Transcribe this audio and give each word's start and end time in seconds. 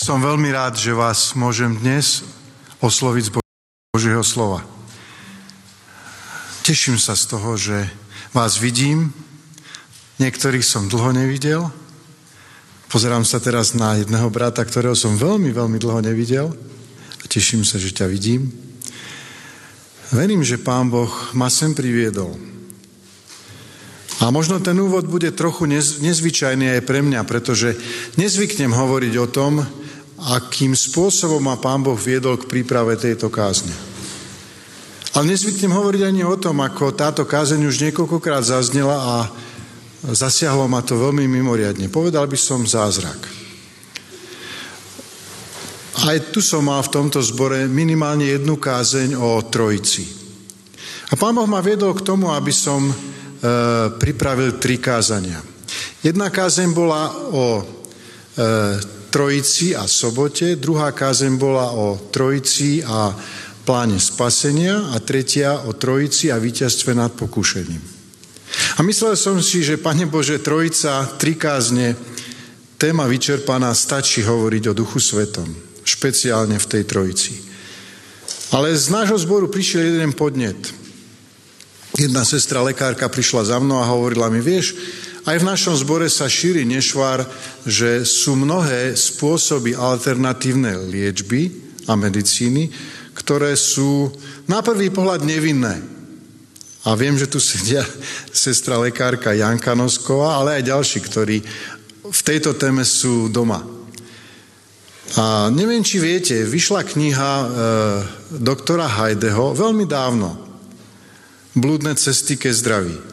Som 0.00 0.24
veľmi 0.24 0.48
rád, 0.48 0.80
že 0.80 0.96
vás 0.96 1.36
môžem 1.36 1.76
dnes 1.76 2.24
osloviť 2.80 3.24
z 3.28 3.32
Božieho 3.92 4.24
slova. 4.24 4.64
Teším 6.64 6.96
sa 6.96 7.12
z 7.12 7.28
toho, 7.28 7.52
že 7.60 7.84
vás 8.32 8.56
vidím. 8.56 9.12
Niektorých 10.16 10.64
som 10.64 10.88
dlho 10.88 11.12
nevidel. 11.12 11.68
Pozerám 12.88 13.28
sa 13.28 13.44
teraz 13.44 13.76
na 13.76 14.00
jedného 14.00 14.24
brata, 14.32 14.64
ktorého 14.64 14.96
som 14.96 15.20
veľmi, 15.20 15.52
veľmi 15.52 15.76
dlho 15.76 16.00
nevidel. 16.00 16.48
A 17.20 17.24
teším 17.28 17.60
sa, 17.60 17.76
že 17.76 17.92
ťa 17.92 18.08
vidím. 18.08 18.48
Verím, 20.16 20.40
že 20.40 20.56
Pán 20.56 20.88
Boh 20.88 21.12
ma 21.36 21.52
sem 21.52 21.76
priviedol. 21.76 22.40
A 24.24 24.32
možno 24.32 24.64
ten 24.64 24.80
úvod 24.80 25.04
bude 25.04 25.28
trochu 25.36 25.68
nezvyčajný 26.00 26.80
aj 26.80 26.88
pre 26.88 27.04
mňa, 27.04 27.20
pretože 27.28 27.76
nezvyknem 28.16 28.72
hovoriť 28.72 29.14
o 29.20 29.28
tom, 29.28 29.60
akým 30.20 30.76
spôsobom 30.76 31.40
ma 31.40 31.56
Pán 31.56 31.80
Boh 31.80 31.96
viedol 31.96 32.36
k 32.36 32.48
príprave 32.48 33.00
tejto 33.00 33.32
kázne. 33.32 33.72
Ale 35.16 35.26
nezvyknem 35.34 35.74
hovoriť 35.74 36.02
ani 36.06 36.22
o 36.22 36.36
tom, 36.38 36.62
ako 36.62 36.94
táto 36.94 37.26
kázeň 37.26 37.66
už 37.66 37.82
niekoľkokrát 37.88 38.46
zaznela 38.46 38.94
a 38.94 39.16
zasiahlo 40.06 40.70
ma 40.70 40.84
to 40.86 40.94
veľmi 40.94 41.26
mimoriadne. 41.26 41.90
Povedal 41.90 42.30
by 42.30 42.38
som 42.38 42.62
zázrak. 42.62 43.18
Aj 46.00 46.16
tu 46.32 46.40
som 46.40 46.64
mal 46.64 46.80
v 46.80 46.92
tomto 46.94 47.20
zbore 47.20 47.66
minimálne 47.66 48.24
jednu 48.24 48.56
kázeň 48.56 49.18
o 49.18 49.42
trojici. 49.50 50.06
A 51.10 51.18
Pán 51.18 51.34
Boh 51.34 51.48
ma 51.50 51.58
viedol 51.58 51.92
k 51.98 52.06
tomu, 52.06 52.30
aby 52.30 52.54
som 52.54 52.86
e, 52.86 52.94
pripravil 53.98 54.62
tri 54.62 54.78
kázania. 54.78 55.42
Jedna 56.00 56.30
kázeň 56.30 56.68
bola 56.70 57.10
o 57.34 57.44
e, 57.58 57.62
Trojici 59.10 59.74
a 59.74 59.90
sobote, 59.90 60.54
druhá 60.54 60.94
kázeň 60.94 61.34
bola 61.34 61.74
o 61.74 61.98
Trojici 61.98 62.78
a 62.86 63.10
pláne 63.66 63.98
spasenia 63.98 64.94
a 64.94 65.02
tretia 65.02 65.66
o 65.66 65.74
Trojici 65.74 66.30
a 66.30 66.38
víťazstve 66.38 66.94
nad 66.94 67.10
pokušením. 67.18 67.82
A 68.78 68.80
myslel 68.86 69.18
som 69.18 69.42
si, 69.42 69.66
že 69.66 69.82
Pane 69.82 70.06
Bože, 70.06 70.38
Trojica, 70.38 71.06
tri 71.18 71.34
kázne, 71.34 71.98
téma 72.78 73.06
vyčerpaná, 73.10 73.74
stačí 73.74 74.22
hovoriť 74.22 74.70
o 74.70 74.76
Duchu 74.78 75.02
Svetom, 75.02 75.46
špeciálne 75.82 76.58
v 76.58 76.66
tej 76.70 76.82
Trojici. 76.86 77.34
Ale 78.50 78.74
z 78.74 78.90
nášho 78.90 79.18
zboru 79.18 79.46
prišiel 79.46 79.94
jeden 79.94 80.14
podnet. 80.14 80.58
Jedna 81.98 82.22
sestra 82.22 82.62
lekárka 82.62 83.10
prišla 83.10 83.54
za 83.54 83.58
mnou 83.58 83.82
a 83.82 83.90
hovorila 83.90 84.30
mi, 84.30 84.38
vieš, 84.38 84.74
aj 85.28 85.36
v 85.36 85.48
našom 85.48 85.76
zbore 85.76 86.08
sa 86.08 86.24
šíri 86.24 86.64
nešvar, 86.64 87.28
že 87.68 88.08
sú 88.08 88.40
mnohé 88.40 88.96
spôsoby 88.96 89.76
alternatívnej 89.76 90.80
liečby 90.88 91.52
a 91.84 91.92
medicíny, 91.92 92.72
ktoré 93.12 93.52
sú 93.52 94.08
na 94.48 94.64
prvý 94.64 94.88
pohľad 94.88 95.20
nevinné. 95.28 95.76
A 96.88 96.96
viem, 96.96 97.12
že 97.20 97.28
tu 97.28 97.36
sedia 97.36 97.84
sestra 98.32 98.80
lekárka 98.80 99.36
Janka 99.36 99.76
Nosková, 99.76 100.40
ale 100.40 100.60
aj 100.60 100.72
ďalší, 100.72 100.98
ktorí 101.04 101.36
v 102.10 102.20
tejto 102.24 102.56
téme 102.56 102.82
sú 102.82 103.28
doma. 103.28 103.60
A 105.18 105.50
neviem, 105.50 105.82
či 105.82 105.98
viete, 105.98 106.46
vyšla 106.46 106.86
kniha 106.86 107.32
e, 107.34 107.46
doktora 108.38 108.86
Hajdeho 108.86 109.58
veľmi 109.58 109.82
dávno. 109.82 110.38
Blúdne 111.50 111.98
cesty 111.98 112.38
ke 112.38 112.54
zdraví. 112.54 113.09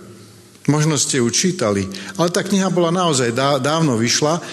Možno 0.67 0.99
ste 0.99 1.23
ju 1.23 1.31
čítali, 1.31 1.87
ale 2.19 2.27
tá 2.27 2.43
kniha 2.43 2.67
bola 2.67 2.91
naozaj 2.91 3.31
dávno 3.63 3.95
vyšla 3.95 4.43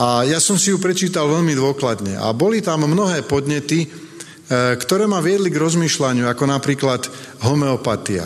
a 0.00 0.24
ja 0.24 0.40
som 0.40 0.56
si 0.56 0.72
ju 0.72 0.80
prečítal 0.80 1.28
veľmi 1.28 1.52
dôkladne. 1.52 2.16
A 2.16 2.32
boli 2.32 2.64
tam 2.64 2.88
mnohé 2.88 3.20
podnety, 3.28 3.84
e, 3.84 3.88
ktoré 4.80 5.04
ma 5.04 5.20
viedli 5.20 5.52
k 5.52 5.60
rozmýšľaniu, 5.60 6.24
ako 6.24 6.44
napríklad 6.48 7.04
homeopatia. 7.44 8.24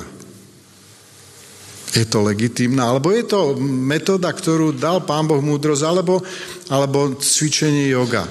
Je 1.95 2.07
to 2.07 2.23
legitímna, 2.23 2.95
alebo 2.95 3.11
je 3.11 3.27
to 3.27 3.59
metóda, 3.59 4.31
ktorú 4.31 4.79
dal 4.79 5.03
Pán 5.03 5.27
Boh 5.27 5.43
múdrosť, 5.43 5.83
alebo, 5.83 6.23
alebo 6.71 7.19
cvičenie 7.19 7.91
yoga, 7.91 8.23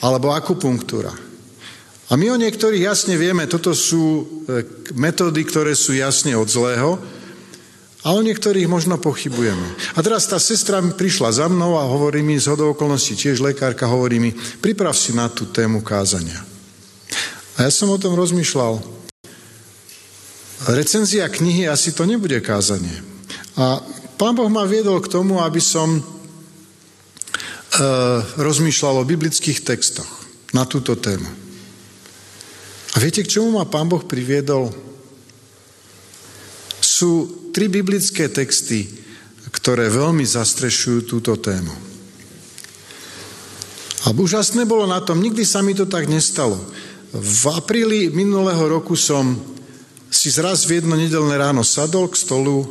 alebo 0.00 0.32
akupunktúra. 0.32 1.12
A 2.08 2.12
my 2.16 2.32
o 2.32 2.40
niektorých 2.40 2.88
jasne 2.88 3.20
vieme, 3.20 3.44
toto 3.44 3.76
sú 3.76 4.04
e, 4.48 4.64
metódy, 4.96 5.44
ktoré 5.44 5.76
sú 5.76 5.92
jasne 5.92 6.32
od 6.32 6.48
zlého, 6.48 6.96
a 8.02 8.08
o 8.10 8.20
niektorých 8.20 8.66
možno 8.66 8.98
pochybujeme. 8.98 9.94
A 9.94 10.02
teraz 10.02 10.26
tá 10.26 10.42
sestra 10.42 10.82
prišla 10.82 11.30
za 11.38 11.46
mnou 11.46 11.78
a 11.78 11.86
hovorí 11.86 12.18
mi 12.18 12.34
z 12.34 12.50
hodou 12.50 12.74
okolností, 12.74 13.14
tiež 13.14 13.38
lekárka 13.38 13.86
hovorí 13.86 14.18
mi, 14.18 14.34
priprav 14.34 14.94
si 14.94 15.14
na 15.14 15.30
tú 15.30 15.46
tému 15.46 15.86
kázania. 15.86 16.42
A 17.58 17.68
ja 17.68 17.70
som 17.70 17.94
o 17.94 17.98
tom 18.00 18.18
rozmýšľal. 18.18 18.82
Recenzia 20.74 21.26
knihy 21.30 21.70
asi 21.70 21.94
to 21.94 22.02
nebude 22.06 22.38
kázanie. 22.42 23.02
A 23.58 23.78
pán 24.18 24.34
Boh 24.34 24.50
ma 24.50 24.66
viedol 24.66 24.98
k 25.02 25.10
tomu, 25.10 25.38
aby 25.42 25.62
som 25.62 25.98
e, 25.98 26.02
rozmýšľal 28.38 29.02
o 29.02 29.08
biblických 29.08 29.62
textoch 29.62 30.10
na 30.50 30.66
túto 30.66 30.98
tému. 30.98 31.26
A 32.92 32.96
viete, 33.00 33.22
k 33.22 33.38
čomu 33.38 33.58
ma 33.58 33.64
pán 33.66 33.86
Boh 33.86 34.02
priviedol? 34.02 34.91
Sú 36.92 37.24
tri 37.56 37.72
biblické 37.72 38.28
texty, 38.28 38.84
ktoré 39.48 39.88
veľmi 39.88 40.28
zastrešujú 40.28 41.08
túto 41.08 41.32
tému. 41.40 41.72
A 44.04 44.12
úžasné 44.12 44.68
bolo 44.68 44.84
na 44.84 45.00
tom, 45.00 45.24
nikdy 45.24 45.46
sa 45.46 45.64
mi 45.64 45.72
to 45.72 45.88
tak 45.88 46.04
nestalo. 46.04 46.60
V 47.16 47.44
apríli 47.48 48.12
minulého 48.12 48.60
roku 48.68 48.92
som 48.92 49.40
si 50.12 50.28
zraz 50.28 50.68
v 50.68 50.84
jedno 50.84 50.98
nedelné 50.98 51.40
ráno 51.40 51.64
sadol 51.64 52.12
k 52.12 52.20
stolu, 52.20 52.68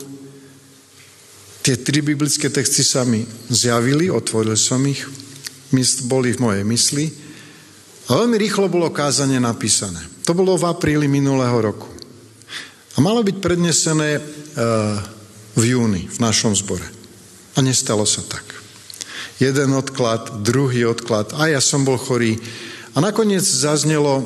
tie 1.66 1.82
tri 1.82 2.06
biblické 2.06 2.54
texty 2.54 2.86
sa 2.86 3.02
mi 3.02 3.26
zjavili, 3.50 4.14
otvoril 4.14 4.54
som 4.54 4.86
ich, 4.86 5.02
boli 6.06 6.36
v 6.36 6.42
mojej 6.42 6.64
mysli 6.68 7.06
a 8.12 8.20
veľmi 8.22 8.36
rýchlo 8.36 8.68
bolo 8.68 8.92
kázanie 8.92 9.40
napísané. 9.40 10.04
To 10.28 10.36
bolo 10.36 10.60
v 10.60 10.68
apríli 10.68 11.08
minulého 11.08 11.56
roku. 11.64 12.01
Malo 13.02 13.26
byť 13.26 13.38
prednesené 13.42 14.10
e, 14.18 14.22
v 15.58 15.64
júni 15.66 16.06
v 16.06 16.18
našom 16.22 16.54
zbore. 16.54 16.86
A 17.58 17.66
nestalo 17.66 18.06
sa 18.06 18.22
tak. 18.22 18.46
Jeden 19.42 19.74
odklad, 19.74 20.46
druhý 20.46 20.86
odklad, 20.86 21.34
a 21.34 21.50
ja 21.50 21.58
som 21.58 21.82
bol 21.82 21.98
chorý. 21.98 22.38
A 22.94 23.02
nakoniec 23.02 23.42
zaznelo 23.42 24.22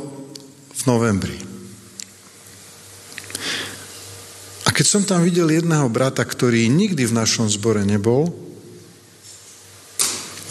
v 0.75 0.81
novembri. 0.83 1.39
A 4.67 4.75
keď 4.75 4.85
som 4.85 5.07
tam 5.07 5.23
videl 5.23 5.47
jedného 5.55 5.87
brata, 5.87 6.27
ktorý 6.27 6.67
nikdy 6.67 7.07
v 7.07 7.15
našom 7.15 7.47
zbore 7.47 7.87
nebol, 7.87 8.27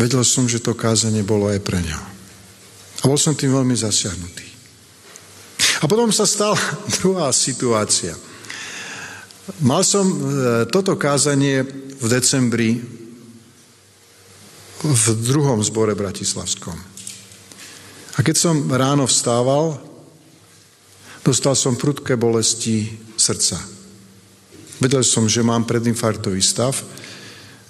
vedel 0.00 0.24
som, 0.24 0.48
že 0.48 0.64
to 0.64 0.72
kázanie 0.72 1.20
bolo 1.20 1.52
aj 1.52 1.60
pre 1.60 1.84
ňa. 1.84 1.98
A 3.00 3.04
bol 3.04 3.20
som 3.20 3.36
tým 3.36 3.52
veľmi 3.52 3.76
zasiahnutý. 3.76 4.43
A 5.84 5.88
potom 5.88 6.08
sa 6.08 6.24
stala 6.24 6.56
druhá 7.04 7.28
situácia. 7.28 8.16
Mal 9.60 9.84
som 9.84 10.08
e, 10.08 10.16
toto 10.72 10.96
kázanie 10.96 11.60
v 12.00 12.06
decembri 12.08 12.80
v 14.80 15.04
druhom 15.20 15.60
zbore 15.60 15.92
bratislavskom. 15.92 16.76
A 18.16 18.18
keď 18.24 18.36
som 18.36 18.56
ráno 18.72 19.04
vstával, 19.04 19.76
dostal 21.20 21.52
som 21.52 21.76
prudké 21.76 22.16
bolesti 22.16 22.88
srdca. 23.20 23.60
Vedel 24.80 25.04
som, 25.04 25.28
že 25.28 25.44
mám 25.44 25.68
predinfarktový 25.68 26.40
stav 26.40 26.80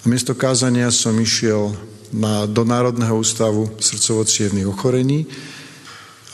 a 0.02 0.04
miesto 0.06 0.38
kázania 0.38 0.90
som 0.94 1.14
išiel 1.18 1.74
na, 2.14 2.46
do 2.46 2.62
Národného 2.62 3.18
ústavu 3.18 3.74
srdcovo 3.82 4.22
ochorení, 4.70 5.26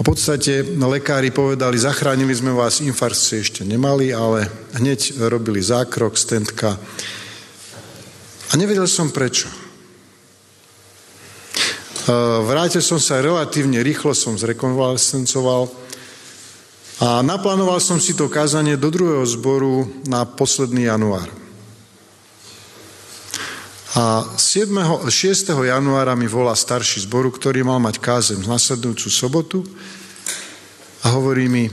a 0.01 0.03
v 0.03 0.17
podstate 0.17 0.65
lekári 0.65 1.29
povedali, 1.29 1.77
zachránili 1.77 2.33
sme 2.33 2.57
vás, 2.57 2.81
infarkt 2.81 3.21
ste 3.21 3.45
ešte 3.45 3.69
nemali, 3.69 4.17
ale 4.17 4.49
hneď 4.81 5.21
robili 5.29 5.61
zákrok, 5.61 6.17
stentka. 6.17 6.73
A 8.49 8.53
nevedel 8.57 8.89
som 8.89 9.13
prečo. 9.13 9.53
Vrátil 12.49 12.81
som 12.81 12.97
sa 12.97 13.21
relatívne 13.21 13.85
rýchlo, 13.85 14.17
som 14.17 14.41
zrekonvalescencoval 14.41 15.69
a 17.05 17.21
naplánoval 17.21 17.77
som 17.77 18.01
si 18.01 18.17
to 18.17 18.33
kázanie 18.33 18.81
do 18.81 18.89
druhého 18.89 19.29
zboru 19.29 19.85
na 20.09 20.25
posledný 20.25 20.89
január. 20.89 21.29
A 23.91 24.23
7. 24.39 24.71
6. 25.11 25.51
januára 25.51 26.15
mi 26.15 26.31
volá 26.31 26.55
starší 26.55 27.03
zboru, 27.11 27.35
ktorý 27.35 27.67
mal 27.67 27.83
mať 27.83 27.99
kázem 27.99 28.39
nasledujúcu 28.39 29.11
sobotu 29.11 29.67
a 31.03 31.11
hovorí 31.11 31.51
mi, 31.51 31.67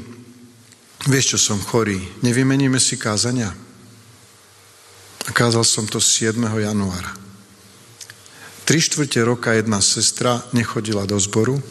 vieš 1.06 1.38
čo, 1.38 1.54
som 1.54 1.62
chorý, 1.62 2.02
nevymeníme 2.26 2.82
si 2.82 2.98
kázania? 2.98 3.54
A 5.28 5.32
kázal 5.36 5.62
som 5.62 5.86
to 5.86 6.02
7. 6.02 6.42
januára. 6.42 7.14
Tri 8.66 8.82
štvrte 8.82 9.22
roka 9.22 9.54
jedna 9.54 9.78
sestra 9.78 10.42
nechodila 10.58 11.06
do 11.06 11.22
zboru, 11.22 11.62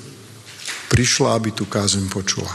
prišla, 0.95 1.35
aby 1.35 1.51
tú 1.51 1.67
kázem 1.67 2.07
počula. 2.07 2.55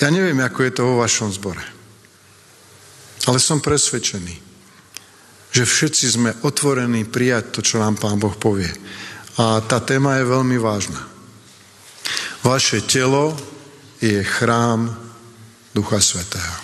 Ja 0.00 0.08
neviem, 0.08 0.40
ako 0.40 0.64
je 0.64 0.72
to 0.72 0.82
vo 0.88 1.04
vašom 1.04 1.28
zbore, 1.36 1.60
ale 3.28 3.36
som 3.36 3.60
presvedčený, 3.60 4.49
že 5.50 5.66
všetci 5.66 6.06
sme 6.06 6.30
otvorení 6.46 7.04
prijať 7.10 7.58
to, 7.58 7.60
čo 7.62 7.82
nám 7.82 7.98
Pán 7.98 8.22
Boh 8.22 8.34
povie. 8.38 8.70
A 9.38 9.58
tá 9.64 9.82
téma 9.82 10.18
je 10.22 10.30
veľmi 10.30 10.56
vážna. 10.62 11.00
Vaše 12.46 12.86
telo 12.86 13.36
je 14.00 14.22
chrám 14.24 14.88
Ducha 15.74 16.00
Svetého. 16.00 16.56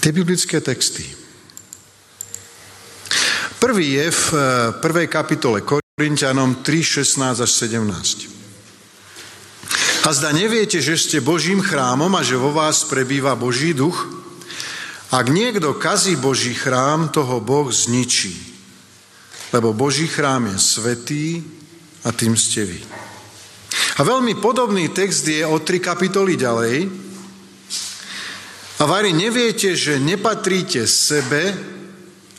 Tie 0.00 0.16
biblické 0.16 0.64
texty. 0.64 1.04
Prvý 3.60 4.00
je 4.00 4.08
v 4.08 4.24
eh, 4.32 4.40
prvej 4.80 5.06
kapitole 5.12 5.60
Korintianom 5.60 6.64
3, 6.64 7.04
16 7.04 7.44
až 7.44 7.50
17. 7.68 8.40
A 10.00 10.08
zda 10.16 10.32
neviete, 10.32 10.80
že 10.80 10.96
ste 10.96 11.20
Božím 11.20 11.60
chrámom 11.60 12.08
a 12.16 12.24
že 12.24 12.40
vo 12.40 12.56
vás 12.56 12.88
prebýva 12.88 13.36
Boží 13.36 13.76
duch? 13.76 14.19
Ak 15.10 15.26
niekto 15.26 15.74
kazí 15.74 16.14
Boží 16.14 16.54
chrám, 16.54 17.10
toho 17.10 17.42
Boh 17.42 17.66
zničí. 17.66 18.30
Lebo 19.50 19.74
Boží 19.74 20.06
chrám 20.06 20.46
je 20.54 20.58
svetý 20.62 21.26
a 22.06 22.14
tým 22.14 22.38
ste 22.38 22.62
vy. 22.62 22.78
A 23.98 24.06
veľmi 24.06 24.38
podobný 24.38 24.94
text 24.94 25.26
je 25.26 25.42
o 25.42 25.58
tri 25.58 25.82
kapitoly 25.82 26.38
ďalej. 26.38 26.76
A 28.80 28.82
vari 28.86 29.10
neviete, 29.10 29.74
že 29.74 29.98
nepatríte 29.98 30.86
sebe, 30.86 31.52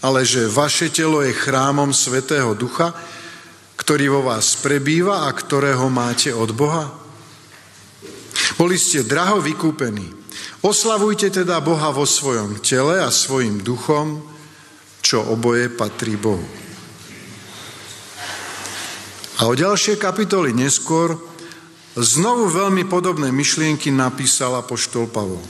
ale 0.02 0.24
že 0.24 0.50
vaše 0.50 0.90
telo 0.90 1.22
je 1.22 1.36
chrámom 1.36 1.94
Svetého 1.94 2.56
Ducha, 2.56 2.96
ktorý 3.76 4.16
vo 4.16 4.22
vás 4.32 4.56
prebýva 4.58 5.28
a 5.28 5.30
ktorého 5.36 5.92
máte 5.92 6.34
od 6.34 6.56
Boha? 6.56 6.90
Boli 8.56 8.80
ste 8.80 9.06
draho 9.06 9.44
vykúpení. 9.44 10.21
Oslavujte 10.62 11.34
teda 11.34 11.58
Boha 11.58 11.90
vo 11.90 12.06
svojom 12.06 12.62
tele 12.62 13.02
a 13.02 13.10
svojim 13.10 13.66
duchom, 13.66 14.22
čo 15.02 15.26
oboje 15.26 15.74
patrí 15.74 16.14
Bohu. 16.14 16.46
A 19.42 19.50
o 19.50 19.58
ďalšie 19.58 19.98
kapitoly 19.98 20.54
neskôr 20.54 21.18
znovu 21.98 22.46
veľmi 22.46 22.86
podobné 22.86 23.34
myšlienky 23.34 23.90
napísal 23.90 24.54
apoštol 24.62 25.10
Pavol. 25.10 25.42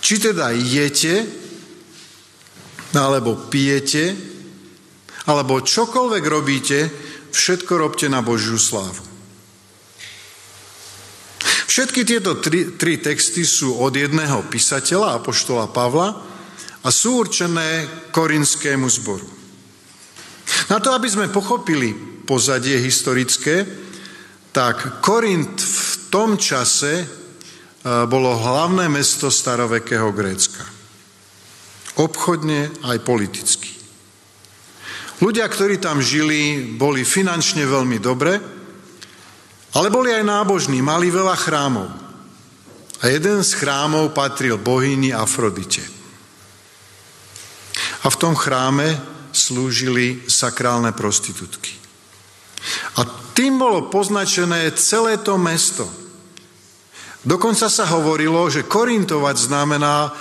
Či 0.00 0.32
teda 0.32 0.48
jete, 0.56 1.28
alebo 2.96 3.36
pijete, 3.52 4.16
alebo 5.28 5.60
čokoľvek 5.60 6.24
robíte, 6.24 6.78
všetko 7.36 7.72
robte 7.76 8.08
na 8.08 8.24
Božiu 8.24 8.56
slávu. 8.56 9.09
Všetky 11.70 12.02
tieto 12.02 12.34
tri, 12.42 12.74
tri 12.74 12.98
texty 12.98 13.46
sú 13.46 13.78
od 13.78 13.94
jedného 13.94 14.42
písateľa, 14.50 15.22
apoštola 15.22 15.70
Pavla, 15.70 16.18
a 16.82 16.88
sú 16.90 17.22
určené 17.22 17.86
korinskému 18.10 18.90
zboru. 18.90 19.28
Na 20.66 20.82
to, 20.82 20.90
aby 20.90 21.06
sme 21.06 21.30
pochopili 21.30 21.94
pozadie 22.26 22.74
historické, 22.82 23.62
tak 24.50 24.98
Korint 24.98 25.62
v 25.62 25.92
tom 26.10 26.34
čase 26.34 26.94
e, 26.98 27.06
bolo 28.10 28.34
hlavné 28.34 28.90
mesto 28.90 29.30
starovekého 29.30 30.10
Grécka. 30.10 30.66
Obchodne 32.02 32.82
aj 32.82 32.98
politicky. 33.06 33.70
Ľudia, 35.22 35.46
ktorí 35.46 35.78
tam 35.78 36.02
žili, 36.02 36.66
boli 36.74 37.06
finančne 37.06 37.62
veľmi 37.62 38.02
dobre, 38.02 38.59
ale 39.74 39.88
boli 39.90 40.10
aj 40.10 40.24
nábožní, 40.26 40.82
mali 40.82 41.10
veľa 41.10 41.36
chrámov. 41.38 41.88
A 43.00 43.08
jeden 43.08 43.40
z 43.40 43.50
chrámov 43.56 44.12
patril 44.12 44.60
bohyni 44.60 45.14
Afrodite. 45.14 45.80
A 48.04 48.06
v 48.10 48.16
tom 48.20 48.36
chráme 48.36 48.98
slúžili 49.32 50.26
sakrálne 50.26 50.92
prostitútky. 50.92 51.72
A 53.00 53.06
tým 53.32 53.56
bolo 53.56 53.88
poznačené 53.88 54.68
celé 54.76 55.16
to 55.22 55.40
mesto. 55.40 55.88
Dokonca 57.24 57.72
sa 57.72 57.88
hovorilo, 57.88 58.48
že 58.52 58.68
korintovať 58.68 59.36
znamená 59.36 60.12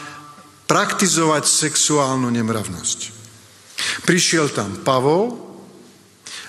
praktizovať 0.69 1.47
sexuálnu 1.47 2.29
nemravnosť. 2.29 2.99
Prišiel 4.05 4.51
tam 4.51 4.83
Pavol 4.83 5.35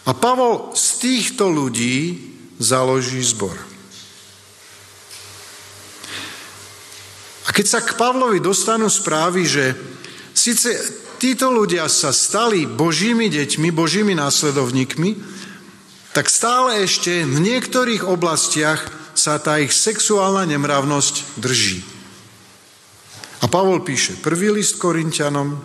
a 0.06 0.10
Pavol 0.14 0.74
z 0.74 0.86
týchto 1.00 1.48
ľudí 1.48 2.30
založí 2.60 3.24
zbor. 3.24 3.56
A 7.48 7.56
keď 7.56 7.66
sa 7.66 7.80
k 7.80 7.96
Pavlovi 7.96 8.38
dostanú 8.38 8.86
správy, 8.86 9.48
že 9.48 9.74
síce 10.36 10.76
títo 11.16 11.50
ľudia 11.50 11.88
sa 11.88 12.12
stali 12.12 12.68
božími 12.68 13.32
deťmi, 13.32 13.72
božími 13.72 14.12
následovníkmi, 14.14 15.16
tak 16.12 16.28
stále 16.28 16.84
ešte 16.84 17.24
v 17.24 17.38
niektorých 17.40 18.04
oblastiach 18.04 18.86
sa 19.16 19.40
tá 19.40 19.58
ich 19.58 19.74
sexuálna 19.74 20.46
nemravnosť 20.46 21.40
drží. 21.40 21.80
A 23.40 23.48
Pavol 23.48 23.80
píše 23.80 24.20
prvý 24.20 24.52
list 24.52 24.76
Korintianom, 24.76 25.56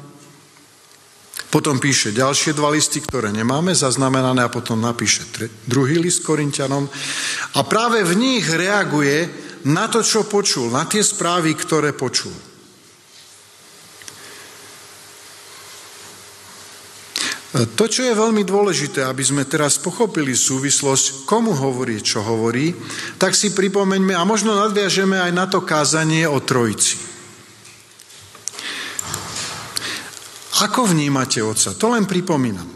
potom 1.55 1.79
píše 1.79 2.11
ďalšie 2.11 2.51
dva 2.51 2.67
listy, 2.75 2.99
ktoré 2.99 3.31
nemáme 3.31 3.71
zaznamenané 3.71 4.43
a 4.43 4.51
potom 4.51 4.75
napíše 4.75 5.23
druhý 5.63 5.95
list 6.03 6.27
Korintianom 6.27 6.83
a 7.55 7.63
práve 7.63 8.03
v 8.03 8.11
nich 8.19 8.43
reaguje 8.43 9.31
na 9.63 9.87
to, 9.87 10.03
čo 10.03 10.27
počul, 10.27 10.67
na 10.67 10.83
tie 10.83 10.99
správy, 10.99 11.55
ktoré 11.55 11.95
počul. 11.95 12.35
To, 17.55 17.87
čo 17.87 18.03
je 18.03 18.11
veľmi 18.11 18.43
dôležité, 18.43 19.07
aby 19.07 19.23
sme 19.23 19.47
teraz 19.47 19.79
pochopili 19.79 20.35
súvislosť, 20.35 21.23
komu 21.23 21.55
hovorí, 21.55 22.03
čo 22.03 22.19
hovorí, 22.19 22.75
tak 23.15 23.31
si 23.31 23.55
pripomeňme 23.55 24.11
a 24.11 24.27
možno 24.27 24.59
nadviažeme 24.59 25.15
aj 25.15 25.31
na 25.31 25.47
to 25.47 25.63
kázanie 25.63 26.27
o 26.27 26.35
Trojici. 26.43 27.14
Ako 30.55 30.87
vnímate 30.87 31.43
Otca? 31.43 31.75
To 31.75 31.91
len 31.91 32.07
pripomínam. 32.07 32.67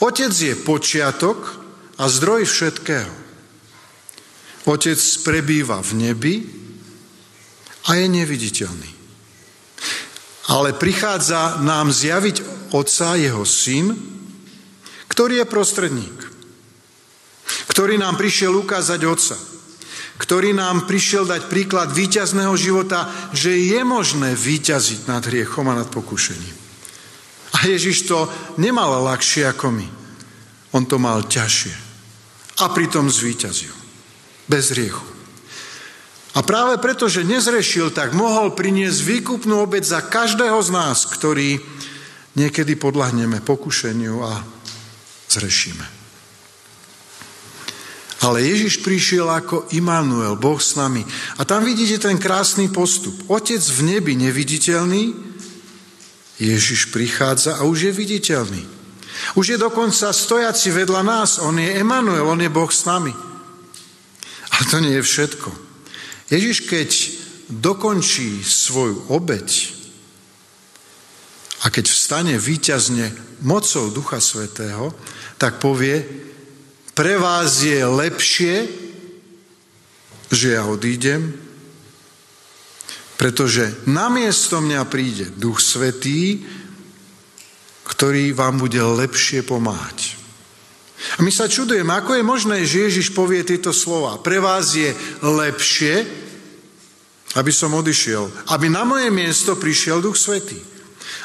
Otec 0.00 0.32
je 0.32 0.56
počiatok 0.56 1.38
a 2.00 2.08
zdroj 2.08 2.48
všetkého. 2.48 3.12
Otec 4.64 5.00
prebýva 5.20 5.84
v 5.84 5.92
nebi 5.92 6.34
a 7.84 8.00
je 8.00 8.06
neviditeľný. 8.08 8.92
Ale 10.48 10.76
prichádza 10.76 11.60
nám 11.60 11.92
zjaviť 11.92 12.68
Otca, 12.72 13.16
jeho 13.20 13.44
syn, 13.44 13.92
ktorý 15.08 15.44
je 15.44 15.46
prostredník, 15.46 16.18
ktorý 17.68 18.00
nám 18.00 18.16
prišiel 18.16 18.56
ukázať 18.56 19.00
Otca, 19.04 19.36
ktorý 20.14 20.54
nám 20.54 20.86
prišiel 20.86 21.26
dať 21.26 21.50
príklad 21.50 21.90
víťazného 21.90 22.54
života, 22.54 23.10
že 23.34 23.50
je 23.58 23.80
možné 23.82 24.38
víťaziť 24.38 25.10
nad 25.10 25.22
hriechom 25.26 25.66
a 25.70 25.78
nad 25.82 25.88
pokušením. 25.90 26.54
A 27.54 27.66
Ježiš 27.66 28.06
to 28.10 28.26
nemal 28.58 29.02
ľahšie 29.02 29.46
ako 29.50 29.74
my. 29.74 29.88
On 30.74 30.82
to 30.86 30.98
mal 30.98 31.22
ťažšie. 31.22 31.74
A 32.62 32.70
pritom 32.70 33.10
zvíťazil. 33.10 33.74
Bez 34.46 34.74
hriechu. 34.74 35.02
A 36.34 36.42
práve 36.42 36.82
preto, 36.82 37.06
že 37.06 37.22
nezrešil, 37.22 37.94
tak 37.94 38.10
mohol 38.10 38.58
priniesť 38.58 39.06
výkupnú 39.06 39.62
obec 39.62 39.86
za 39.86 40.02
každého 40.02 40.58
z 40.66 40.70
nás, 40.74 41.06
ktorý 41.06 41.62
niekedy 42.34 42.74
podľahneme 42.74 43.38
pokušeniu 43.38 44.18
a 44.18 44.42
zrešíme. 45.30 46.03
Ale 48.24 48.40
Ježiš 48.40 48.80
prišiel 48.80 49.28
ako 49.28 49.68
Immanuel, 49.76 50.40
Boh 50.40 50.56
s 50.56 50.80
nami. 50.80 51.04
A 51.36 51.44
tam 51.44 51.60
vidíte 51.60 52.08
ten 52.08 52.16
krásny 52.16 52.72
postup. 52.72 53.12
Otec 53.28 53.60
v 53.60 53.80
nebi 53.84 54.16
neviditeľný, 54.16 55.12
Ježiš 56.40 56.88
prichádza 56.88 57.60
a 57.60 57.68
už 57.68 57.90
je 57.90 57.92
viditeľný. 57.92 58.62
Už 59.36 59.54
je 59.54 59.58
dokonca 59.60 60.10
stojaci 60.10 60.72
vedľa 60.72 61.02
nás. 61.04 61.38
On 61.38 61.54
je 61.54 61.68
Emanuel, 61.78 62.26
on 62.26 62.40
je 62.40 62.50
Boh 62.50 62.72
s 62.72 62.88
nami. 62.88 63.12
Ale 64.50 64.64
to 64.72 64.80
nie 64.80 64.96
je 64.98 65.04
všetko. 65.04 65.48
Ježiš, 66.32 66.64
keď 66.66 66.90
dokončí 67.52 68.40
svoju 68.40 69.12
obeď 69.12 69.76
a 71.62 71.70
keď 71.70 71.84
vstane 71.92 72.34
výťazne 72.40 73.12
mocou 73.44 73.92
Ducha 73.92 74.18
Svetého, 74.18 74.96
tak 75.36 75.60
povie, 75.60 76.02
pre 76.94 77.18
vás 77.18 77.60
je 77.60 77.82
lepšie, 77.82 78.70
že 80.30 80.54
ja 80.54 80.66
odídem, 80.66 81.34
pretože 83.14 83.70
namiesto 83.86 84.58
mňa 84.58 84.82
príde 84.90 85.30
Duch 85.34 85.62
Svetý 85.62 86.42
ktorý 87.84 88.32
vám 88.32 88.56
bude 88.56 88.80
lepšie 88.80 89.44
pomáhať. 89.44 90.16
A 91.16 91.22
my 91.22 91.28
sa 91.28 91.44
čudujeme, 91.44 91.92
ako 91.92 92.16
je 92.16 92.24
možné, 92.24 92.56
že 92.64 92.88
Ježiš 92.88 93.12
povie 93.12 93.44
tieto 93.44 93.76
slova. 93.76 94.16
Pre 94.24 94.40
vás 94.40 94.72
je 94.72 94.88
lepšie, 95.20 96.00
aby 97.36 97.52
som 97.52 97.76
odišiel, 97.76 98.24
aby 98.56 98.72
na 98.72 98.88
moje 98.88 99.12
miesto 99.12 99.60
prišiel 99.60 100.00
Duch 100.00 100.16
Svetý. 100.16 100.56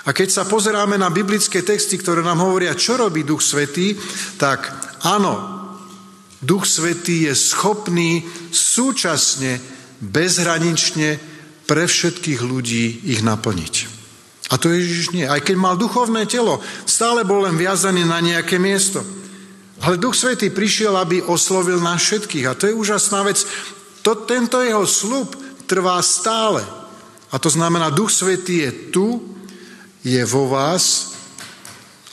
A 0.03 0.11
keď 0.11 0.35
sa 0.35 0.43
pozeráme 0.43 0.99
na 0.99 1.07
biblické 1.07 1.63
texty, 1.63 1.95
ktoré 1.95 2.19
nám 2.19 2.43
hovoria, 2.43 2.75
čo 2.75 2.99
robí 2.99 3.23
Duch 3.23 3.39
Svetý, 3.39 3.95
tak 4.35 4.67
áno, 5.07 5.58
Duch 6.39 6.63
Svetý 6.63 7.27
je 7.27 7.33
schopný 7.35 8.23
súčasne, 8.51 9.59
bezhranične 9.99 11.19
pre 11.67 11.83
všetkých 11.83 12.39
ľudí 12.39 13.11
ich 13.11 13.19
naplniť. 13.19 13.99
A 14.49 14.57
to 14.57 14.71
Ježiš 14.73 15.13
nie. 15.13 15.27
Aj 15.27 15.43
keď 15.43 15.55
mal 15.59 15.75
duchovné 15.77 16.25
telo, 16.25 16.57
stále 16.87 17.21
bol 17.27 17.45
len 17.45 17.59
viazaný 17.59 18.07
na 18.07 18.17
nejaké 18.23 18.57
miesto. 18.57 19.03
Ale 19.83 20.01
Duch 20.01 20.17
Svetý 20.17 20.49
prišiel, 20.49 20.95
aby 20.97 21.21
oslovil 21.21 21.77
nás 21.79 22.01
všetkých. 22.01 22.45
A 22.49 22.57
to 22.57 22.67
je 22.67 22.73
úžasná 22.73 23.21
vec. 23.23 23.45
To, 24.01 24.15
tento 24.25 24.59
jeho 24.63 24.83
slub 24.87 25.35
trvá 25.69 26.01
stále. 26.01 26.65
A 27.29 27.37
to 27.37 27.51
znamená, 27.51 27.93
Duch 27.93 28.09
Svetý 28.09 28.65
je 28.65 28.71
tu, 28.89 29.21
je 30.01 30.23
vo 30.25 30.49
vás, 30.49 31.13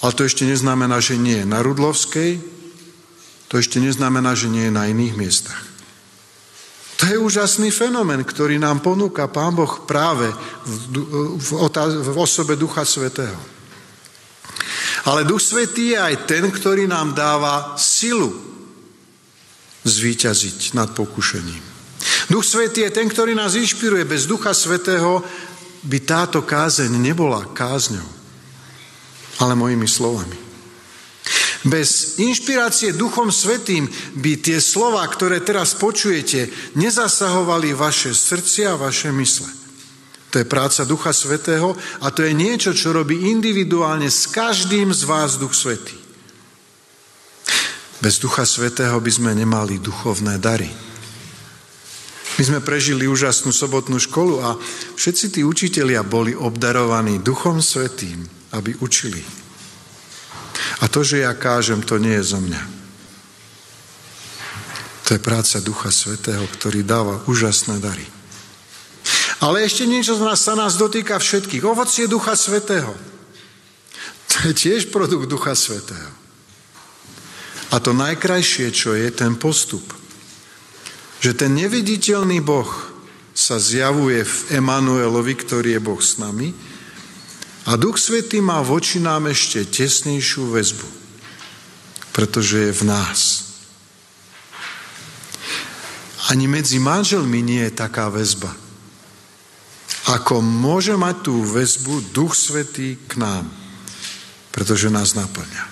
ale 0.03 0.13
to 0.13 0.27
ešte 0.27 0.45
neznamená, 0.45 1.01
že 1.01 1.17
nie 1.17 1.41
je 1.41 1.47
na 1.49 1.63
Rudlovskej, 1.63 2.56
to 3.47 3.59
ešte 3.63 3.79
neznamená, 3.79 4.35
že 4.35 4.51
nie 4.51 4.67
je 4.69 4.75
na 4.75 4.91
iných 4.91 5.15
miestach. 5.15 5.63
To 6.97 7.05
je 7.05 7.21
úžasný 7.21 7.69
fenomén, 7.69 8.25
ktorý 8.25 8.57
nám 8.57 8.81
ponúka 8.81 9.29
Pán 9.29 9.53
Boh 9.53 9.85
práve 9.85 10.33
v, 10.65 11.05
v, 11.37 11.49
v 12.03 12.17
osobe 12.17 12.57
Ducha 12.57 12.89
Svetého. 12.89 13.37
Ale 15.05 15.29
Duch 15.29 15.45
Svetý 15.45 15.93
je 15.93 15.99
aj 16.01 16.15
ten, 16.25 16.49
ktorý 16.49 16.89
nám 16.89 17.13
dáva 17.13 17.77
silu 17.77 18.33
zvíťaziť 19.85 20.75
nad 20.75 20.91
pokušením. 20.97 21.63
Duch 22.33 22.43
Svetý 22.49 22.89
je 22.89 22.97
ten, 22.97 23.07
ktorý 23.07 23.37
nás 23.37 23.55
inšpiruje. 23.55 24.09
Bez 24.09 24.25
Ducha 24.25 24.57
Svetého 24.57 25.21
by 25.87 25.99
táto 26.03 26.43
kázeň 26.43 26.91
nebola 26.97 27.45
kázňou, 27.55 28.09
ale 29.39 29.53
mojimi 29.55 29.87
slovami. 29.87 30.46
Bez 31.67 32.23
inšpirácie 32.23 32.95
Duchom 32.95 33.35
Svetým 33.35 33.91
by 34.15 34.39
tie 34.39 34.63
slova, 34.63 35.03
ktoré 35.11 35.43
teraz 35.43 35.75
počujete, 35.75 36.47
nezasahovali 36.79 37.75
vaše 37.75 38.15
srdcia 38.15 38.79
a 38.79 38.81
vaše 38.81 39.11
mysle. 39.11 39.51
To 40.31 40.39
je 40.39 40.47
práca 40.47 40.87
Ducha 40.87 41.11
Svetého 41.11 41.75
a 41.99 42.07
to 42.15 42.23
je 42.23 42.31
niečo, 42.39 42.71
čo 42.71 42.95
robí 42.95 43.35
individuálne 43.35 44.07
s 44.07 44.31
každým 44.31 44.95
z 44.95 45.03
vás 45.11 45.43
Duch 45.43 45.59
Svetý. 45.59 45.99
Bez 47.99 48.23
Ducha 48.23 48.47
Svetého 48.47 48.95
by 49.03 49.11
sme 49.11 49.35
nemali 49.35 49.83
duchovné 49.83 50.39
dary. 50.39 50.71
My 52.37 52.43
sme 52.45 52.61
prežili 52.61 53.09
úžasnú 53.09 53.51
sobotnú 53.51 53.97
školu 53.99 54.45
a 54.45 54.55
všetci 54.95 55.27
tí 55.35 55.41
učitelia 55.43 56.05
boli 56.05 56.37
obdarovaní 56.37 57.19
Duchom 57.25 57.59
Svetým, 57.59 58.23
aby 58.53 58.77
učili. 58.79 59.46
A 60.81 60.89
to, 60.89 61.05
že 61.05 61.25
ja 61.25 61.33
kážem, 61.33 61.81
to 61.83 61.97
nie 61.97 62.17
je 62.21 62.37
zo 62.37 62.41
mňa. 62.41 62.63
To 65.07 65.15
je 65.15 65.21
práca 65.23 65.63
Ducha 65.63 65.95
Svetého, 65.95 66.43
ktorý 66.59 66.83
dáva 66.83 67.23
úžasné 67.31 67.79
dary. 67.79 68.03
Ale 69.39 69.63
ešte 69.63 69.87
niečo 69.87 70.19
z 70.19 70.25
nás 70.27 70.43
sa 70.43 70.59
nás 70.59 70.75
dotýka 70.75 71.21
všetkých. 71.21 71.63
Ovocie 71.63 72.11
Ducha 72.11 72.35
Svetého. 72.35 72.91
To 74.33 74.37
je 74.51 74.53
tiež 74.53 74.91
produkt 74.91 75.31
Ducha 75.31 75.55
Svetého. 75.55 76.11
A 77.71 77.79
to 77.79 77.95
najkrajšie, 77.95 78.75
čo 78.75 78.99
je 78.99 79.07
ten 79.15 79.39
postup. 79.39 79.85
Že 81.23 81.33
ten 81.39 81.53
neviditeľný 81.55 82.43
Boh 82.43 82.69
sa 83.37 83.61
zjavuje 83.61 84.25
v 84.25 84.37
Emanuelovi, 84.59 85.35
ktorý 85.39 85.77
je 85.77 85.81
Boh 85.83 86.01
s 86.01 86.19
nami, 86.19 86.51
a 87.67 87.75
Duch 87.75 87.99
Svetý 87.99 88.39
má 88.39 88.63
voči 88.63 89.03
nám 89.03 89.27
ešte 89.27 89.67
tesnejšiu 89.67 90.55
väzbu, 90.55 90.89
pretože 92.15 92.71
je 92.71 92.73
v 92.73 92.83
nás. 92.87 93.21
Ani 96.31 96.47
medzi 96.47 96.79
manželmi 96.79 97.43
nie 97.43 97.63
je 97.67 97.75
taká 97.75 98.07
väzba. 98.11 98.51
Ako 100.07 100.39
môže 100.39 100.95
mať 100.95 101.27
tú 101.27 101.43
väzbu 101.43 102.15
Duch 102.15 102.39
Svetý 102.39 102.95
k 103.11 103.19
nám, 103.19 103.51
pretože 104.55 104.87
nás 104.87 105.19
naplňa. 105.19 105.65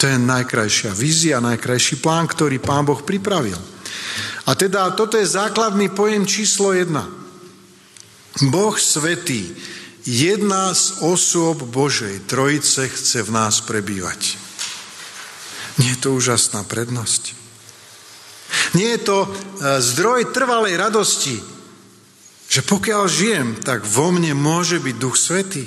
To 0.00 0.08
je 0.08 0.16
najkrajšia 0.16 0.96
vízia, 0.96 1.44
najkrajší 1.44 2.00
plán, 2.00 2.24
ktorý 2.26 2.56
Pán 2.56 2.88
Boh 2.88 3.04
pripravil. 3.04 3.60
A 4.48 4.56
teda 4.56 4.90
toto 4.96 5.20
je 5.20 5.28
základný 5.28 5.92
pojem 5.92 6.24
číslo 6.24 6.72
jedna. 6.72 7.06
Boh 8.48 8.74
Svetý 8.80 9.52
jedna 10.02 10.74
z 10.74 11.02
osôb 11.02 11.62
Božej 11.62 12.26
Trojice 12.26 12.90
chce 12.90 13.22
v 13.22 13.30
nás 13.30 13.62
prebývať. 13.62 14.38
Nie 15.78 15.96
je 15.96 16.00
to 16.02 16.08
úžasná 16.18 16.66
prednosť. 16.66 17.32
Nie 18.76 18.96
je 18.96 19.00
to 19.00 19.18
e, 19.24 19.28
zdroj 19.80 20.32
trvalej 20.36 20.76
radosti, 20.76 21.40
že 22.52 22.60
pokiaľ 22.60 23.02
žijem, 23.08 23.48
tak 23.64 23.88
vo 23.88 24.12
mne 24.12 24.36
môže 24.36 24.76
byť 24.76 24.94
Duch 25.00 25.16
Svetý. 25.16 25.64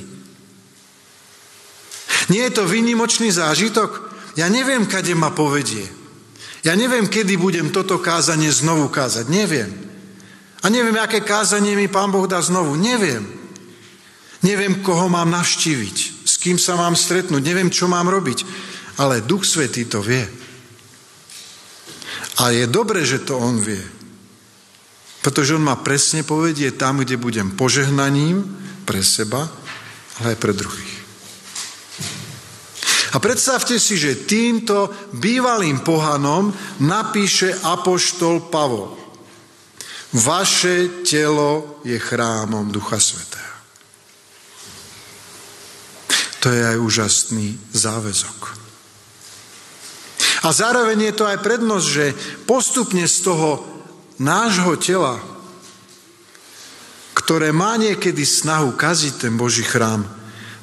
Nie 2.29 2.49
je 2.49 2.61
to 2.61 2.69
výnimočný 2.69 3.33
zážitok? 3.33 4.13
Ja 4.37 4.49
neviem, 4.49 4.85
kade 4.85 5.13
ma 5.17 5.33
povedie. 5.33 5.85
Ja 6.65 6.73
neviem, 6.73 7.05
kedy 7.05 7.37
budem 7.37 7.69
toto 7.69 8.01
kázanie 8.01 8.49
znovu 8.49 8.89
kázať. 8.89 9.29
Neviem. 9.29 9.69
A 10.65 10.69
neviem, 10.69 10.97
aké 10.97 11.21
kázanie 11.21 11.77
mi 11.77 11.85
Pán 11.85 12.09
Boh 12.09 12.25
dá 12.25 12.41
znovu. 12.41 12.73
Neviem. 12.73 13.44
Neviem, 14.45 14.85
koho 14.85 15.09
mám 15.09 15.33
navštíviť, 15.33 15.97
s 16.21 16.37
kým 16.37 16.61
sa 16.61 16.77
mám 16.77 16.93
stretnúť, 16.93 17.41
neviem, 17.41 17.73
čo 17.73 17.89
mám 17.89 18.05
robiť, 18.05 18.45
ale 19.01 19.25
Duch 19.25 19.41
Svetý 19.41 19.89
to 19.89 20.05
vie. 20.05 20.21
A 22.45 22.53
je 22.53 22.69
dobré, 22.69 23.01
že 23.01 23.25
to 23.25 23.41
On 23.41 23.57
vie. 23.57 23.81
Pretože 25.25 25.57
On 25.57 25.65
ma 25.65 25.81
presne 25.81 26.21
povedie 26.21 26.69
tam, 26.77 27.01
kde 27.01 27.17
budem 27.17 27.57
požehnaním 27.57 28.45
pre 28.85 29.01
seba, 29.01 29.49
ale 30.21 30.35
aj 30.35 30.37
pre 30.37 30.53
druhých. 30.53 30.93
A 33.15 33.23
predstavte 33.23 33.79
si, 33.79 33.95
že 33.95 34.27
týmto 34.27 34.91
bývalým 35.15 35.81
pohanom 35.81 36.51
napíše 36.83 37.55
apoštol 37.63 38.51
Pavol. 38.51 38.91
Vaše 40.11 41.01
telo 41.07 41.79
je 41.87 41.95
chrámom 41.95 42.67
Ducha 42.69 42.99
Svetého. 42.99 43.44
To 46.45 46.53
je 46.53 46.61
aj 46.61 46.77
úžasný 46.77 47.57
záväzok. 47.73 48.53
A 50.45 50.53
zároveň 50.53 51.09
je 51.09 51.13
to 51.17 51.25
aj 51.25 51.41
prednosť, 51.41 51.87
že 51.89 52.05
postupne 52.45 53.01
z 53.09 53.17
toho 53.25 53.65
nášho 54.21 54.77
tela, 54.77 55.17
ktoré 57.17 57.49
má 57.49 57.81
niekedy 57.81 58.21
snahu 58.21 58.77
kaziť 58.77 59.25
ten 59.25 59.33
Boží 59.33 59.65
chrám, 59.65 60.05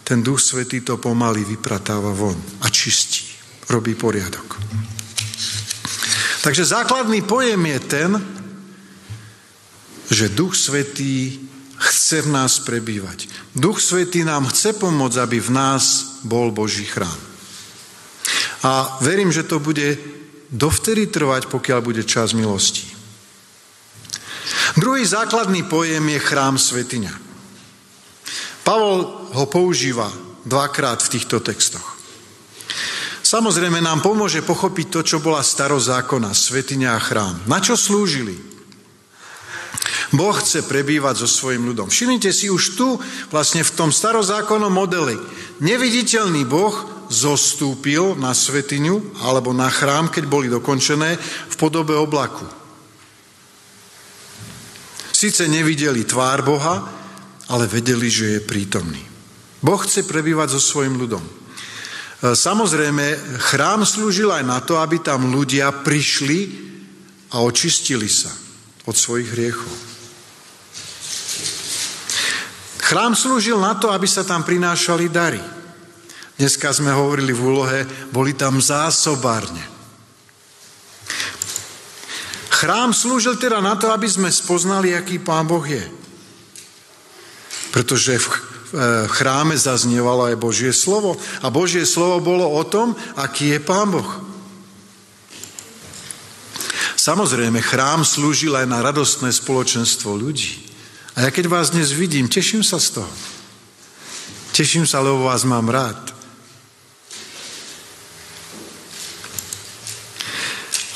ten 0.07 0.23
Duch 0.23 0.39
Svetý 0.39 0.87
to 0.87 1.03
pomaly 1.03 1.43
vypratáva 1.43 2.15
von 2.15 2.39
a 2.63 2.71
čistí, 2.71 3.27
robí 3.67 3.99
poriadok. 3.99 4.63
Takže 6.47 6.63
základný 6.63 7.27
pojem 7.27 7.59
je 7.59 7.79
ten, 7.91 8.11
že 10.15 10.31
Duch 10.31 10.55
Svetý 10.55 11.43
chce 11.83 12.23
v 12.23 12.29
nás 12.31 12.63
prebývať. 12.63 13.27
Duch 13.59 13.83
Svetý 13.83 14.23
nám 14.23 14.47
chce 14.47 14.79
pomôcť, 14.79 15.19
aby 15.19 15.43
v 15.43 15.51
nás 15.51 15.83
bol 16.23 16.55
Boží 16.55 16.87
chrám. 16.87 17.19
A 18.63 19.03
verím, 19.03 19.35
že 19.35 19.43
to 19.43 19.59
bude 19.59 19.99
dovtedy 20.55 21.11
trvať, 21.11 21.51
pokiaľ 21.51 21.81
bude 21.83 22.03
čas 22.07 22.31
milosti. 22.31 22.87
Druhý 24.79 25.03
základný 25.03 25.67
pojem 25.67 26.07
je 26.15 26.21
chrám 26.23 26.55
svetiňa. 26.57 27.15
Pavol 28.63 29.29
ho 29.35 29.47
používa 29.51 30.07
dvakrát 30.47 31.03
v 31.03 31.19
týchto 31.19 31.43
textoch. 31.43 31.99
Samozrejme 33.23 33.81
nám 33.81 34.05
pomôže 34.05 34.45
pochopiť 34.45 34.87
to, 34.93 35.01
čo 35.03 35.19
bola 35.25 35.41
starozákona, 35.41 36.37
svetiňa 36.37 36.91
a 36.95 37.01
chrám. 37.01 37.35
Na 37.49 37.59
čo 37.65 37.75
slúžili? 37.81 38.52
Boh 40.13 40.37
chce 40.37 40.69
prebývať 40.69 41.25
so 41.25 41.29
svojim 41.29 41.65
ľudom. 41.65 41.89
Všimnite 41.89 42.29
si 42.37 42.53
už 42.53 42.77
tu, 42.77 43.01
vlastne 43.33 43.65
v 43.65 43.75
tom 43.75 43.89
starozákonnom 43.89 44.69
modeli, 44.69 45.17
neviditeľný 45.65 46.45
Boh 46.45 46.73
zostúpil 47.09 48.17
na 48.21 48.37
svetiňu 48.37 49.25
alebo 49.25 49.57
na 49.57 49.73
chrám, 49.73 50.13
keď 50.13 50.25
boli 50.29 50.53
dokončené, 50.53 51.17
v 51.49 51.57
podobe 51.57 51.97
oblaku. 51.97 52.45
Sice 55.13 55.49
nevideli 55.49 56.05
tvár 56.05 56.45
Boha, 56.45 56.83
ale 57.49 57.65
vedeli, 57.69 58.09
že 58.13 58.37
je 58.37 58.41
prítomný. 58.49 59.01
Boh 59.63 59.79
chce 59.81 60.05
prebývať 60.05 60.57
so 60.57 60.61
svojim 60.61 60.99
ľudom. 60.99 61.23
samozrejme, 62.21 63.39
chrám 63.49 63.87
slúžil 63.87 64.29
aj 64.29 64.45
na 64.45 64.59
to, 64.61 64.77
aby 64.77 65.01
tam 65.01 65.31
ľudia 65.31 65.71
prišli 65.85 66.39
a 67.33 67.41
očistili 67.41 68.11
sa 68.11 68.33
od 68.85 68.97
svojich 68.99 69.31
hriechov. 69.33 69.92
Chrám 72.83 73.15
slúžil 73.15 73.63
na 73.63 73.79
to, 73.79 73.95
aby 73.95 74.11
sa 74.11 74.27
tam 74.27 74.43
prinášali 74.43 75.07
dary. 75.07 75.41
Dneska 76.35 76.75
sme 76.75 76.91
hovorili 76.91 77.31
v 77.31 77.45
úlohe, 77.47 77.81
boli 78.11 78.35
tam 78.35 78.59
zásobárne. 78.59 79.63
Chrám 82.51 82.91
slúžil 82.91 83.39
teda 83.39 83.63
na 83.63 83.79
to, 83.79 83.95
aby 83.95 84.11
sme 84.11 84.31
spoznali, 84.31 84.95
aký 84.95 85.23
Pán 85.23 85.47
Boh 85.47 85.63
je. 85.63 85.83
Pretože 87.71 88.19
v 88.19 88.27
chráme 89.11 89.55
zaznievalo 89.55 90.31
aj 90.31 90.43
Božie 90.43 90.75
slovo. 90.75 91.15
A 91.43 91.51
Božie 91.55 91.87
slovo 91.87 92.19
bolo 92.23 92.51
o 92.51 92.63
tom, 92.67 92.99
aký 93.15 93.55
je 93.55 93.61
Pán 93.63 93.95
Boh. 93.95 94.11
Samozrejme, 96.99 97.59
chrám 97.63 98.07
slúžil 98.07 98.55
aj 98.55 98.67
na 98.67 98.79
radostné 98.79 99.31
spoločenstvo 99.35 100.15
ľudí. 100.15 100.72
A 101.13 101.29
ja 101.29 101.31
keď 101.31 101.45
vás 101.49 101.69
dnes 101.77 101.93
vidím, 101.93 102.25
teším 102.25 102.65
sa 102.65 102.81
z 102.81 103.01
toho. 103.01 103.13
Teším 104.57 104.89
sa, 104.89 105.05
lebo 105.05 105.29
vás 105.29 105.45
mám 105.45 105.69
rád. 105.69 106.01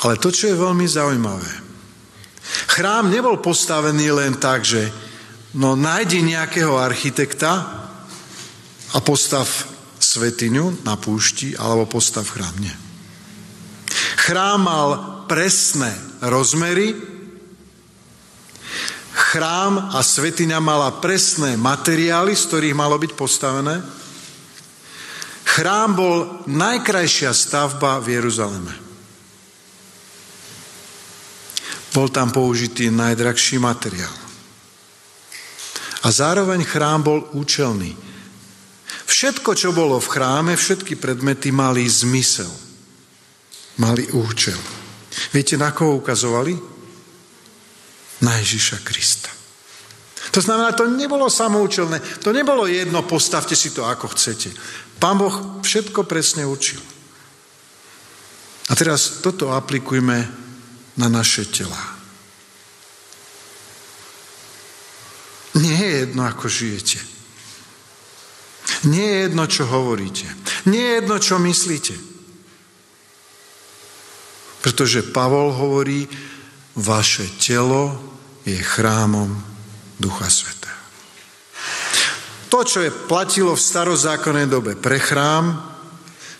Ale 0.05 0.17
to, 0.21 0.29
čo 0.29 0.53
je 0.53 0.61
veľmi 0.61 0.85
zaujímavé, 0.85 1.49
chrám 2.69 3.09
nebol 3.09 3.41
postavený 3.41 4.13
len 4.13 4.37
tak, 4.37 4.61
že 4.61 4.89
no 5.57 5.73
nájdi 5.73 6.21
nejakého 6.21 6.77
architekta 6.77 7.53
a 8.93 8.97
postav 9.01 9.49
svetiňu 9.97 10.85
na 10.85 10.97
púšti 10.97 11.57
alebo 11.57 11.89
postav 11.89 12.29
chrám. 12.29 12.53
Nie. 12.61 12.73
Chrám 14.21 14.59
mal 14.65 14.89
presné 15.25 15.93
rozmery, 16.21 17.16
chrám 19.17 19.97
a 19.97 19.99
svetiňa 20.05 20.61
mala 20.61 20.93
presné 21.01 21.57
materiály, 21.57 22.37
z 22.37 22.43
ktorých 22.45 22.77
malo 22.77 23.01
byť 23.01 23.11
postavené. 23.17 23.81
Chrám 25.57 25.89
bol 25.97 26.15
najkrajšia 26.45 27.33
stavba 27.33 27.97
v 27.97 28.21
Jeruzaleme. 28.21 28.73
Bol 31.97 32.13
tam 32.13 32.29
použitý 32.29 32.93
najdrahší 32.93 33.57
materiál. 33.57 34.13
A 36.05 36.07
zároveň 36.13 36.61
chrám 36.61 37.01
bol 37.01 37.25
účelný. 37.33 37.97
Všetko, 39.07 39.57
čo 39.57 39.73
bolo 39.73 39.97
v 39.97 40.11
chráme, 40.13 40.53
všetky 40.53 40.93
predmety 40.93 41.49
mali 41.49 41.89
zmysel. 41.89 42.53
Mali 43.81 44.05
účel. 44.13 44.59
Viete, 45.33 45.57
na 45.57 45.73
koho 45.73 45.97
ukazovali? 45.97 46.76
Na 48.21 48.37
Ježiša 48.41 48.81
Krista. 48.81 49.29
To 50.31 50.41
znamená, 50.41 50.71
to 50.71 50.89
nebolo 50.89 51.29
samoučelné, 51.29 52.01
to 52.19 52.33
nebolo 52.33 52.67
jedno, 52.67 53.05
postavte 53.05 53.55
si 53.55 53.71
to 53.71 53.85
ako 53.85 54.11
chcete. 54.11 54.51
Pán 54.99 55.17
Boh 55.17 55.61
všetko 55.61 56.03
presne 56.03 56.45
učil. 56.45 56.81
A 58.67 58.75
teraz 58.75 59.23
toto 59.23 59.53
aplikujme 59.55 60.27
na 60.97 61.07
naše 61.07 61.47
tela. 61.47 61.79
Nie 65.57 65.77
je 65.77 65.93
jedno, 66.05 66.21
ako 66.27 66.45
žijete. 66.49 66.99
Nie 68.83 69.05
je 69.09 69.17
jedno, 69.25 69.43
čo 69.47 69.63
hovoríte. 69.65 70.27
Nie 70.69 70.81
je 70.81 70.93
jedno, 71.01 71.15
čo 71.17 71.39
myslíte. 71.39 71.95
Pretože 74.61 75.07
Pavol 75.09 75.55
hovorí, 75.55 76.05
vaše 76.77 77.25
telo 77.41 77.97
je 78.45 78.55
chrámom 78.55 79.33
Ducha 79.97 80.29
Svetého. 80.29 80.77
To, 82.47 82.63
čo 82.63 82.79
je 82.79 82.93
platilo 82.93 83.57
v 83.57 83.65
starozákonnej 83.65 84.47
dobe 84.47 84.79
pre 84.79 85.01
chrám, 85.01 85.57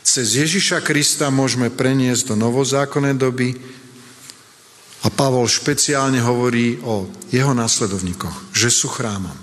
cez 0.06 0.40
Ježiša 0.40 0.80
Krista 0.86 1.28
môžeme 1.28 1.68
preniesť 1.68 2.32
do 2.32 2.36
novozákonnej 2.40 3.20
doby, 3.20 3.50
a 5.06 5.14
Pavol 5.14 5.46
špeciálne 5.46 6.18
hovorí 6.20 6.82
o 6.82 7.08
jeho 7.30 7.54
následovníkoch, 7.54 8.52
že 8.52 8.68
sú 8.68 8.90
chrámom. 8.90 9.36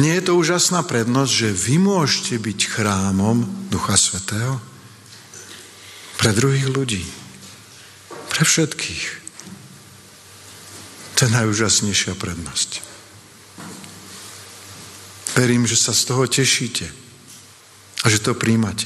Nie 0.00 0.16
je 0.18 0.32
to 0.32 0.40
úžasná 0.40 0.80
prednosť, 0.80 1.28
že 1.28 1.50
vy 1.52 1.76
môžete 1.76 2.40
byť 2.40 2.60
chrámom 2.72 3.44
Ducha 3.68 4.00
Svetého 4.00 4.69
pre 6.20 6.36
druhých 6.36 6.68
ľudí, 6.68 7.00
pre 8.28 8.44
všetkých. 8.44 9.04
To 11.16 11.20
je 11.24 11.30
najúžasnejšia 11.32 12.12
prednosť. 12.12 12.84
Verím, 15.32 15.64
že 15.64 15.80
sa 15.80 15.96
z 15.96 16.12
toho 16.12 16.28
tešíte 16.28 16.84
a 18.04 18.06
že 18.12 18.20
to 18.20 18.36
príjmate. 18.36 18.84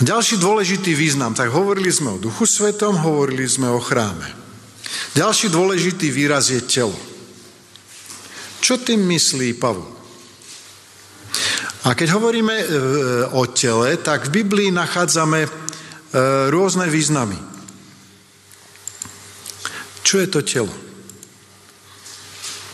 Ďalší 0.00 0.38
dôležitý 0.38 0.94
význam, 0.94 1.34
tak 1.34 1.50
hovorili 1.50 1.90
sme 1.90 2.14
o 2.14 2.22
Duchu 2.22 2.46
Svetom, 2.46 2.94
hovorili 3.02 3.50
sme 3.50 3.68
o 3.68 3.82
chráme. 3.82 4.30
Ďalší 5.18 5.50
dôležitý 5.50 6.14
výraz 6.14 6.54
je 6.54 6.62
telo. 6.62 6.96
Čo 8.62 8.78
tým 8.78 9.02
myslí 9.02 9.58
Pavol? 9.58 9.99
A 11.80 11.96
keď 11.96 12.12
hovoríme 12.12 12.56
e, 12.60 12.66
o 13.32 13.48
tele, 13.48 13.96
tak 13.96 14.28
v 14.28 14.44
Biblii 14.44 14.68
nachádzame 14.68 15.40
e, 15.44 15.50
rôzne 16.52 16.84
významy. 16.92 17.40
Čo 20.04 20.20
je 20.20 20.28
to 20.28 20.40
telo? 20.44 20.74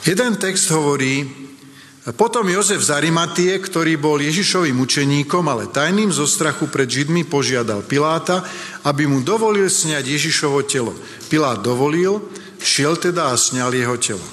Jeden 0.07 0.39
text 0.39 0.71
hovorí, 0.71 1.47
potom 2.15 2.47
Jozef 2.47 2.79
z 2.79 2.95
Arimatie, 2.95 3.51
ktorý 3.59 3.99
bol 3.99 4.23
Ježišovým 4.23 4.79
učeníkom, 4.79 5.43
ale 5.51 5.67
tajným 5.67 6.15
zo 6.15 6.23
strachu 6.23 6.71
pred 6.71 6.87
Židmi 6.87 7.27
požiadal 7.27 7.83
Piláta, 7.83 8.47
aby 8.87 9.11
mu 9.11 9.27
dovolil 9.27 9.67
sňať 9.67 10.07
Ježišovo 10.07 10.63
telo. 10.63 10.95
Pilát 11.27 11.59
dovolil, 11.59 12.23
šiel 12.63 12.95
teda 12.95 13.35
a 13.35 13.35
sňal 13.35 13.75
jeho 13.75 13.99
telo. 13.99 14.27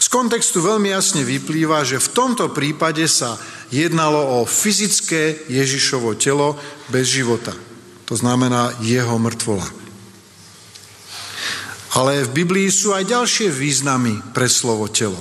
Z 0.00 0.08
kontextu 0.08 0.64
veľmi 0.64 0.96
jasne 0.96 1.20
vyplýva, 1.28 1.84
že 1.84 2.00
v 2.00 2.12
tomto 2.16 2.48
prípade 2.56 3.04
sa 3.04 3.36
jednalo 3.72 4.44
o 4.44 4.44
fyzické 4.44 5.48
Ježišovo 5.48 6.14
telo 6.14 6.60
bez 6.92 7.08
života. 7.08 7.56
To 8.04 8.14
znamená 8.14 8.76
jeho 8.84 9.16
mŕtvola. 9.16 9.64
Ale 11.96 12.28
v 12.28 12.44
Biblii 12.44 12.68
sú 12.68 12.92
aj 12.92 13.08
ďalšie 13.08 13.48
významy 13.48 14.20
pre 14.36 14.48
slovo 14.48 14.88
telo. 14.92 15.18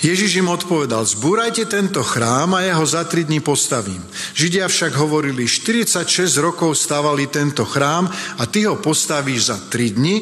Ježiš 0.00 0.40
im 0.40 0.48
odpovedal, 0.48 1.04
zbúrajte 1.04 1.68
tento 1.68 2.00
chrám 2.00 2.56
a 2.56 2.64
ja 2.64 2.80
ho 2.80 2.86
za 2.88 3.04
tri 3.04 3.28
dní 3.28 3.44
postavím. 3.44 4.00
Židia 4.32 4.64
však 4.64 4.96
hovorili, 4.96 5.44
46 5.44 6.40
rokov 6.40 6.72
stavali 6.72 7.28
tento 7.28 7.68
chrám 7.68 8.08
a 8.40 8.42
ty 8.48 8.64
ho 8.64 8.80
postavíš 8.80 9.52
za 9.52 9.56
tri 9.68 9.92
dni? 9.92 10.16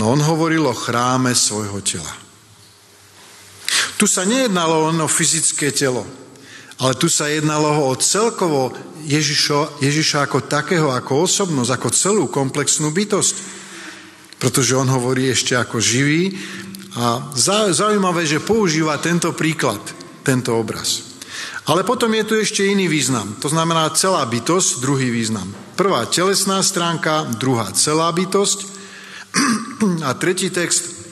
No 0.00 0.16
on 0.16 0.24
hovoril 0.24 0.64
o 0.64 0.72
chráme 0.72 1.36
svojho 1.36 1.84
tela. 1.84 2.23
Tu 4.04 4.12
sa 4.12 4.28
nejednalo 4.28 4.92
len 4.92 5.00
o 5.00 5.08
fyzické 5.08 5.72
telo, 5.72 6.04
ale 6.76 6.92
tu 6.92 7.08
sa 7.08 7.24
jednalo 7.24 7.88
o 7.88 7.96
celkovo 7.96 8.76
Ježišo, 9.00 9.80
Ježiša 9.80 10.28
ako 10.28 10.44
takého, 10.44 10.92
ako 10.92 11.24
osobnosť, 11.24 11.72
ako 11.72 11.88
celú 11.88 12.24
komplexnú 12.28 12.92
bytosť. 12.92 13.36
Pretože 14.36 14.76
on 14.76 14.92
hovorí 14.92 15.32
ešte 15.32 15.56
ako 15.56 15.80
živý, 15.80 16.36
a 17.00 17.32
zaujímavé, 17.72 18.28
že 18.28 18.44
používa 18.44 19.00
tento 19.00 19.32
príklad, 19.32 19.80
tento 20.20 20.52
obraz. 20.52 21.16
Ale 21.64 21.80
potom 21.80 22.12
je 22.12 22.28
tu 22.28 22.36
ešte 22.36 22.60
iný 22.60 22.92
význam. 22.92 23.40
To 23.40 23.48
znamená 23.48 23.88
celá 23.96 24.20
bytosť, 24.28 24.84
druhý 24.84 25.08
význam. 25.08 25.48
Prvá 25.80 26.04
telesná 26.04 26.60
stránka, 26.60 27.24
druhá 27.40 27.72
celá 27.72 28.12
bytosť. 28.12 28.68
A 30.04 30.12
tretí 30.12 30.52
text. 30.52 31.03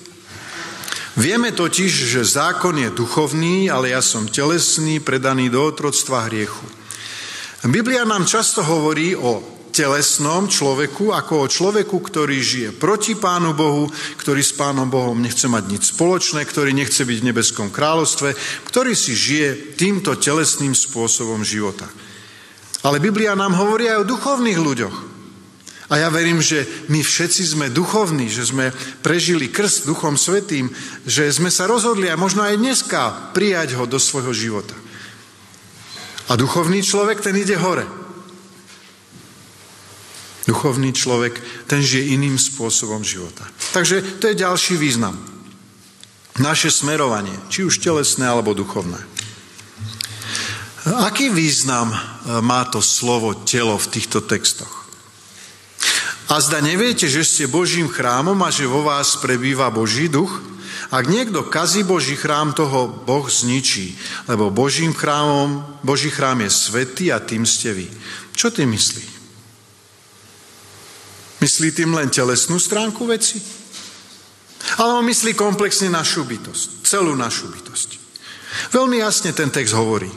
Vieme 1.12 1.52
totiž, 1.52 1.92
že 2.16 2.24
zákon 2.24 2.72
je 2.80 2.88
duchovný, 2.88 3.68
ale 3.68 3.92
ja 3.92 4.00
som 4.00 4.24
telesný, 4.24 4.96
predaný 4.96 5.52
do 5.52 5.60
otroctva 5.60 6.24
hriechu. 6.32 6.64
Biblia 7.68 8.08
nám 8.08 8.24
často 8.24 8.64
hovorí 8.64 9.12
o 9.12 9.44
telesnom 9.76 10.48
človeku, 10.48 11.12
ako 11.12 11.44
o 11.44 11.50
človeku, 11.52 11.96
ktorý 12.00 12.36
žije 12.40 12.68
proti 12.76 13.12
Pánu 13.12 13.52
Bohu, 13.52 13.92
ktorý 14.16 14.40
s 14.40 14.56
Pánom 14.56 14.88
Bohom 14.88 15.20
nechce 15.20 15.48
mať 15.52 15.64
nič 15.68 15.82
spoločné, 15.92 16.48
ktorý 16.48 16.72
nechce 16.72 17.04
byť 17.04 17.18
v 17.20 17.28
nebeskom 17.28 17.68
kráľovstve, 17.68 18.32
ktorý 18.72 18.96
si 18.96 19.12
žije 19.12 19.76
týmto 19.76 20.16
telesným 20.16 20.72
spôsobom 20.72 21.44
života. 21.44 21.88
Ale 22.88 23.04
Biblia 23.04 23.36
nám 23.36 23.52
hovorí 23.52 23.84
aj 23.88 24.04
o 24.04 24.10
duchovných 24.16 24.60
ľuďoch. 24.60 25.11
A 25.92 26.00
ja 26.00 26.08
verím, 26.08 26.40
že 26.40 26.64
my 26.88 27.04
všetci 27.04 27.52
sme 27.52 27.66
duchovní, 27.68 28.32
že 28.32 28.48
sme 28.48 28.72
prežili 29.04 29.52
krst 29.52 29.84
Duchom 29.84 30.16
Svetým, 30.16 30.72
že 31.04 31.28
sme 31.28 31.52
sa 31.52 31.68
rozhodli 31.68 32.08
a 32.08 32.16
možno 32.16 32.40
aj 32.40 32.56
dneska 32.56 33.00
prijať 33.36 33.76
ho 33.76 33.84
do 33.84 34.00
svojho 34.00 34.32
života. 34.32 34.72
A 36.32 36.40
duchovný 36.40 36.80
človek, 36.80 37.20
ten 37.20 37.36
ide 37.36 37.60
hore. 37.60 37.84
Duchovný 40.48 40.96
človek, 40.96 41.36
ten 41.68 41.84
žije 41.84 42.16
iným 42.16 42.40
spôsobom 42.40 43.04
života. 43.04 43.44
Takže 43.76 44.16
to 44.16 44.32
je 44.32 44.40
ďalší 44.40 44.80
význam. 44.80 45.20
Naše 46.40 46.72
smerovanie, 46.72 47.36
či 47.52 47.68
už 47.68 47.84
telesné 47.84 48.24
alebo 48.24 48.56
duchovné. 48.56 48.96
Aký 51.04 51.28
význam 51.28 51.92
e, 51.92 51.98
má 52.40 52.64
to 52.64 52.80
slovo 52.80 53.36
telo 53.44 53.76
v 53.76 53.90
týchto 53.92 54.24
textoch? 54.24 54.81
A 56.30 56.38
zda 56.38 56.62
neviete, 56.62 57.10
že 57.10 57.26
ste 57.26 57.50
Božím 57.50 57.90
chrámom 57.90 58.38
a 58.42 58.50
že 58.50 58.70
vo 58.70 58.86
vás 58.86 59.18
prebýva 59.18 59.72
Boží 59.74 60.06
duch? 60.06 60.52
Ak 60.92 61.08
niekto 61.08 61.48
kazí 61.48 61.82
Boží 61.82 62.20
chrám, 62.20 62.52
toho 62.52 62.84
Boh 62.86 63.24
zničí, 63.24 63.96
lebo 64.28 64.52
Božím 64.52 64.92
chrámom, 64.92 65.80
Boží 65.80 66.12
chrám 66.12 66.44
je 66.44 66.50
svetý 66.52 67.08
a 67.08 67.18
tým 67.18 67.48
ste 67.48 67.72
vy. 67.72 67.88
Čo 68.36 68.52
ty 68.52 68.68
myslí? 68.68 69.04
Myslí 71.40 71.72
tým 71.72 71.96
len 71.96 72.12
telesnú 72.12 72.60
stránku 72.60 73.08
veci? 73.08 73.40
Ale 74.78 75.00
on 75.00 75.04
myslí 75.08 75.34
komplexne 75.34 75.90
našu 75.90 76.28
bytosť, 76.28 76.86
celú 76.86 77.16
našu 77.18 77.50
bytosť. 77.50 77.98
Veľmi 78.70 79.00
jasne 79.00 79.32
ten 79.32 79.50
text 79.50 79.74
hovorí. 79.74 80.12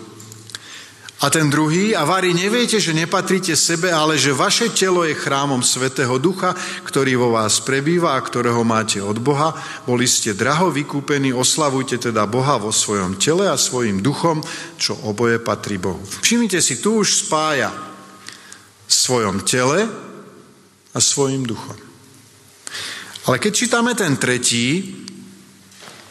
A 1.24 1.32
ten 1.32 1.48
druhý, 1.48 1.96
a 1.96 2.04
vári 2.04 2.36
neviete, 2.36 2.76
že 2.76 2.92
nepatríte 2.92 3.56
sebe, 3.56 3.88
ale 3.88 4.20
že 4.20 4.36
vaše 4.36 4.68
telo 4.68 5.08
je 5.08 5.16
chrámom 5.16 5.64
Svetého 5.64 6.20
Ducha, 6.20 6.52
ktorý 6.84 7.16
vo 7.16 7.32
vás 7.32 7.64
prebýva 7.64 8.20
a 8.20 8.24
ktorého 8.24 8.68
máte 8.68 9.00
od 9.00 9.24
Boha. 9.24 9.56
Boli 9.88 10.12
ste 10.12 10.36
draho 10.36 10.68
vykúpení, 10.76 11.32
oslavujte 11.32 12.12
teda 12.12 12.28
Boha 12.28 12.60
vo 12.60 12.76
svojom 12.76 13.16
tele 13.16 13.48
a 13.48 13.56
svojim 13.56 14.04
duchom, 14.04 14.44
čo 14.76 15.00
oboje 15.08 15.40
patrí 15.40 15.80
Bohu. 15.80 16.04
Všimnite 16.04 16.60
si, 16.60 16.84
tu 16.84 17.00
už 17.00 17.24
spája 17.24 17.72
svojom 18.92 19.40
tele 19.48 19.88
a 20.92 21.00
svojim 21.00 21.48
duchom. 21.48 21.80
Ale 23.32 23.40
keď 23.40 23.52
čítame 23.56 23.96
ten 23.96 24.20
tretí, 24.20 25.00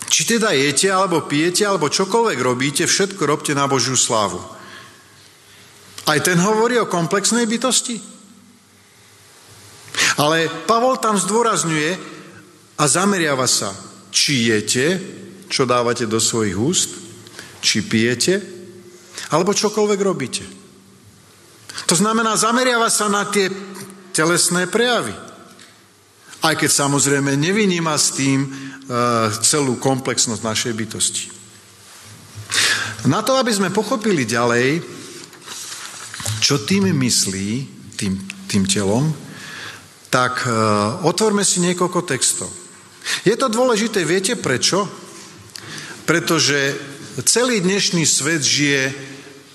či 0.09 0.21
teda 0.25 0.57
jete, 0.57 0.89
alebo 0.89 1.29
pijete, 1.29 1.69
alebo 1.69 1.93
čokoľvek 1.93 2.39
robíte, 2.41 2.89
všetko 2.89 3.23
robte 3.29 3.53
na 3.53 3.69
Božiu 3.69 4.01
slávu. 4.01 4.54
Aj 6.05 6.19
ten 6.21 6.37
hovorí 6.37 6.77
o 6.77 6.91
komplexnej 6.91 7.49
bytosti. 7.49 7.97
Ale 10.21 10.53
Pavol 10.69 11.01
tam 11.01 11.17
zdôrazňuje 11.17 11.91
a 12.77 12.85
zameriava 12.85 13.47
sa, 13.49 13.73
či 14.11 14.53
jete, 14.53 15.01
čo 15.49 15.65
dávate 15.65 16.05
do 16.05 16.21
svojich 16.21 16.57
úst, 16.59 16.91
či 17.65 17.87
pijete, 17.87 18.43
alebo 19.33 19.57
čokoľvek 19.57 20.01
robíte. 20.05 20.45
To 21.89 21.95
znamená, 21.97 22.39
zameriava 22.39 22.87
sa 22.93 23.11
na 23.11 23.27
tie 23.27 23.51
telesné 24.15 24.71
prejavy. 24.71 25.15
Aj 26.45 26.55
keď 26.55 26.71
samozrejme 26.71 27.35
nevyníma 27.35 27.97
s 27.97 28.15
tým 28.15 28.45
e, 28.45 28.49
celú 29.41 29.81
komplexnosť 29.81 30.43
našej 30.45 30.73
bytosti. 30.77 31.25
Na 33.09 33.25
to, 33.25 33.37
aby 33.37 33.51
sme 33.51 33.75
pochopili 33.75 34.29
ďalej, 34.29 34.81
čo 36.41 36.63
tým 36.65 36.91
myslí, 36.93 37.51
tým, 37.97 38.13
tým 38.49 38.65
telom, 38.69 39.13
tak 40.13 40.47
uh, 40.47 41.03
otvorme 41.03 41.43
si 41.43 41.59
niekoľko 41.65 42.01
textov. 42.07 42.51
Je 43.27 43.35
to 43.35 43.51
dôležité, 43.51 44.07
viete 44.07 44.39
prečo? 44.39 44.87
Pretože 46.07 46.79
celý 47.27 47.59
dnešný 47.61 48.07
svet 48.07 48.41
žije 48.41 48.95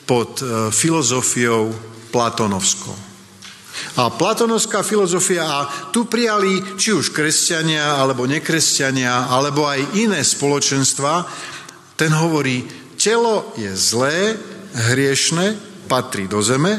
pod 0.04 0.44
uh, 0.44 0.68
filozofiou 0.74 1.72
platonovskou. 2.12 2.96
A 3.96 4.12
platonovská 4.12 4.84
filozofia, 4.84 5.48
a 5.48 5.68
tu 5.96 6.04
prijali 6.12 6.76
či 6.76 6.92
už 6.92 7.16
kresťania, 7.16 7.96
alebo 7.96 8.28
nekresťania, 8.28 9.32
alebo 9.32 9.64
aj 9.64 9.96
iné 9.96 10.20
spoločenstva, 10.20 11.24
ten 11.96 12.12
hovorí, 12.12 12.68
telo 13.00 13.56
je 13.56 13.72
zlé, 13.72 14.36
hriešne, 14.92 15.69
patrí 15.90 16.30
do 16.30 16.38
zeme, 16.46 16.78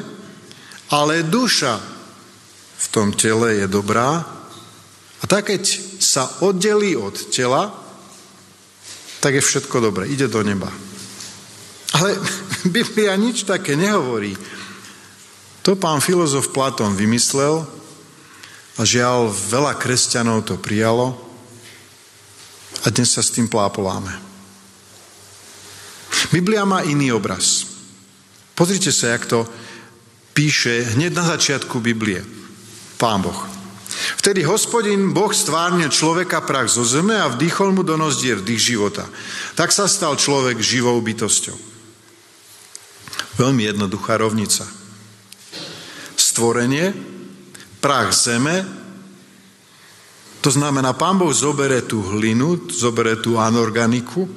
ale 0.94 1.26
duša 1.26 1.74
v 2.80 2.86
tom 2.94 3.10
tele 3.10 3.58
je 3.60 3.66
dobrá 3.66 4.22
a 5.20 5.24
tak 5.26 5.50
keď 5.50 5.62
sa 6.00 6.24
oddelí 6.46 6.96
od 6.96 7.12
tela, 7.28 7.68
tak 9.20 9.36
je 9.36 9.42
všetko 9.44 9.76
dobré, 9.82 10.08
ide 10.08 10.30
do 10.30 10.40
neba. 10.40 10.72
Ale 11.98 12.16
Biblia 12.76 13.12
nič 13.18 13.44
také 13.44 13.76
nehovorí. 13.76 14.32
To 15.60 15.76
pán 15.76 16.00
filozof 16.00 16.56
Platón 16.56 16.96
vymyslel 16.96 17.68
a 18.80 18.82
žiaľ 18.86 19.28
veľa 19.28 19.76
kresťanov 19.76 20.48
to 20.48 20.56
prijalo 20.56 21.20
a 22.80 22.88
dnes 22.88 23.12
sa 23.12 23.20
s 23.20 23.36
tým 23.36 23.44
plápoláme. 23.44 24.08
Biblia 26.32 26.64
má 26.64 26.80
iný 26.80 27.12
obraz. 27.12 27.69
Pozrite 28.60 28.92
sa, 28.92 29.16
jak 29.16 29.24
to 29.24 29.48
píše 30.36 30.92
hneď 30.92 31.16
na 31.16 31.24
začiatku 31.32 31.80
Biblie. 31.80 32.20
Pán 33.00 33.24
Boh. 33.24 33.48
Vtedy 34.20 34.44
hospodin 34.44 35.16
Boh 35.16 35.32
stvárnil 35.32 35.88
človeka 35.88 36.44
prach 36.44 36.68
zo 36.68 36.84
zeme 36.84 37.16
a 37.16 37.32
vdýchol 37.32 37.72
mu 37.72 37.80
do 37.80 37.96
nozdier 37.96 38.36
vdých 38.36 38.60
života. 38.60 39.08
Tak 39.56 39.72
sa 39.72 39.88
stal 39.88 40.12
človek 40.20 40.60
živou 40.60 41.00
bytosťou. 41.00 41.56
Veľmi 43.40 43.64
jednoduchá 43.64 44.20
rovnica. 44.20 44.68
Stvorenie, 46.20 46.92
prach 47.80 48.12
zeme, 48.12 48.60
to 50.44 50.52
znamená, 50.52 50.92
pán 50.92 51.16
Boh 51.16 51.32
zobere 51.32 51.80
tú 51.80 52.04
hlinu, 52.12 52.68
zobere 52.68 53.16
tú 53.24 53.40
anorganiku 53.40 54.28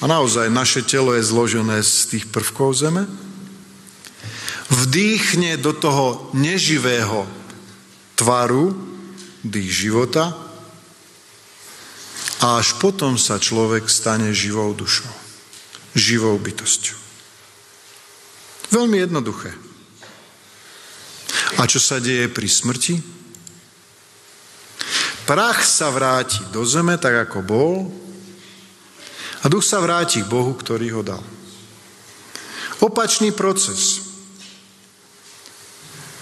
a 0.00 0.04
naozaj 0.04 0.52
naše 0.52 0.84
telo 0.84 1.16
je 1.16 1.24
zložené 1.24 1.80
z 1.80 2.12
tých 2.12 2.24
prvkov 2.28 2.76
zeme 2.76 3.27
vdýchne 4.68 5.56
do 5.60 5.72
toho 5.72 6.32
neživého 6.36 7.24
tvaru, 8.18 8.74
dých 9.44 9.88
života 9.88 10.34
a 12.42 12.58
až 12.58 12.76
potom 12.78 13.16
sa 13.16 13.38
človek 13.38 13.86
stane 13.86 14.34
živou 14.34 14.74
dušou, 14.74 15.10
živou 15.94 16.36
bytosťou. 16.38 16.98
Veľmi 18.68 19.00
jednoduché. 19.00 19.50
A 21.58 21.64
čo 21.64 21.80
sa 21.80 21.98
deje 21.98 22.28
pri 22.28 22.46
smrti? 22.46 23.00
Prach 25.24 25.60
sa 25.64 25.88
vráti 25.92 26.40
do 26.52 26.64
zeme, 26.64 26.96
tak 27.00 27.28
ako 27.28 27.38
bol, 27.44 27.74
a 29.38 29.44
duch 29.46 29.62
sa 29.62 29.78
vráti 29.78 30.24
k 30.24 30.30
Bohu, 30.30 30.50
ktorý 30.56 30.98
ho 30.98 31.02
dal. 31.06 31.22
Opačný 32.82 33.30
proces 33.30 34.07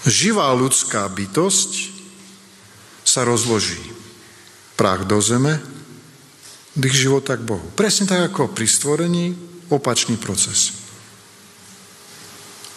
živá 0.07 0.49
ľudská 0.55 1.05
bytosť 1.11 1.71
sa 3.03 3.27
rozloží. 3.27 3.79
Prach 4.79 5.03
do 5.03 5.19
zeme, 5.19 5.59
dých 6.77 7.07
života 7.07 7.35
k 7.35 7.43
Bohu. 7.43 7.67
Presne 7.75 8.07
tak 8.07 8.31
ako 8.31 8.53
pri 8.53 8.67
stvorení, 8.69 9.25
opačný 9.73 10.15
proces. 10.15 10.73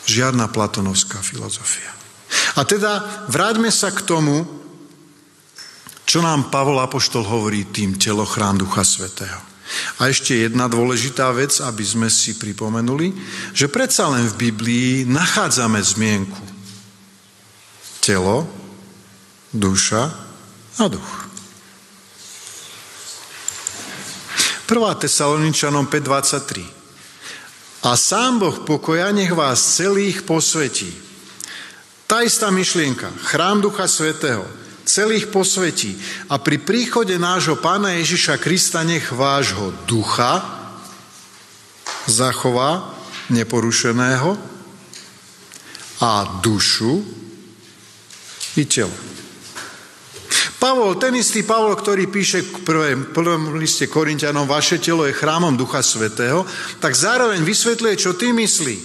Žiadna 0.08 0.50
platonovská 0.50 1.22
filozofia. 1.22 1.92
A 2.58 2.66
teda 2.66 3.26
vráťme 3.30 3.70
sa 3.70 3.94
k 3.94 4.02
tomu, 4.02 4.42
čo 6.08 6.18
nám 6.24 6.50
Pavol 6.50 6.82
Apoštol 6.82 7.22
hovorí 7.22 7.70
tým 7.70 7.94
telo 7.94 8.26
chrám 8.26 8.58
Ducha 8.58 8.82
Svetého. 8.82 9.38
A 10.02 10.10
ešte 10.10 10.34
jedna 10.34 10.66
dôležitá 10.66 11.30
vec, 11.30 11.62
aby 11.62 11.86
sme 11.86 12.10
si 12.10 12.34
pripomenuli, 12.34 13.14
že 13.54 13.70
predsa 13.70 14.10
len 14.10 14.26
v 14.26 14.50
Biblii 14.50 15.06
nachádzame 15.06 15.78
zmienku 15.78 16.49
telo, 18.00 18.48
duša 19.52 20.10
a 20.80 20.84
duch. 20.88 21.30
1. 24.70 25.02
Tesaloničanom 25.02 25.86
5.23 25.90 26.62
A 27.84 27.96
sám 27.98 28.38
Boh 28.38 28.56
pokoja 28.62 29.10
nech 29.10 29.34
vás 29.34 29.58
celých 29.58 30.22
posvetí. 30.22 30.94
Tá 32.06 32.22
istá 32.22 32.50
myšlienka, 32.50 33.10
chrám 33.22 33.62
Ducha 33.62 33.86
Svetého, 33.86 34.46
celých 34.86 35.30
posvetí. 35.30 35.94
A 36.30 36.38
pri 36.42 36.58
príchode 36.62 37.14
nášho 37.18 37.58
Pána 37.58 37.98
Ježiša 37.98 38.38
Krista 38.38 38.82
nech 38.82 39.10
vášho 39.14 39.74
ducha 39.86 40.42
zachová 42.10 42.94
neporušeného 43.30 44.34
a 46.02 46.10
dušu 46.42 47.02
i 48.56 48.64
telo. 48.66 48.92
Pavol, 50.60 51.00
ten 51.00 51.16
istý 51.16 51.40
Pavol, 51.40 51.72
ktorý 51.72 52.12
píše 52.12 52.44
v 52.44 52.60
prvom 53.16 53.56
liste 53.56 53.88
Korintianom, 53.88 54.44
vaše 54.44 54.76
telo 54.76 55.08
je 55.08 55.16
chrámom 55.16 55.56
Ducha 55.56 55.80
Svetého, 55.80 56.44
tak 56.76 56.92
zároveň 56.92 57.40
vysvetľuje, 57.40 57.94
čo 57.96 58.12
tým 58.12 58.36
myslí. 58.36 58.76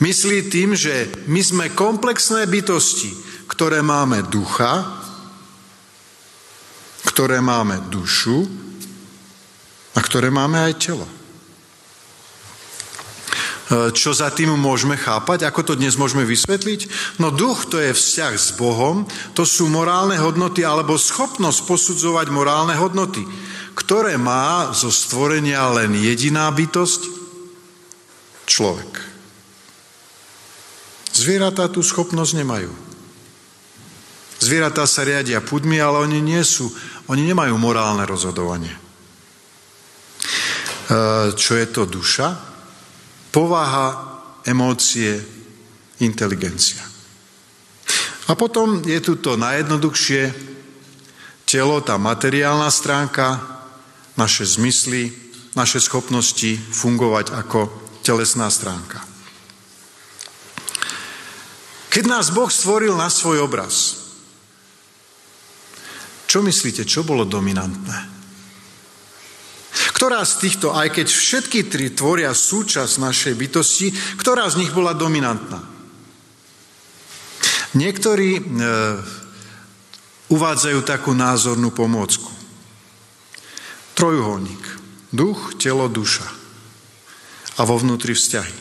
Myslí 0.00 0.48
tým, 0.48 0.72
že 0.72 1.12
my 1.28 1.42
sme 1.44 1.66
komplexné 1.76 2.48
bytosti, 2.48 3.12
ktoré 3.50 3.84
máme 3.84 4.24
ducha, 4.30 4.86
ktoré 7.04 7.42
máme 7.42 7.90
dušu 7.90 8.46
a 9.92 9.98
ktoré 9.98 10.30
máme 10.30 10.70
aj 10.70 10.74
telo. 10.78 11.17
E, 13.68 13.92
čo 13.92 14.16
za 14.16 14.32
tým 14.32 14.56
môžeme 14.56 14.96
chápať, 14.96 15.44
ako 15.44 15.60
to 15.60 15.74
dnes 15.76 16.00
môžeme 16.00 16.24
vysvetliť? 16.24 16.88
No 17.20 17.28
duch 17.28 17.68
to 17.68 17.76
je 17.76 17.92
vzťah 17.92 18.32
s 18.32 18.56
Bohom, 18.56 19.04
to 19.36 19.44
sú 19.44 19.68
morálne 19.68 20.16
hodnoty 20.16 20.64
alebo 20.64 20.96
schopnosť 20.96 21.68
posudzovať 21.68 22.32
morálne 22.32 22.72
hodnoty, 22.72 23.28
ktoré 23.76 24.16
má 24.16 24.72
zo 24.72 24.88
stvorenia 24.88 25.68
len 25.76 25.92
jediná 25.92 26.48
bytosť, 26.48 27.20
človek. 28.48 29.04
Zvieratá 31.12 31.68
tú 31.68 31.84
schopnosť 31.84 32.32
nemajú. 32.40 32.72
Zvieratá 34.40 34.88
sa 34.88 35.04
riadia 35.04 35.44
pudmi, 35.44 35.76
ale 35.76 36.08
oni 36.08 36.24
nie 36.24 36.40
sú, 36.40 36.72
oni 37.12 37.28
nemajú 37.28 37.52
morálne 37.60 38.08
rozhodovanie. 38.08 38.72
E, 38.72 38.80
čo 41.36 41.52
je 41.52 41.66
to 41.68 41.84
duša? 41.84 42.47
Povaha, 43.32 44.20
emócie, 44.44 45.20
inteligencia. 46.00 46.82
A 48.28 48.36
potom 48.36 48.84
je 48.84 49.00
tu 49.00 49.16
to 49.16 49.40
najjednoduchšie 49.40 50.32
telo, 51.48 51.80
tá 51.80 51.96
materiálna 51.96 52.68
stránka, 52.68 53.40
naše 54.20 54.44
zmysly, 54.44 55.14
naše 55.56 55.80
schopnosti 55.80 56.60
fungovať 56.60 57.32
ako 57.32 57.72
telesná 58.04 58.52
stránka. 58.52 59.00
Keď 61.88 62.04
nás 62.04 62.28
Boh 62.28 62.52
stvoril 62.52 62.92
na 62.94 63.08
svoj 63.08 63.48
obraz, 63.48 63.96
čo 66.28 66.44
myslíte, 66.44 66.84
čo 66.84 67.08
bolo 67.08 67.24
dominantné? 67.24 68.17
Ktorá 69.98 70.22
z 70.22 70.46
týchto, 70.46 70.70
aj 70.70 70.94
keď 70.94 71.10
všetky 71.10 71.66
tri 71.66 71.90
tvoria 71.90 72.30
súčasť 72.30 73.02
našej 73.02 73.34
bytosti, 73.34 73.90
ktorá 74.22 74.46
z 74.46 74.62
nich 74.62 74.70
bola 74.70 74.94
dominantná? 74.94 75.58
Niektorí 77.74 78.38
e, 78.38 78.42
uvádzajú 80.30 80.86
takú 80.86 81.18
názornú 81.18 81.74
pomôcku. 81.74 82.30
Trojuholník. 83.98 84.62
Duch, 85.10 85.58
telo, 85.58 85.90
duša. 85.90 86.30
A 87.58 87.66
vo 87.66 87.74
vnútri 87.74 88.14
vzťahy. 88.14 88.54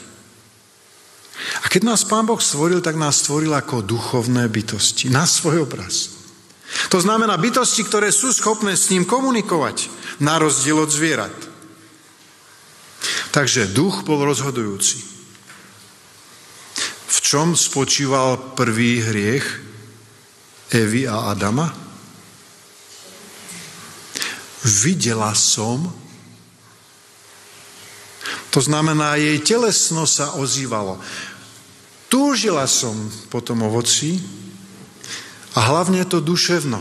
A 1.62 1.70
keď 1.70 1.86
nás 1.86 2.02
Pán 2.02 2.26
Boh 2.26 2.42
stvoril, 2.42 2.82
tak 2.82 2.98
nás 2.98 3.22
stvoril 3.22 3.54
ako 3.54 3.86
duchovné 3.86 4.50
bytosti. 4.50 5.14
Na 5.14 5.30
svoj 5.30 5.70
obraz. 5.70 6.17
To 6.92 7.00
znamená 7.00 7.40
bytosti, 7.40 7.84
ktoré 7.88 8.12
sú 8.12 8.32
schopné 8.36 8.76
s 8.76 8.92
ním 8.92 9.08
komunikovať, 9.08 9.88
na 10.20 10.36
rozdiel 10.42 10.84
od 10.84 10.92
zvierat. 10.92 11.36
Takže 13.32 13.72
duch 13.72 14.02
bol 14.02 14.24
rozhodujúci. 14.26 15.04
V 17.08 17.18
čom 17.22 17.54
spočíval 17.54 18.56
prvý 18.56 19.04
hriech 19.04 19.46
Evy 20.74 21.08
a 21.08 21.32
Adama? 21.32 21.72
Videla 24.68 25.32
som, 25.38 25.88
to 28.52 28.60
znamená, 28.60 29.16
jej 29.16 29.40
telesno 29.46 30.04
sa 30.10 30.36
ozývalo. 30.36 31.00
Túžila 32.10 32.66
som 32.66 32.96
po 33.32 33.40
tom 33.40 33.64
ovoci, 33.64 34.18
a 35.58 35.60
hlavne 35.74 36.06
to 36.06 36.22
duševno. 36.22 36.78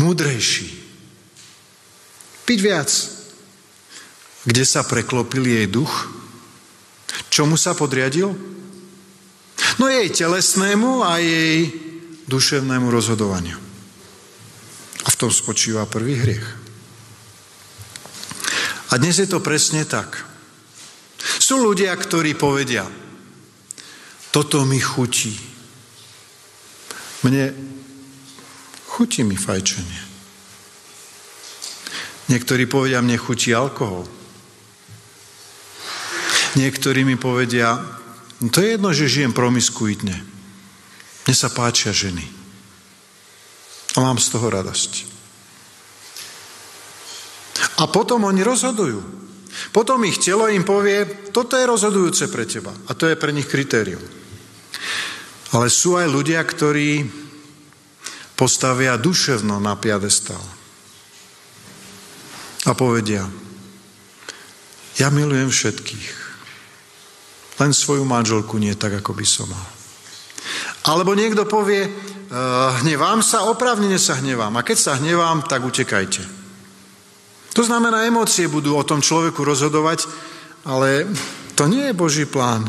Múdrejší. 0.00 0.72
Piť 2.48 2.58
viac. 2.64 2.88
Kde 4.48 4.64
sa 4.64 4.80
preklopil 4.80 5.44
jej 5.44 5.68
duch? 5.68 6.08
Čomu 7.28 7.60
sa 7.60 7.76
podriadil? 7.76 8.32
No 9.76 9.84
jej 9.92 10.08
telesnému 10.08 11.04
a 11.04 11.20
jej 11.20 11.68
duševnému 12.24 12.88
rozhodovaniu. 12.88 13.60
A 15.04 15.08
v 15.12 15.18
tom 15.20 15.28
spočíva 15.28 15.84
prvý 15.84 16.16
hriech. 16.16 16.46
A 18.88 18.96
dnes 18.96 19.20
je 19.20 19.28
to 19.28 19.44
presne 19.44 19.84
tak. 19.84 20.24
Sú 21.20 21.60
ľudia, 21.60 21.92
ktorí 21.92 22.32
povedia, 22.32 22.88
toto 24.32 24.64
mi 24.64 24.80
chutí, 24.80 25.57
mne 27.28 27.52
chutí 28.88 29.20
mi 29.22 29.36
fajčenie. 29.36 30.00
Niektorí 32.28 32.64
povedia, 32.68 33.04
mne 33.04 33.20
chutí 33.20 33.52
alkohol. 33.52 34.04
Niektorí 36.56 37.04
mi 37.04 37.20
povedia, 37.20 37.76
no 38.40 38.48
to 38.48 38.64
je 38.64 38.74
jedno, 38.76 38.90
že 38.92 39.08
žijem 39.08 39.32
promiskuitne. 39.36 40.16
Mne 41.24 41.34
sa 41.36 41.52
páčia 41.52 41.92
ženy. 41.92 42.24
A 43.96 44.04
mám 44.04 44.16
z 44.16 44.28
toho 44.32 44.48
radosť. 44.48 44.92
A 47.78 47.86
potom 47.88 48.24
oni 48.24 48.40
rozhodujú. 48.42 49.00
Potom 49.70 50.04
ich 50.04 50.18
telo 50.18 50.48
im 50.48 50.64
povie, 50.64 51.30
toto 51.30 51.56
je 51.56 51.68
rozhodujúce 51.68 52.26
pre 52.32 52.48
teba. 52.48 52.72
A 52.88 52.96
to 52.96 53.06
je 53.06 53.16
pre 53.16 53.30
nich 53.32 53.46
kritérium. 53.46 54.17
Ale 55.56 55.72
sú 55.72 55.96
aj 55.96 56.08
ľudia, 56.12 56.44
ktorí 56.44 57.08
postavia 58.36 59.00
duševno 59.00 59.56
na 59.58 59.74
piadestal. 59.80 60.40
A 62.68 62.76
povedia, 62.76 63.24
ja 65.00 65.08
milujem 65.08 65.48
všetkých, 65.48 66.08
len 67.64 67.72
svoju 67.72 68.04
manželku 68.04 68.60
nie 68.60 68.76
tak, 68.76 69.00
ako 69.00 69.16
by 69.16 69.26
som 69.26 69.48
mal. 69.48 69.66
Alebo 70.88 71.16
niekto 71.16 71.48
povie, 71.48 71.88
hnevám 72.84 73.24
sa, 73.24 73.48
opravnene 73.48 73.96
sa 73.96 74.20
hnevám. 74.20 74.52
A 74.58 74.66
keď 74.66 74.78
sa 74.78 74.92
hnevám, 75.00 75.48
tak 75.48 75.64
utekajte. 75.64 76.22
To 77.56 77.62
znamená, 77.64 78.06
emócie 78.06 78.46
budú 78.46 78.76
o 78.76 78.86
tom 78.86 79.02
človeku 79.02 79.42
rozhodovať, 79.42 80.06
ale 80.68 81.08
to 81.58 81.66
nie 81.66 81.90
je 81.90 81.98
Boží 81.98 82.24
plán. 82.28 82.68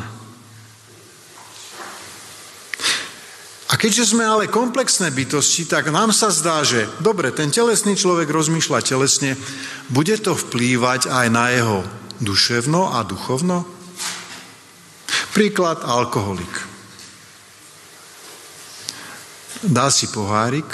A 3.70 3.78
keďže 3.78 4.18
sme 4.18 4.26
ale 4.26 4.50
komplexné 4.50 5.14
bytosti, 5.14 5.70
tak 5.70 5.94
nám 5.94 6.10
sa 6.10 6.34
zdá, 6.34 6.66
že 6.66 6.90
dobre, 7.06 7.30
ten 7.30 7.54
telesný 7.54 7.94
človek 7.94 8.26
rozmýšľa 8.26 8.82
telesne, 8.82 9.38
bude 9.94 10.18
to 10.18 10.34
vplývať 10.34 11.06
aj 11.06 11.28
na 11.30 11.54
jeho 11.54 11.86
duševno 12.18 12.98
a 12.98 13.06
duchovno? 13.06 13.70
Príklad 15.38 15.86
alkoholik. 15.86 16.50
Dá 19.62 19.94
si 19.94 20.10
pohárik 20.10 20.66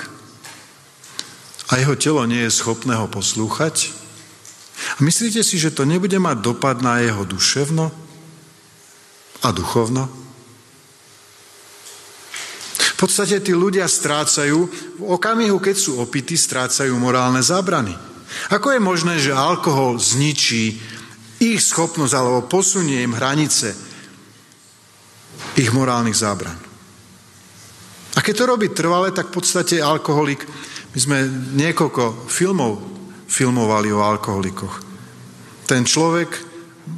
a 1.67 1.75
jeho 1.75 1.99
telo 1.99 2.23
nie 2.23 2.47
je 2.47 2.55
schopné 2.63 2.95
ho 2.95 3.11
poslúchať. 3.11 3.91
A 4.95 5.03
myslíte 5.03 5.43
si, 5.43 5.59
že 5.59 5.75
to 5.75 5.83
nebude 5.83 6.15
mať 6.15 6.39
dopad 6.39 6.79
na 6.79 7.03
jeho 7.03 7.27
duševno 7.27 7.91
a 9.43 9.47
duchovno? 9.51 10.24
Podstate 13.05 13.37
tí 13.37 13.53
ľudia 13.53 13.85
strácajú, 13.85 14.65
v 14.97 15.03
okamihu, 15.05 15.61
keď 15.61 15.77
sú 15.77 16.01
opity, 16.01 16.33
strácajú 16.33 16.89
morálne 16.97 17.37
zábrany. 17.37 17.93
Ako 18.49 18.73
je 18.73 18.81
možné, 18.81 19.21
že 19.21 19.29
alkohol 19.29 20.01
zničí 20.01 20.73
ich 21.37 21.61
schopnosť 21.61 22.13
alebo 22.17 22.49
posunie 22.49 23.05
im 23.05 23.13
hranice 23.13 23.77
ich 25.53 25.69
morálnych 25.69 26.17
zábran? 26.17 26.57
A 28.17 28.25
keď 28.25 28.33
to 28.41 28.49
robí 28.49 28.73
trvale, 28.73 29.13
tak 29.13 29.29
v 29.29 29.37
podstate 29.37 29.77
alkoholik, 29.77 30.41
my 30.89 30.97
sme 30.97 31.17
niekoľko 31.61 32.25
filmov 32.25 32.81
filmovali 33.29 33.93
o 33.93 34.01
alkoholikoch. 34.01 34.81
Ten 35.69 35.85
človek 35.85 36.41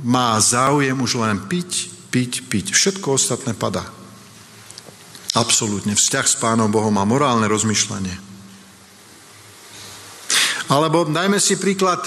má 0.07 0.39
záujem 0.39 0.95
už 0.95 1.19
len 1.19 1.51
piť, 1.51 1.91
piť, 2.07 2.47
piť. 2.47 2.65
Všetko 2.71 3.19
ostatné 3.19 3.51
padá. 3.59 3.96
Absolútne. 5.37 5.93
Vzťah 5.93 6.25
s 6.25 6.35
Pánom 6.41 6.73
Bohom 6.73 6.97
a 6.97 7.05
morálne 7.05 7.45
rozmýšľanie. 7.45 8.17
Alebo 10.73 11.05
dajme 11.05 11.37
si 11.37 11.61
príklad 11.61 12.01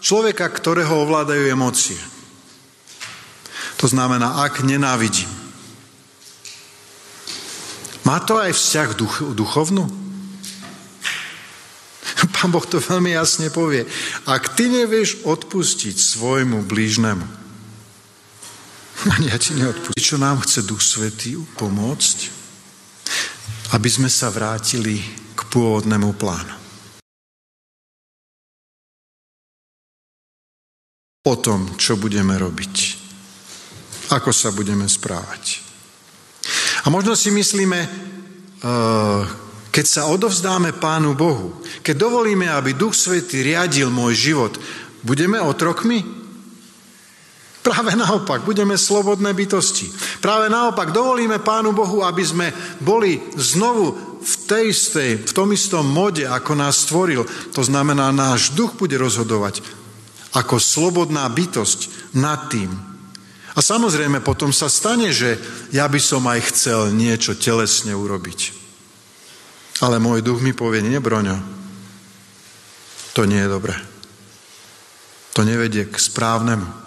človeka, 0.00 0.48
ktorého 0.48 1.04
ovládajú 1.04 1.52
emócie. 1.52 2.00
To 3.78 3.86
znamená, 3.86 4.42
ak 4.42 4.64
nenávidím, 4.64 5.28
Má 8.02 8.18
to 8.18 8.34
aj 8.34 8.50
vzťah 8.50 8.98
duch, 8.98 9.22
duchovnú? 9.30 9.86
Pán 12.34 12.50
Boh 12.50 12.66
to 12.66 12.82
veľmi 12.82 13.14
jasne 13.14 13.46
povie. 13.54 13.86
Ak 14.26 14.58
ty 14.58 14.66
nevieš 14.66 15.22
odpustiť 15.22 15.94
svojmu 15.94 16.66
blížnemu, 16.66 17.22
ani 19.14 19.30
ja 19.30 19.38
ti 19.38 19.54
neodpustím. 19.54 20.02
Čo 20.02 20.18
nám 20.18 20.42
chce 20.42 20.66
Duch 20.66 20.82
Svetý 20.82 21.38
pomôcť? 21.54 22.41
Aby 23.72 23.88
sme 23.88 24.12
sa 24.12 24.28
vrátili 24.28 25.00
k 25.32 25.40
pôvodnému 25.48 26.12
plánu. 26.20 26.54
O 31.22 31.34
tom, 31.40 31.72
čo 31.80 31.96
budeme 31.96 32.36
robiť. 32.36 32.74
Ako 34.12 34.28
sa 34.34 34.52
budeme 34.52 34.84
správať. 34.84 35.64
A 36.84 36.90
možno 36.90 37.16
si 37.16 37.32
myslíme, 37.32 37.80
uh, 37.80 39.22
keď 39.72 39.86
sa 39.88 40.02
odovzdáme 40.10 40.76
Pánu 40.76 41.16
Bohu, 41.16 41.62
keď 41.80 41.96
dovolíme, 41.96 42.50
aby 42.52 42.76
Duch 42.76 42.92
Svetý 42.92 43.40
riadil 43.40 43.88
môj 43.88 44.12
život, 44.12 44.52
budeme 45.00 45.40
otrokmi? 45.40 46.21
Práve 47.62 47.94
naopak, 47.94 48.42
budeme 48.42 48.74
slobodné 48.74 49.30
bytosti. 49.38 49.86
Práve 50.18 50.50
naopak, 50.50 50.90
dovolíme 50.90 51.38
Pánu 51.38 51.70
Bohu, 51.70 52.02
aby 52.02 52.26
sme 52.26 52.50
boli 52.82 53.22
znovu 53.38 54.18
v, 54.18 54.34
tej 54.50 54.74
istej, 54.74 55.10
v 55.30 55.32
tom 55.32 55.54
istom 55.54 55.86
mode, 55.86 56.26
ako 56.26 56.58
nás 56.58 56.82
stvoril. 56.82 57.22
To 57.54 57.62
znamená, 57.62 58.10
náš 58.10 58.50
duch 58.58 58.74
bude 58.74 58.98
rozhodovať 58.98 59.62
ako 60.32 60.56
slobodná 60.58 61.28
bytosť 61.28 62.12
nad 62.18 62.48
tým. 62.48 62.72
A 63.52 63.60
samozrejme 63.60 64.24
potom 64.24 64.48
sa 64.48 64.72
stane, 64.72 65.12
že 65.12 65.36
ja 65.76 65.84
by 65.84 66.00
som 66.00 66.24
aj 66.24 66.40
chcel 66.50 66.88
niečo 66.90 67.36
telesne 67.36 67.92
urobiť. 67.92 68.64
Ale 69.84 70.00
môj 70.00 70.24
duch 70.24 70.40
mi 70.40 70.56
povie, 70.56 70.80
nie 70.80 70.98
to 73.12 73.28
nie 73.28 73.44
je 73.44 73.52
dobré. 73.52 73.76
To 75.36 75.44
nevedie 75.44 75.84
k 75.84 75.96
správnemu. 76.00 76.81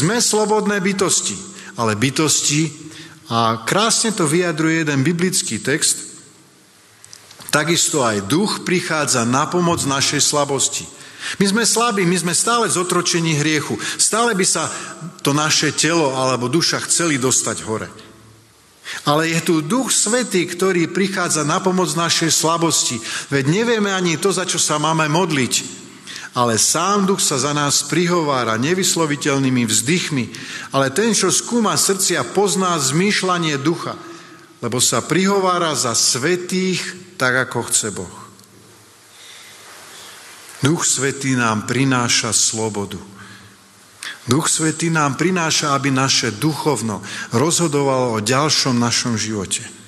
Sme 0.00 0.16
slobodné 0.16 0.80
bytosti, 0.80 1.36
ale 1.76 1.92
bytosti, 1.92 2.72
a 3.28 3.62
krásne 3.68 4.10
to 4.16 4.24
vyjadruje 4.24 4.82
jeden 4.82 5.04
biblický 5.04 5.60
text, 5.60 6.18
takisto 7.52 8.00
aj 8.00 8.24
duch 8.24 8.64
prichádza 8.64 9.28
na 9.28 9.44
pomoc 9.44 9.84
našej 9.84 10.24
slabosti. 10.24 10.88
My 11.36 11.46
sme 11.52 11.64
slabí, 11.68 12.08
my 12.08 12.16
sme 12.16 12.32
stále 12.32 12.64
zotročení 12.72 13.36
hriechu. 13.36 13.76
Stále 14.00 14.32
by 14.32 14.46
sa 14.48 14.72
to 15.20 15.36
naše 15.36 15.76
telo 15.76 16.16
alebo 16.16 16.48
duša 16.48 16.80
chceli 16.88 17.20
dostať 17.20 17.58
hore. 17.68 17.92
Ale 19.06 19.30
je 19.30 19.38
tu 19.44 19.54
Duch 19.62 19.94
Svetý, 19.94 20.48
ktorý 20.50 20.90
prichádza 20.90 21.46
na 21.46 21.62
pomoc 21.62 21.92
našej 21.94 22.34
slabosti. 22.34 22.98
Veď 23.30 23.46
nevieme 23.46 23.94
ani 23.94 24.18
to, 24.18 24.34
za 24.34 24.42
čo 24.42 24.58
sa 24.58 24.82
máme 24.82 25.06
modliť. 25.06 25.79
Ale 26.30 26.62
sám 26.62 27.10
Duch 27.10 27.18
sa 27.18 27.42
za 27.42 27.50
nás 27.50 27.82
prihovára 27.82 28.54
nevysloviteľnými 28.54 29.66
vzdychmi. 29.66 30.24
Ale 30.70 30.94
ten, 30.94 31.10
čo 31.10 31.34
skúma 31.34 31.74
srdcia, 31.74 32.22
pozná 32.30 32.78
zmýšľanie 32.78 33.58
ducha, 33.58 33.98
lebo 34.62 34.78
sa 34.78 35.02
prihovára 35.02 35.74
za 35.74 35.96
svetých, 35.98 36.80
tak 37.18 37.50
ako 37.50 37.66
chce 37.66 37.88
Boh. 37.90 38.16
Duch 40.60 40.84
Svetý 40.84 41.34
nám 41.34 41.64
prináša 41.64 42.36
slobodu. 42.36 43.00
Duch 44.28 44.46
Svetý 44.46 44.92
nám 44.92 45.16
prináša, 45.16 45.72
aby 45.72 45.88
naše 45.88 46.36
duchovno 46.36 47.00
rozhodovalo 47.32 48.20
o 48.20 48.24
ďalšom 48.24 48.76
našom 48.76 49.16
živote. 49.16 49.79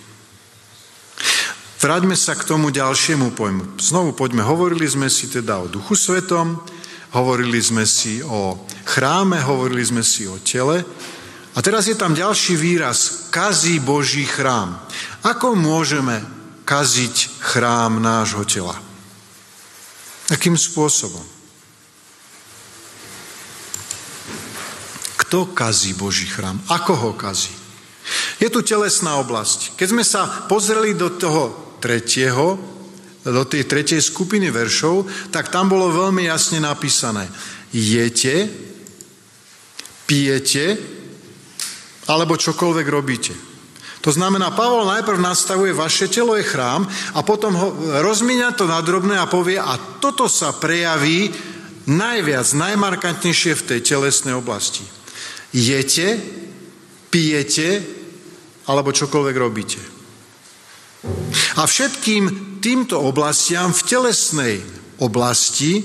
Vráťme 1.82 2.14
sa 2.14 2.38
k 2.38 2.46
tomu 2.46 2.70
ďalšiemu 2.70 3.34
pojmu. 3.34 3.74
Znovu 3.82 4.14
poďme, 4.14 4.46
hovorili 4.46 4.86
sme 4.86 5.10
si 5.10 5.26
teda 5.26 5.58
o 5.58 5.66
Duchu 5.66 5.98
Svetom, 5.98 6.62
hovorili 7.10 7.58
sme 7.58 7.82
si 7.82 8.22
o 8.22 8.54
chráme, 8.86 9.42
hovorili 9.42 9.82
sme 9.82 10.06
si 10.06 10.30
o 10.30 10.38
tele. 10.38 10.86
A 11.52 11.58
teraz 11.58 11.90
je 11.90 11.98
tam 11.98 12.14
ďalší 12.14 12.54
výraz, 12.54 13.26
kazí 13.34 13.82
Boží 13.82 14.22
chrám. 14.22 14.78
Ako 15.26 15.58
môžeme 15.58 16.22
kaziť 16.62 17.42
chrám 17.42 17.98
nášho 17.98 18.46
tela? 18.46 18.78
Akým 20.30 20.54
spôsobom? 20.54 21.26
Kto 25.18 25.50
kazí 25.50 25.98
Boží 25.98 26.30
chrám? 26.30 26.62
Ako 26.70 26.94
ho 26.94 27.10
kazí? 27.18 27.50
Je 28.38 28.46
tu 28.46 28.62
telesná 28.62 29.18
oblasť. 29.18 29.74
Keď 29.74 29.86
sme 29.90 30.06
sa 30.06 30.46
pozreli 30.46 30.94
do 30.94 31.10
toho 31.10 31.61
tretieho, 31.82 32.54
do 33.22 33.42
tej 33.46 33.66
tretej 33.66 34.02
skupiny 34.02 34.50
veršov, 34.50 35.30
tak 35.34 35.50
tam 35.50 35.70
bolo 35.70 35.90
veľmi 35.90 36.26
jasne 36.26 36.62
napísané. 36.62 37.26
Jete, 37.74 38.50
pijete, 40.06 40.78
alebo 42.10 42.38
čokoľvek 42.38 42.86
robíte. 42.90 43.34
To 44.02 44.10
znamená, 44.10 44.50
Pavol 44.50 44.82
najprv 44.86 45.22
nastavuje, 45.22 45.70
vaše 45.70 46.10
telo 46.10 46.34
je 46.34 46.42
chrám 46.42 46.82
a 47.14 47.22
potom 47.22 47.54
ho 47.54 47.68
rozmíňa 48.02 48.58
to 48.58 48.66
na 48.66 48.82
drobné 48.82 49.14
a 49.14 49.30
povie, 49.30 49.58
a 49.58 49.78
toto 50.02 50.26
sa 50.26 50.50
prejaví 50.50 51.30
najviac, 51.86 52.46
najmarkantnejšie 52.50 53.54
v 53.54 53.66
tej 53.66 53.80
telesnej 53.82 54.34
oblasti 54.34 54.82
jete, 55.52 56.16
pijete 57.12 57.84
alebo 58.66 58.92
čokoľvek 58.92 59.36
robíte. 59.36 59.80
A 61.58 61.66
všetkým 61.66 62.58
týmto 62.62 63.02
oblastiam 63.02 63.74
v 63.74 63.82
telesnej 63.82 64.54
oblasti 65.02 65.82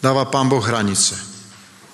dáva 0.00 0.32
Pán 0.32 0.48
Boh 0.48 0.64
hranice. 0.64 1.14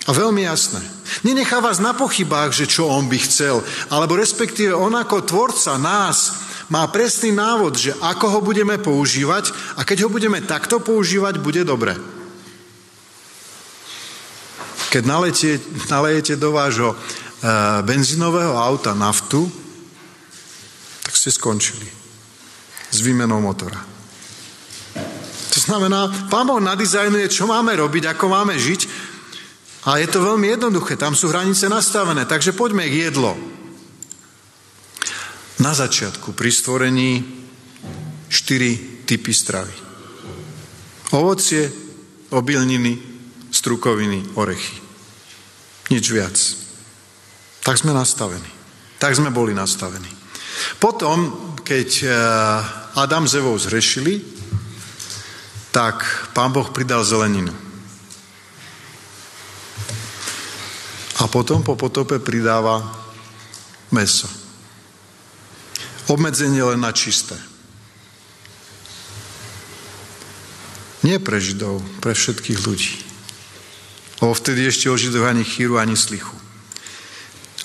A 0.05 0.12
veľmi 0.12 0.46
jasné. 0.46 0.85
Nenechá 1.24 1.59
vás 1.59 1.81
na 1.81 1.96
pochybách, 1.96 2.53
že 2.53 2.70
čo 2.70 2.87
on 2.87 3.09
by 3.09 3.18
chcel, 3.18 3.64
alebo 3.90 4.14
respektíve 4.14 4.77
on 4.77 4.94
ako 4.94 5.24
tvorca 5.24 5.81
nás 5.81 6.44
má 6.68 6.87
presný 6.88 7.33
návod, 7.33 7.72
že 7.77 7.92
ako 8.00 8.38
ho 8.38 8.40
budeme 8.40 8.77
používať 8.81 9.53
a 9.77 9.85
keď 9.85 10.07
ho 10.07 10.09
budeme 10.12 10.40
takto 10.44 10.81
používať, 10.81 11.40
bude 11.40 11.64
dobre. 11.64 11.96
Keď 14.92 15.03
nalejete, 15.05 15.50
nalejete 15.90 16.35
do 16.38 16.55
vášho 16.55 16.94
e, 16.94 16.96
benzínového 17.83 18.55
auta 18.55 18.94
naftu, 18.94 19.50
tak 21.05 21.12
ste 21.16 21.35
skončili 21.35 22.04
s 22.95 23.03
výmenou 23.03 23.43
motora. 23.43 23.83
To 25.55 25.59
znamená, 25.59 26.31
Pán 26.31 26.47
Boh 26.47 26.63
nadizajnuje, 26.63 27.27
čo 27.27 27.51
máme 27.51 27.75
robiť, 27.75 28.15
ako 28.15 28.31
máme 28.31 28.55
žiť 28.55 28.81
a 29.85 30.01
je 30.01 30.09
to 30.09 30.25
veľmi 30.25 30.49
jednoduché, 30.49 30.97
tam 30.97 31.13
sú 31.13 31.29
hranice 31.29 31.69
nastavené, 31.69 32.25
takže 32.25 32.57
poďme 32.57 32.89
k 32.89 33.11
jedlo. 33.11 33.37
Na 35.61 35.77
začiatku 35.77 36.33
pri 36.33 36.51
stvorení 36.51 37.21
štyri 38.33 39.05
typy 39.05 39.31
stravy. 39.31 39.77
Ovocie, 41.15 41.69
obilniny, 42.33 42.99
strukoviny, 43.53 44.35
orechy. 44.35 44.81
Nič 45.93 46.05
viac. 46.11 46.37
Tak 47.63 47.77
sme 47.79 47.93
nastavení. 47.93 48.51
Tak 48.99 49.15
sme 49.15 49.31
boli 49.31 49.53
nastavení. 49.53 50.09
Potom, 50.81 51.53
keď 51.61 51.89
eh, 52.03 52.13
Adam 52.95 53.27
s 53.27 53.35
Evou 53.35 53.59
zhrešili, 53.59 54.23
tak 55.75 56.07
pán 56.31 56.55
Boh 56.55 56.71
pridal 56.71 57.03
zeleninu. 57.03 57.51
A 61.19 61.27
potom 61.27 61.67
po 61.67 61.75
potope 61.75 62.23
pridáva 62.23 62.87
meso. 63.91 64.31
Obmedzenie 66.07 66.63
len 66.63 66.79
na 66.79 66.95
čisté. 66.95 67.35
Nie 71.03 71.19
pre 71.19 71.42
Židov, 71.42 71.83
pre 71.99 72.15
všetkých 72.15 72.59
ľudí. 72.63 72.95
Lebo 74.23 74.33
vtedy 74.33 74.71
ešte 74.71 74.87
o 74.88 74.97
Židoch 74.97 75.27
ani 75.27 75.42
chýru, 75.42 75.83
ani 75.83 75.99
slichu. 75.99 76.33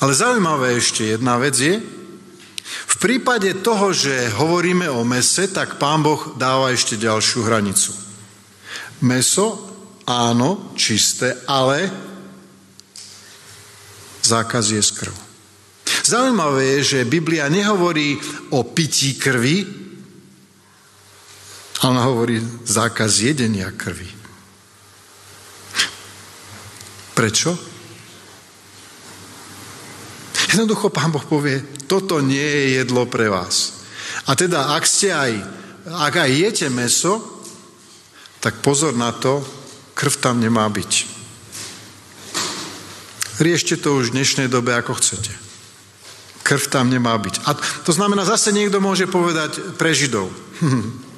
Ale 0.01 0.17
zaujímavé 0.17 0.75
ešte 0.75 1.05
jedna 1.05 1.37
vec 1.37 1.53
je, 1.53 1.98
prípade 2.99 3.63
toho, 3.63 3.95
že 3.95 4.27
hovoríme 4.35 4.91
o 4.91 5.07
mese, 5.07 5.47
tak 5.47 5.79
pán 5.79 6.03
Boh 6.03 6.35
dáva 6.35 6.75
ešte 6.75 6.99
ďalšiu 6.99 7.47
hranicu. 7.47 7.95
Meso, 9.07 9.47
áno, 10.03 10.75
čisté, 10.75 11.39
ale 11.47 11.87
zákaz 14.19 14.75
je 14.75 14.83
z 14.83 14.91
krv. 14.91 15.15
Zaujímavé 16.03 16.79
je, 16.79 16.79
že 16.83 17.09
Biblia 17.09 17.47
nehovorí 17.47 18.19
o 18.51 18.67
pití 18.67 19.15
krvi, 19.15 19.63
ale 21.79 21.97
hovorí 22.03 22.43
zákaz 22.67 23.23
jedenia 23.23 23.71
krvi. 23.71 24.09
Prečo? 27.15 27.68
Jednoducho 30.49 30.89
pán 30.89 31.13
Boh 31.13 31.21
povie, 31.21 31.61
toto 31.85 32.17
nie 32.25 32.41
je 32.41 32.81
jedlo 32.81 33.05
pre 33.05 33.29
vás. 33.29 33.85
A 34.25 34.33
teda, 34.33 34.73
ak 34.73 34.83
ste 34.89 35.13
aj, 35.13 35.31
ak 35.85 36.13
aj 36.25 36.29
jete 36.33 36.67
meso, 36.73 37.21
tak 38.41 38.57
pozor 38.65 38.97
na 38.97 39.13
to, 39.13 39.45
krv 39.93 40.17
tam 40.17 40.41
nemá 40.41 40.65
byť. 40.65 40.91
Riešte 43.39 43.77
to 43.77 44.01
už 44.01 44.09
v 44.09 44.15
dnešnej 44.19 44.49
dobe, 44.49 44.73
ako 44.73 44.97
chcete. 44.97 45.31
Krv 46.41 46.65
tam 46.73 46.89
nemá 46.89 47.13
byť. 47.13 47.45
A 47.45 47.53
to 47.85 47.93
znamená, 47.93 48.25
zase 48.25 48.49
niekto 48.49 48.81
môže 48.81 49.05
povedať 49.05 49.77
pre 49.77 49.93
Židov. 49.93 50.33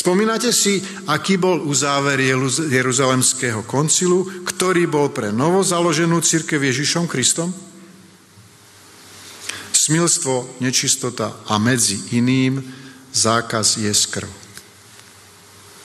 Spomínate 0.00 0.52
si, 0.52 0.80
aký 1.08 1.40
bol 1.40 1.64
uzáver 1.64 2.20
Jeruzalemského 2.68 3.64
koncilu, 3.64 4.28
ktorý 4.44 4.84
bol 4.88 5.08
pre 5.08 5.32
novozaloženú 5.32 6.20
církev 6.20 6.60
Ježišom 6.60 7.08
Kristom? 7.08 7.69
Smilstvo, 9.90 10.62
nečistota 10.62 11.34
a 11.50 11.58
medzi 11.58 12.14
iným 12.14 12.62
zákaz 13.10 13.82
je 13.82 13.90
skrv. 13.90 14.30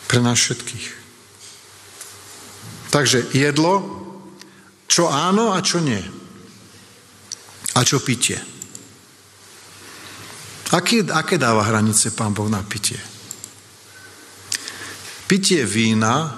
Pre 0.05 0.21
nás 0.21 0.37
všetkých. 0.37 0.87
Takže 2.93 3.33
jedlo, 3.33 3.81
čo 4.85 5.09
áno 5.09 5.57
a 5.57 5.59
čo 5.65 5.81
nie. 5.81 5.97
A 7.73 7.81
čo 7.81 7.97
pitie. 7.97 8.37
Aké, 10.69 11.01
aké 11.01 11.41
dáva 11.41 11.65
hranice 11.65 12.13
pán 12.13 12.29
Boh 12.29 12.45
na 12.45 12.61
pitie? 12.61 13.01
Pitie 15.25 15.65
vína 15.65 16.29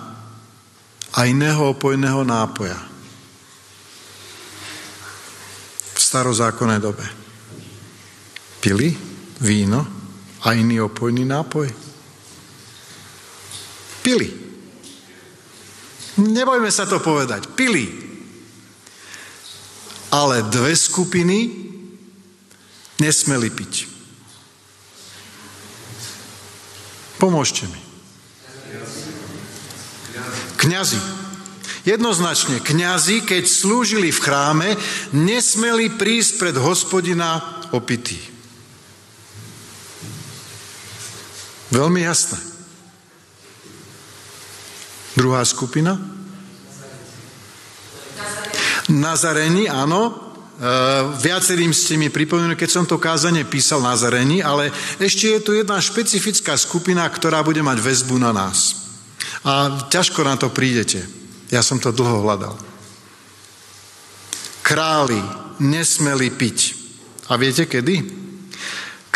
a 1.11 1.19
iného 1.27 1.75
opojného 1.75 2.23
nápoja. 2.23 2.79
V 5.91 5.99
starozákonnej 5.99 6.79
dobe. 6.79 7.26
Pili 8.67 8.91
víno 9.39 9.79
a 10.43 10.51
iný 10.51 10.83
opojný 10.83 11.23
nápoj. 11.23 11.71
Pili. 14.03 14.27
Nebojme 16.19 16.67
sa 16.67 16.83
to 16.83 16.99
povedať. 16.99 17.47
Pili. 17.55 17.87
Ale 20.11 20.51
dve 20.51 20.75
skupiny 20.75 21.47
nesmeli 22.99 23.47
piť. 23.47 23.87
Pomôžte 27.23 27.71
mi. 27.71 27.81
Kňazi. 30.59 30.99
Jednoznačne, 31.87 32.59
kňazi, 32.59 33.23
keď 33.23 33.47
slúžili 33.47 34.11
v 34.11 34.19
chráme, 34.19 34.75
nesmeli 35.15 35.87
prísť 35.95 36.31
pred 36.35 36.55
hospodina 36.59 37.63
opití. 37.71 38.35
Veľmi 41.71 42.07
jasné. 42.07 42.39
Druhá 45.17 45.41
skupina? 45.43 45.97
Nazarení, 48.87 49.67
áno. 49.67 50.09
E, 50.09 50.11
viacerým 51.19 51.75
ste 51.75 51.99
mi 51.99 52.07
pripomenuli, 52.07 52.55
keď 52.55 52.69
som 52.71 52.85
to 52.87 53.01
kázanie 53.01 53.43
písal 53.43 53.83
Nazarení, 53.83 54.39
ale 54.39 54.71
ešte 55.01 55.27
je 55.35 55.39
tu 55.43 55.51
jedna 55.57 55.81
špecifická 55.81 56.55
skupina, 56.55 57.03
ktorá 57.09 57.43
bude 57.43 57.59
mať 57.59 57.83
väzbu 57.83 58.15
na 58.21 58.31
nás. 58.31 58.87
A 59.43 59.83
ťažko 59.91 60.23
na 60.23 60.39
to 60.39 60.53
prídete. 60.53 61.03
Ja 61.51 61.59
som 61.59 61.81
to 61.81 61.91
dlho 61.91 62.23
hľadal. 62.23 62.55
Králi 64.63 65.19
nesmeli 65.59 66.31
piť. 66.31 66.75
A 67.27 67.35
viete 67.35 67.67
kedy? 67.67 68.26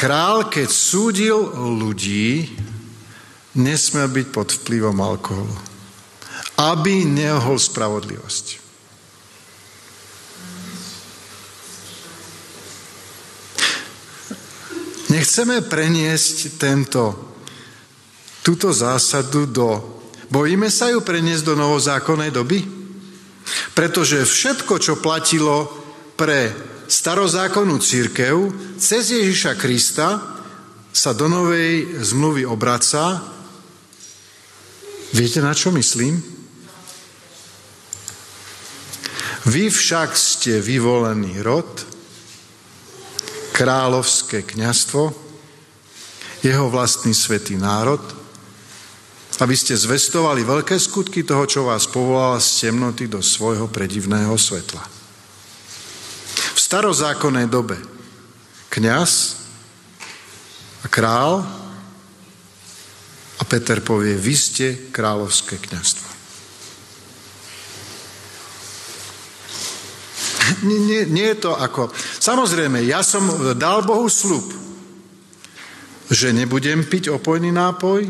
Král, 0.02 0.49
keď 0.49 0.66
súdil 0.66 1.38
ľudí, 1.78 2.58
nesmel 3.54 4.10
byť 4.10 4.28
pod 4.34 4.49
vplyvom 4.49 4.97
alkoholu. 4.97 5.54
Aby 6.58 7.06
neohol 7.06 7.62
spravodlivosť. 7.62 8.45
Nechceme 15.14 15.62
preniesť 15.70 16.58
tento, 16.58 17.38
túto 18.41 18.74
zásadu 18.74 19.45
do 19.45 20.02
Bojíme 20.32 20.72
sa 20.72 20.88
ju 20.88 21.04
preniesť 21.04 21.43
do 21.43 21.60
novozákonnej 21.60 22.32
doby? 22.32 22.64
Pretože 23.76 24.24
všetko, 24.24 24.80
čo 24.80 25.04
platilo 25.04 25.68
pre 26.16 26.70
starozákonnú 26.91 27.79
církev, 27.79 28.51
cez 28.75 29.15
Ježiša 29.15 29.55
Krista 29.55 30.19
sa 30.91 31.15
do 31.15 31.31
novej 31.31 32.03
zmluvy 32.03 32.43
obraca. 32.43 33.23
Viete, 35.15 35.39
na 35.39 35.55
čo 35.55 35.71
myslím? 35.71 36.19
Vy 39.47 39.71
však 39.71 40.11
ste 40.19 40.59
vyvolený 40.59 41.39
rod, 41.39 41.71
kráľovské 43.55 44.43
kňastvo, 44.43 45.15
jeho 46.43 46.67
vlastný 46.67 47.15
svetý 47.15 47.55
národ– 47.55 48.03
aby 49.41 49.57
ste 49.57 49.73
zvestovali 49.73 50.45
veľké 50.45 50.77
skutky 50.77 51.25
toho, 51.25 51.49
čo 51.49 51.65
vás 51.65 51.89
povolal 51.89 52.37
z 52.37 52.69
temnoty 52.69 53.09
do 53.09 53.25
svojho 53.25 53.65
predivného 53.73 54.37
svetla. 54.37 55.01
Starozákonnej 56.72 57.51
dobe 57.51 57.76
kňaz 58.72 59.11
a 60.80 60.88
král 60.88 61.43
a 63.36 63.43
Peter 63.43 63.84
povie, 63.84 64.15
vy 64.15 64.32
ste 64.32 64.67
kráľovské 64.88 65.59
kňazstvo. 65.59 66.07
Nie, 70.63 70.80
nie, 70.80 71.01
nie 71.11 71.28
je 71.36 71.43
to 71.43 71.59
ako... 71.59 71.91
Samozrejme, 72.24 72.80
ja 72.88 73.03
som 73.03 73.28
dal 73.59 73.84
Bohu 73.84 74.07
slub, 74.07 74.47
že 76.07 76.32
nebudem 76.32 76.88
piť 76.88 77.11
opojný 77.11 77.51
nápoj, 77.51 78.07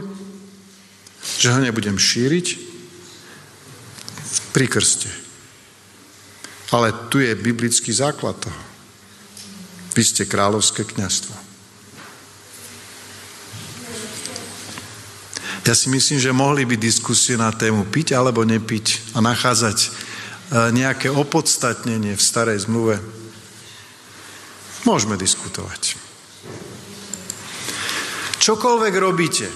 že 1.42 1.50
ho 1.50 1.58
nebudem 1.58 1.98
šíriť 1.98 2.48
pri 4.54 4.70
krste. 4.70 5.21
Ale 6.72 6.96
tu 7.12 7.20
je 7.20 7.36
biblický 7.36 7.92
základ 7.92 8.40
toho. 8.40 8.62
Vy 9.92 10.04
ste 10.08 10.24
kráľovské 10.24 10.88
kniastvo. 10.88 11.36
Ja 15.62 15.78
si 15.78 15.94
myslím, 15.94 16.18
že 16.18 16.34
mohli 16.34 16.66
byť 16.66 16.80
diskusie 16.80 17.36
na 17.38 17.54
tému 17.54 17.86
piť 17.86 18.18
alebo 18.18 18.42
nepiť 18.42 19.14
a 19.14 19.22
nachádzať 19.22 19.78
e, 19.78 19.90
nejaké 20.74 21.12
opodstatnenie 21.14 22.18
v 22.18 22.24
starej 22.24 22.66
zmluve. 22.66 22.98
Môžeme 24.90 25.20
diskutovať. 25.22 26.02
Čokoľvek 28.42 28.94
robíte, 28.98 29.48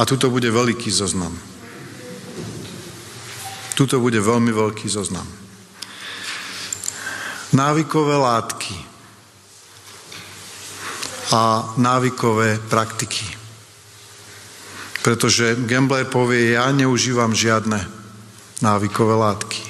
a 0.00 0.02
tuto 0.08 0.32
bude 0.32 0.48
veľký 0.48 0.88
zoznam. 0.88 1.36
Tuto 3.76 4.00
bude 4.00 4.16
veľmi 4.16 4.48
veľký 4.48 4.88
zoznam. 4.88 5.39
Návykové 7.50 8.16
látky 8.16 8.74
a 11.30 11.74
návykové 11.76 12.58
praktiky. 12.70 13.26
Pretože 15.02 15.56
Gambler 15.66 16.04
povie, 16.04 16.54
ja 16.54 16.68
neužívam 16.70 17.32
žiadne 17.32 17.80
návykové 18.60 19.14
látky. 19.16 19.62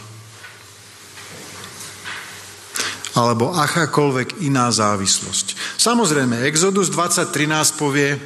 Alebo 3.14 3.52
akákoľvek 3.54 4.42
iná 4.42 4.72
závislosť. 4.72 5.76
Samozrejme, 5.78 6.46
Exodus 6.46 6.90
20.13 6.90 7.80
povie, 7.80 8.16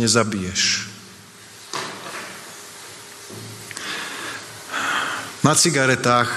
nezabiješ. 0.00 0.92
Na 5.46 5.54
cigaretách 5.54 6.30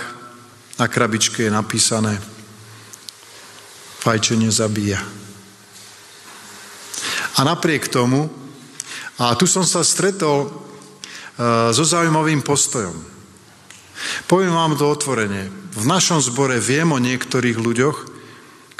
na 0.77 0.85
krabičke 0.85 1.43
je 1.43 1.51
napísané 1.51 2.21
fajčenie 4.09 4.49
zabíja. 4.49 4.97
A 7.37 7.45
napriek 7.45 7.85
tomu, 7.85 8.25
a 9.21 9.37
tu 9.37 9.45
som 9.45 9.61
sa 9.61 9.85
stretol 9.85 10.49
e, 10.49 10.49
so 11.69 11.85
zaujímavým 11.85 12.41
postojom. 12.41 12.97
Poviem 14.25 14.49
vám 14.49 14.73
to 14.73 14.89
otvorene. 14.89 15.53
V 15.77 15.85
našom 15.85 16.17
zbore 16.25 16.57
viem 16.57 16.89
o 16.89 16.97
niektorých 16.97 17.61
ľuďoch, 17.61 17.97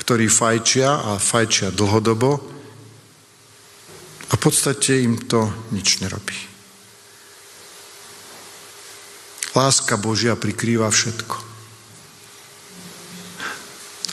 ktorí 0.01 0.25
fajčia 0.25 1.13
a 1.13 1.21
fajčia 1.21 1.69
dlhodobo 1.77 2.41
a 4.30 4.34
v 4.34 4.39
podstate 4.41 4.97
im 5.05 5.21
to 5.30 5.45
nič 5.69 6.01
nerobí. 6.01 6.39
Láska 9.53 10.01
Božia 10.01 10.34
prikrýva 10.34 10.89
všetko. 10.89 11.48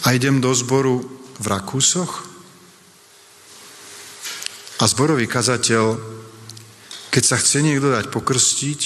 A 0.05 0.13
idem 0.13 0.43
do 0.43 0.53
zboru 0.53 1.01
v 1.41 1.47
Rakúsoch 1.47 2.27
a 4.77 4.85
zborový 4.85 5.25
kazateľ, 5.25 5.97
keď 7.09 7.23
sa 7.25 7.37
chce 7.41 7.65
niekto 7.65 7.89
dať 7.89 8.13
pokrstiť 8.13 8.81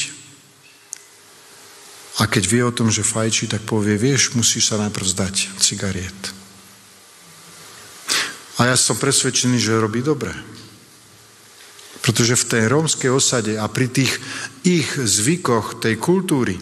a 2.21 2.29
keď 2.29 2.43
vie 2.47 2.63
o 2.63 2.75
tom, 2.75 2.93
že 2.93 3.03
fajčí, 3.03 3.49
tak 3.49 3.65
povie, 3.65 3.97
vieš, 3.97 4.37
musíš 4.37 4.71
sa 4.71 4.77
najprv 4.79 5.07
zdať 5.09 5.35
cigariet. 5.59 6.21
A 8.61 8.69
ja 8.69 8.77
som 8.77 9.01
presvedčený, 9.01 9.57
že 9.57 9.81
robí 9.81 10.05
dobre. 10.05 10.37
Pretože 12.05 12.37
v 12.37 12.49
tej 12.49 12.63
rómskej 12.69 13.09
osade 13.09 13.57
a 13.57 13.65
pri 13.73 13.89
tých 13.89 14.13
ich 14.69 14.89
zvykoch 15.01 15.81
tej 15.81 15.97
kultúry 15.97 16.61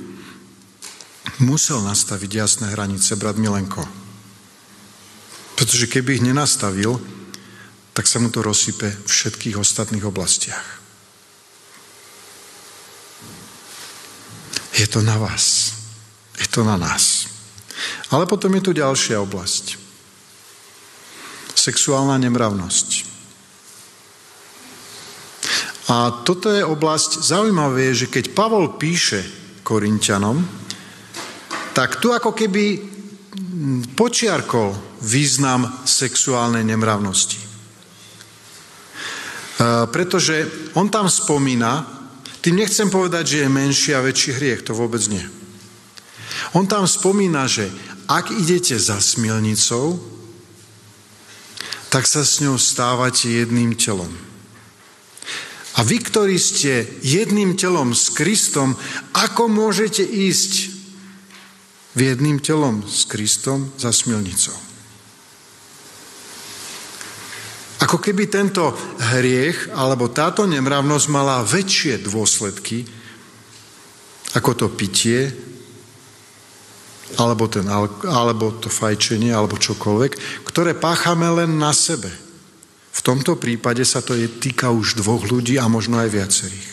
musel 1.42 1.82
nastaviť 1.82 2.30
jasné 2.30 2.66
hranice 2.70 3.18
brat 3.18 3.34
Milenko. 3.34 3.97
Pretože 5.58 5.90
keby 5.90 6.22
ich 6.22 6.26
nenastavil, 6.26 7.02
tak 7.90 8.06
sa 8.06 8.22
mu 8.22 8.30
to 8.30 8.46
rozsype 8.46 8.86
v 8.86 9.10
všetkých 9.10 9.58
ostatných 9.58 10.06
oblastiach. 10.06 10.78
Je 14.78 14.86
to 14.86 15.02
na 15.02 15.18
vás. 15.18 15.74
Je 16.38 16.46
to 16.46 16.62
na 16.62 16.78
nás. 16.78 17.26
Ale 18.14 18.30
potom 18.30 18.54
je 18.54 18.62
tu 18.62 18.70
ďalšia 18.70 19.18
oblasť. 19.18 19.74
Sexuálna 21.58 22.14
nemravnosť. 22.22 22.88
A 25.90 26.22
toto 26.22 26.54
je 26.54 26.62
oblasť, 26.62 27.18
zaujímavé 27.18 27.90
je, 27.90 28.06
že 28.06 28.12
keď 28.14 28.30
Pavol 28.30 28.78
píše 28.78 29.26
Korintianom, 29.66 30.38
tak 31.74 31.98
tu 31.98 32.14
ako 32.14 32.30
keby 32.30 32.78
počiarkol 33.98 34.87
význam 35.02 35.66
sexuálnej 35.86 36.66
nemravnosti. 36.66 37.38
Pretože 39.90 40.46
on 40.78 40.86
tam 40.86 41.10
spomína, 41.10 41.82
tým 42.38 42.62
nechcem 42.62 42.86
povedať, 42.86 43.24
že 43.26 43.38
je 43.42 43.48
menší 43.50 43.90
a 43.94 44.04
väčší 44.04 44.38
hriech, 44.38 44.62
to 44.62 44.74
vôbec 44.74 45.02
nie. 45.10 45.22
On 46.54 46.62
tam 46.64 46.86
spomína, 46.86 47.50
že 47.50 47.66
ak 48.06 48.30
idete 48.30 48.78
za 48.78 49.02
smilnicou, 49.02 49.98
tak 51.90 52.06
sa 52.06 52.22
s 52.22 52.38
ňou 52.44 52.54
stávate 52.54 53.26
jedným 53.26 53.74
telom. 53.74 54.12
A 55.78 55.86
vy, 55.86 56.02
ktorí 56.02 56.38
ste 56.38 56.86
jedným 57.02 57.54
telom 57.54 57.94
s 57.94 58.10
Kristom, 58.10 58.74
ako 59.14 59.46
môžete 59.46 60.02
ísť 60.02 60.74
v 61.94 62.00
jedným 62.14 62.38
telom 62.38 62.82
s 62.86 63.06
Kristom 63.06 63.70
za 63.78 63.90
smilnicou? 63.94 64.67
Ako 67.88 67.96
keby 67.96 68.28
tento 68.28 68.76
hriech 69.16 69.72
alebo 69.72 70.12
táto 70.12 70.44
nemravnosť 70.44 71.06
mala 71.08 71.40
väčšie 71.40 72.04
dôsledky 72.04 72.98
ako 74.36 74.50
to 74.52 74.66
pitie, 74.68 75.32
alebo, 77.16 77.48
ten, 77.48 77.64
alebo 78.04 78.60
to 78.60 78.68
fajčenie, 78.68 79.32
alebo 79.32 79.56
čokoľvek, 79.56 80.44
ktoré 80.44 80.76
páchame 80.76 81.24
len 81.32 81.56
na 81.56 81.72
sebe. 81.72 82.12
V 82.92 83.00
tomto 83.00 83.40
prípade 83.40 83.80
sa 83.88 84.04
to 84.04 84.12
je, 84.12 84.28
týka 84.28 84.68
už 84.68 85.00
dvoch 85.00 85.24
ľudí 85.24 85.56
a 85.56 85.70
možno 85.70 85.96
aj 85.96 86.12
viacerých. 86.12 86.68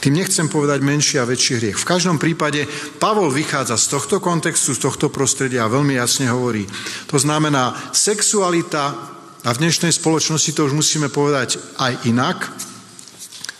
Tým 0.00 0.16
nechcem 0.16 0.48
povedať 0.48 0.80
menší 0.80 1.20
a 1.20 1.28
väčší 1.28 1.60
hriech. 1.60 1.76
V 1.76 1.88
každom 1.88 2.16
prípade 2.16 2.64
Pavol 3.02 3.28
vychádza 3.28 3.76
z 3.76 3.98
tohto 3.98 4.16
kontextu, 4.22 4.72
z 4.72 4.80
tohto 4.80 5.12
prostredia 5.12 5.66
a 5.66 5.72
veľmi 5.72 5.98
jasne 5.98 6.30
hovorí. 6.30 6.64
To 7.10 7.20
znamená, 7.20 7.92
sexualita 7.92 8.96
a 9.40 9.56
v 9.56 9.60
dnešnej 9.64 9.92
spoločnosti 9.96 10.52
to 10.52 10.68
už 10.68 10.76
musíme 10.76 11.08
povedať 11.08 11.56
aj 11.80 12.04
inak. 12.04 12.52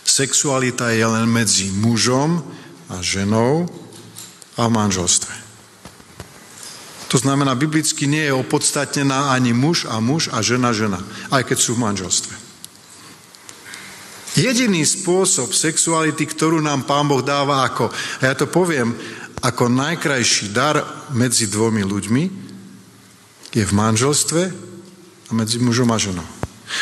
Sexualita 0.05 0.93
je 0.93 1.01
len 1.01 1.25
medzi 1.25 1.73
mužom 1.73 2.45
a 2.91 3.01
ženou 3.01 3.65
a 4.59 4.61
v 4.69 4.71
manželstve. 4.71 5.33
To 7.09 7.17
znamená, 7.19 7.57
biblicky 7.57 8.07
nie 8.07 8.29
je 8.29 8.37
opodstatnená 8.37 9.35
ani 9.35 9.51
muž 9.51 9.83
a 9.89 9.99
muž 9.99 10.31
a 10.31 10.39
žena 10.39 10.71
žena, 10.71 11.01
aj 11.33 11.43
keď 11.49 11.57
sú 11.59 11.75
v 11.75 11.83
manželstve. 11.83 12.33
Jediný 14.31 14.87
spôsob 14.87 15.51
sexuality, 15.51 16.23
ktorú 16.23 16.63
nám 16.63 16.87
Pán 16.87 17.11
Boh 17.11 17.19
dáva 17.19 17.67
ako, 17.67 17.91
a 17.91 18.21
ja 18.31 18.35
to 18.37 18.47
poviem, 18.47 18.95
ako 19.43 19.67
najkrajší 19.67 20.55
dar 20.55 20.79
medzi 21.11 21.51
dvomi 21.51 21.83
ľuďmi, 21.83 22.23
je 23.51 23.63
v 23.67 23.73
manželstve 23.75 24.70
a 25.31 25.33
medzi 25.33 25.63
mužom 25.63 25.87
a 25.95 25.97
ženou. 25.97 26.27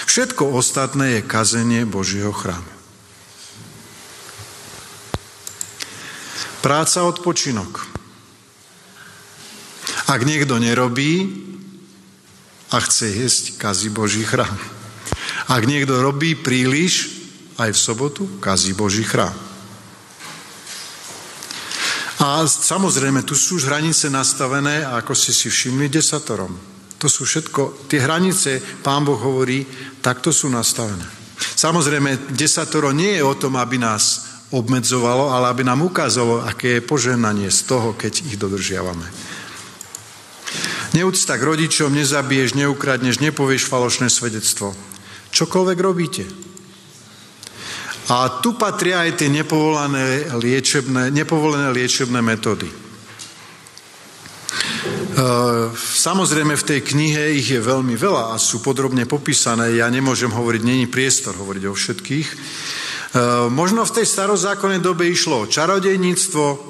Všetko 0.09 0.57
ostatné 0.57 1.21
je 1.21 1.29
kazenie 1.29 1.85
Božieho 1.85 2.33
chrámu. 2.33 2.65
Práca, 6.65 7.05
odpočinok. 7.05 7.85
Ak 10.09 10.25
niekto 10.25 10.57
nerobí 10.57 11.29
a 12.73 12.81
chce 12.81 13.13
jesť, 13.13 13.45
kazí 13.61 13.93
Boží 13.93 14.25
chrám. 14.25 14.57
Ak 15.45 15.69
niekto 15.69 16.01
robí 16.01 16.33
príliš, 16.33 17.21
aj 17.61 17.69
v 17.73 17.79
sobotu, 17.79 18.23
kazí 18.41 18.73
Boží 18.73 19.05
chrám. 19.05 19.33
A 22.19 22.43
samozrejme, 22.43 23.23
tu 23.23 23.37
sú 23.37 23.61
už 23.61 23.71
hranice 23.71 24.11
nastavené, 24.11 24.83
ako 24.83 25.15
ste 25.15 25.31
si 25.31 25.47
všimli, 25.47 25.87
desatorom. 25.87 26.78
To 26.99 27.07
sú 27.07 27.23
všetko, 27.23 27.87
tie 27.87 28.03
hranice, 28.03 28.59
pán 28.83 29.07
Boh 29.07 29.15
hovorí, 29.15 29.63
takto 30.03 30.35
sú 30.35 30.51
nastavené. 30.51 31.07
Samozrejme, 31.39 32.35
desatoro 32.35 32.91
nie 32.91 33.15
je 33.15 33.23
o 33.23 33.39
tom, 33.39 33.55
aby 33.55 33.79
nás 33.79 34.27
obmedzovalo, 34.51 35.31
ale 35.31 35.47
aby 35.47 35.63
nám 35.63 35.87
ukázalo, 35.87 36.43
aké 36.43 36.79
je 36.79 36.87
požehnanie 36.87 37.47
z 37.47 37.59
toho, 37.63 37.95
keď 37.95 38.13
ich 38.27 38.35
dodržiavame. 38.35 39.07
Neúcta 40.97 41.37
k 41.37 41.45
rodičom, 41.45 41.93
nezabiješ, 41.93 42.57
neukradneš, 42.57 43.21
nepovieš 43.21 43.69
falošné 43.69 44.09
svedectvo. 44.09 44.73
Čokoľvek 45.29 45.77
robíte. 45.79 46.25
A 48.09 48.41
tu 48.41 48.57
patria 48.57 49.05
aj 49.05 49.21
tie 49.21 49.29
nepovolené 49.29 50.33
liečebné, 50.33 51.13
nepovolené 51.13 51.69
liečebné 51.69 52.25
metódy. 52.25 52.88
Ehm, 55.19 55.75
samozrejme 55.75 56.55
v 56.55 56.67
tej 56.67 56.79
knihe 56.79 57.35
ich 57.35 57.51
je 57.51 57.59
veľmi 57.59 57.99
veľa 57.99 58.31
a 58.31 58.39
sú 58.39 58.63
podrobne 58.63 59.03
popísané. 59.03 59.75
Ja 59.75 59.91
nemôžem 59.91 60.31
hovoriť, 60.31 60.61
není 60.63 60.87
priestor 60.87 61.35
hovoriť 61.35 61.63
o 61.67 61.75
všetkých. 61.75 62.27
Ehm, 62.31 63.51
možno 63.51 63.83
v 63.83 63.99
tej 63.99 64.07
starozákonnej 64.07 64.79
dobe 64.79 65.11
išlo 65.11 65.43
o 65.43 65.49
čarodejníctvo, 65.51 66.45
ehm, 66.55 66.63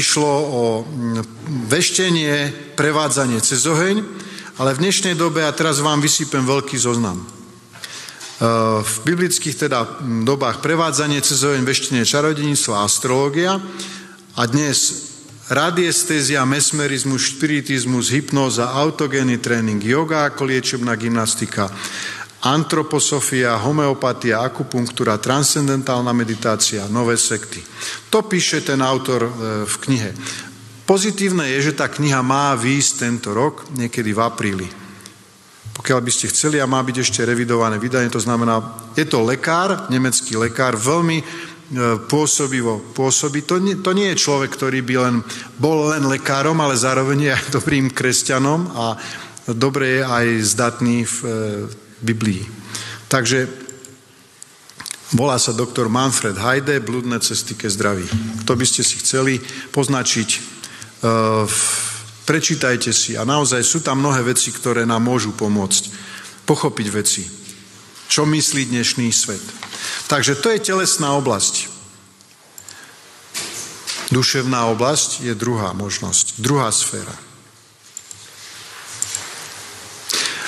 išlo 0.00 0.32
o 0.32 0.64
mm, 0.88 1.20
veštenie, 1.68 2.36
prevádzanie 2.72 3.36
cez 3.44 3.68
oheň, 3.68 4.00
ale 4.56 4.72
v 4.72 4.88
dnešnej 4.88 5.12
dobe, 5.12 5.44
a 5.44 5.52
teraz 5.52 5.84
vám 5.84 6.00
vysypem 6.00 6.42
veľký 6.42 6.80
zoznam, 6.80 7.20
v 8.78 8.96
biblických 9.02 9.66
teda 9.66 9.82
mm, 9.82 10.22
dobách 10.22 10.62
prevádzanie 10.62 11.18
cez 11.22 11.42
oheň, 11.42 11.66
veštenie, 11.66 12.06
čarodejníctvo 12.06 12.70
astrológia 12.74 13.58
a 14.38 14.42
dnes 14.46 15.07
radiestézia, 15.48 16.44
mesmerizmus, 16.44 17.34
špiritizmus, 17.34 18.12
hypnóza, 18.12 18.72
autogénny 18.76 19.40
tréning, 19.40 19.80
yoga 19.80 20.28
ako 20.28 20.44
liečebná 20.44 20.94
gymnastika, 20.94 21.72
antroposofia, 22.44 23.58
homeopatia, 23.58 24.44
akupunktúra, 24.44 25.18
transcendentálna 25.18 26.14
meditácia, 26.14 26.86
nové 26.86 27.18
sekty. 27.18 27.58
To 28.12 28.22
píše 28.22 28.62
ten 28.62 28.78
autor 28.78 29.26
e, 29.26 29.30
v 29.66 29.74
knihe. 29.88 30.10
Pozitívne 30.86 31.50
je, 31.58 31.72
že 31.72 31.76
tá 31.76 31.90
kniha 31.90 32.22
má 32.22 32.54
výjsť 32.54 32.92
tento 32.96 33.34
rok, 33.34 33.66
niekedy 33.74 34.14
v 34.14 34.20
apríli. 34.22 34.68
Pokiaľ 35.74 36.00
by 36.00 36.10
ste 36.10 36.30
chceli 36.32 36.58
a 36.58 36.70
má 36.70 36.82
byť 36.82 36.96
ešte 37.02 37.20
revidované 37.22 37.78
vydanie, 37.78 38.10
to 38.10 38.22
znamená, 38.22 38.60
je 38.98 39.06
to 39.06 39.22
lekár, 39.22 39.90
nemecký 39.92 40.34
lekár, 40.38 40.74
veľmi 40.74 41.22
pôsobivo 42.08 42.80
pôsobí. 42.96 43.44
To 43.44 43.60
nie, 43.60 43.76
to 43.76 43.92
nie 43.92 44.16
je 44.16 44.22
človek, 44.24 44.56
ktorý 44.56 44.80
by 44.80 44.94
len 45.04 45.16
bol 45.60 45.92
len 45.92 46.08
lekárom, 46.08 46.56
ale 46.64 46.80
zároveň 46.80 47.18
je 47.28 47.30
aj 47.36 47.44
dobrým 47.60 47.92
kresťanom 47.92 48.60
a 48.72 48.96
dobre 49.52 50.00
je 50.00 50.02
aj 50.04 50.26
zdatný 50.48 51.04
v 51.04 51.16
e, 51.24 51.28
Biblii. 52.00 52.44
Takže 53.08 53.48
volá 55.12 55.36
sa 55.36 55.56
doktor 55.56 55.92
Manfred 55.92 56.36
Heide, 56.40 56.80
Bludné 56.80 57.20
cesty 57.20 57.56
ke 57.56 57.68
zdraví. 57.68 58.04
To 58.48 58.56
by 58.56 58.64
ste 58.64 58.80
si 58.84 59.00
chceli 59.04 59.36
poznačiť, 59.72 60.28
e, 60.32 60.40
prečítajte 62.24 62.92
si. 62.96 63.12
A 63.16 63.28
naozaj 63.28 63.60
sú 63.60 63.84
tam 63.84 64.00
mnohé 64.00 64.24
veci, 64.24 64.52
ktoré 64.52 64.88
nám 64.88 65.04
môžu 65.04 65.36
pomôcť 65.36 65.92
pochopiť 66.48 66.86
veci. 66.88 67.24
Čo 68.08 68.24
myslí 68.24 68.72
dnešný 68.72 69.12
svet? 69.12 69.67
Takže 70.08 70.40
to 70.40 70.50
je 70.54 70.60
telesná 70.60 71.12
oblasť. 71.20 71.68
Duševná 74.08 74.72
oblasť 74.72 75.20
je 75.20 75.36
druhá 75.36 75.76
možnosť, 75.76 76.40
druhá 76.40 76.72
sféra. 76.72 77.12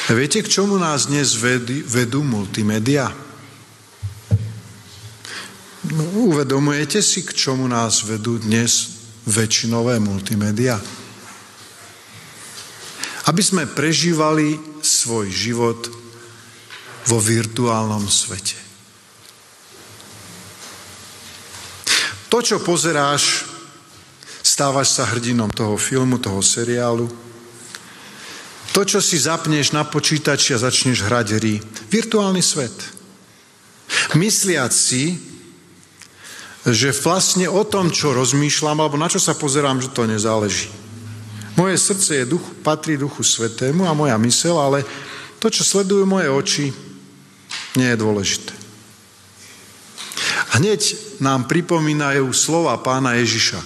A 0.08 0.16
viete, 0.16 0.40
k 0.42 0.48
čomu 0.48 0.80
nás 0.80 1.06
dnes 1.06 1.36
vedú 1.86 2.24
multimédia? 2.24 3.12
No, 5.92 6.04
uvedomujete 6.32 7.04
si, 7.04 7.22
k 7.22 7.36
čomu 7.36 7.68
nás 7.68 8.02
vedú 8.08 8.40
dnes 8.40 8.96
väčšinové 9.28 10.00
multimédia? 10.00 10.80
Aby 13.28 13.42
sme 13.44 13.70
prežívali 13.70 14.56
svoj 14.80 15.28
život 15.30 15.80
vo 17.06 17.18
virtuálnom 17.20 18.08
svete. 18.08 18.69
To, 22.30 22.38
čo 22.38 22.62
pozeráš, 22.62 23.44
stávaš 24.40 24.94
sa 24.94 25.04
hrdinom 25.10 25.50
toho 25.50 25.74
filmu, 25.74 26.22
toho 26.22 26.38
seriálu. 26.38 27.10
To, 28.70 28.80
čo 28.86 29.02
si 29.02 29.18
zapneš 29.18 29.74
na 29.74 29.82
počítači 29.82 30.54
a 30.54 30.62
začneš 30.62 31.02
hrať 31.02 31.26
hry. 31.42 31.58
Virtuálny 31.90 32.38
svet. 32.38 32.72
Mysliac 34.14 34.70
si, 34.70 35.18
že 36.62 36.94
vlastne 36.94 37.50
o 37.50 37.66
tom, 37.66 37.90
čo 37.90 38.14
rozmýšľam, 38.14 38.78
alebo 38.78 38.94
na 38.94 39.10
čo 39.10 39.18
sa 39.18 39.34
pozerám, 39.34 39.82
že 39.82 39.90
to 39.90 40.06
nezáleží. 40.06 40.70
Moje 41.58 41.76
srdce 41.82 42.22
je 42.22 42.30
duch, 42.30 42.44
patrí 42.62 42.94
duchu 42.94 43.26
svetému 43.26 43.90
a 43.90 43.96
moja 43.96 44.14
mysel, 44.22 44.54
ale 44.54 44.86
to, 45.42 45.50
čo 45.50 45.66
sledujú 45.66 46.06
moje 46.06 46.30
oči, 46.30 46.66
nie 47.74 47.88
je 47.90 47.98
dôležité. 47.98 48.49
Hneď 50.56 50.96
nám 51.22 51.46
pripomínajú 51.46 52.30
slova 52.34 52.76
pána 52.80 53.18
Ježiša. 53.20 53.60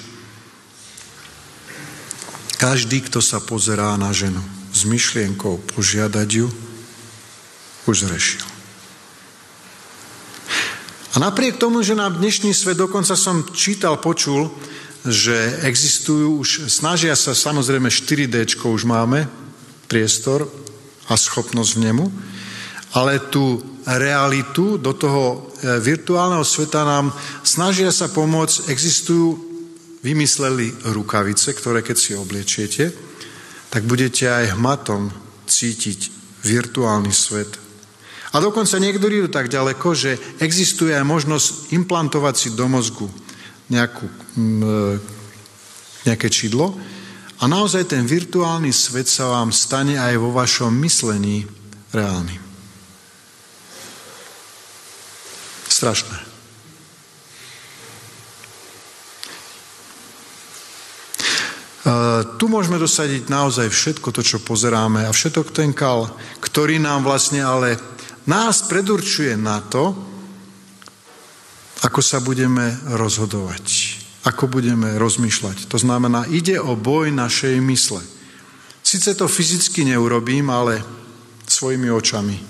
Každý, 2.61 3.05
kto 3.05 3.21
sa 3.21 3.43
pozerá 3.45 3.93
na 4.01 4.15
ženu 4.15 4.41
s 4.75 4.89
myšlienkou 4.89 5.61
požiadať 5.77 6.29
ju, 6.29 6.49
už 7.85 8.09
zrešil. 8.09 8.45
A 11.15 11.23
napriek 11.23 11.63
tomu, 11.63 11.79
že 11.87 11.95
nám 11.95 12.19
dnešný 12.19 12.51
svet, 12.51 12.75
dokonca 12.75 13.15
som 13.15 13.47
čítal, 13.55 14.03
počul, 14.03 14.51
že 15.07 15.63
existujú 15.63 16.43
už, 16.43 16.67
snažia 16.67 17.15
sa, 17.15 17.37
samozrejme 17.37 17.87
4D 17.87 18.49
už 18.67 18.83
máme, 18.89 19.31
priestor 19.87 20.49
a 21.07 21.15
schopnosť 21.15 21.71
v 21.77 21.83
nemu, 21.87 22.07
ale 22.97 23.21
tú 23.31 23.63
realitu 23.87 24.81
do 24.81 24.97
toho 24.97 25.53
e, 25.61 25.77
virtuálneho 25.81 26.45
sveta 26.45 26.85
nám 26.85 27.13
snažia 27.45 27.93
sa 27.93 28.09
pomôcť. 28.09 28.73
Existujú, 28.73 29.37
vymysleli 30.01 30.93
rukavice, 30.93 31.53
ktoré 31.57 31.81
keď 31.81 31.97
si 31.97 32.13
obliečiete, 32.17 32.93
tak 33.69 33.89
budete 33.89 34.29
aj 34.29 34.57
hmatom 34.57 35.09
cítiť 35.49 36.13
virtuálny 36.45 37.13
svet. 37.13 37.57
A 38.35 38.43
dokonca 38.43 38.83
niektorí 38.83 39.25
idú 39.25 39.29
tak 39.31 39.49
ďaleko, 39.49 39.95
že 39.95 40.19
existuje 40.43 40.93
aj 40.93 41.07
možnosť 41.07 41.73
implantovať 41.73 42.35
si 42.35 42.49
do 42.53 42.67
mozgu 42.69 43.09
nejakú, 43.73 44.05
e, 44.05 45.01
nejaké 46.05 46.29
čidlo 46.29 46.77
a 47.41 47.45
naozaj 47.49 47.89
ten 47.89 48.05
virtuálny 48.05 48.73
svet 48.73 49.09
sa 49.09 49.33
vám 49.33 49.53
stane 49.53 49.97
aj 49.97 50.21
vo 50.21 50.33
vašom 50.37 50.73
myslení 50.85 51.49
reálnym. 51.93 52.44
Strašné. 55.75 56.19
Tu 62.39 62.45
môžeme 62.47 62.79
dosadiť 62.79 63.27
naozaj 63.27 63.75
všetko 63.75 64.15
to, 64.15 64.23
čo 64.23 64.39
pozeráme 64.41 65.05
a 65.05 65.11
všetok 65.11 65.51
ten 65.51 65.75
kal, 65.75 66.15
ktorý 66.39 66.79
nám 66.79 67.03
vlastne 67.03 67.43
ale 67.43 67.77
nás 68.31 68.65
predurčuje 68.71 69.35
na 69.35 69.61
to, 69.67 69.93
ako 71.83 72.01
sa 72.01 72.23
budeme 72.23 72.73
rozhodovať, 72.95 73.67
ako 74.25 74.49
budeme 74.49 74.97
rozmýšľať. 74.97 75.69
To 75.69 75.77
znamená, 75.77 76.25
ide 76.31 76.57
o 76.57 76.79
boj 76.79 77.13
našej 77.13 77.59
mysle. 77.61 78.01
Sice 78.81 79.13
to 79.13 79.29
fyzicky 79.29 79.85
neurobím, 79.85 80.49
ale 80.49 80.81
svojimi 81.45 81.93
očami, 81.93 82.41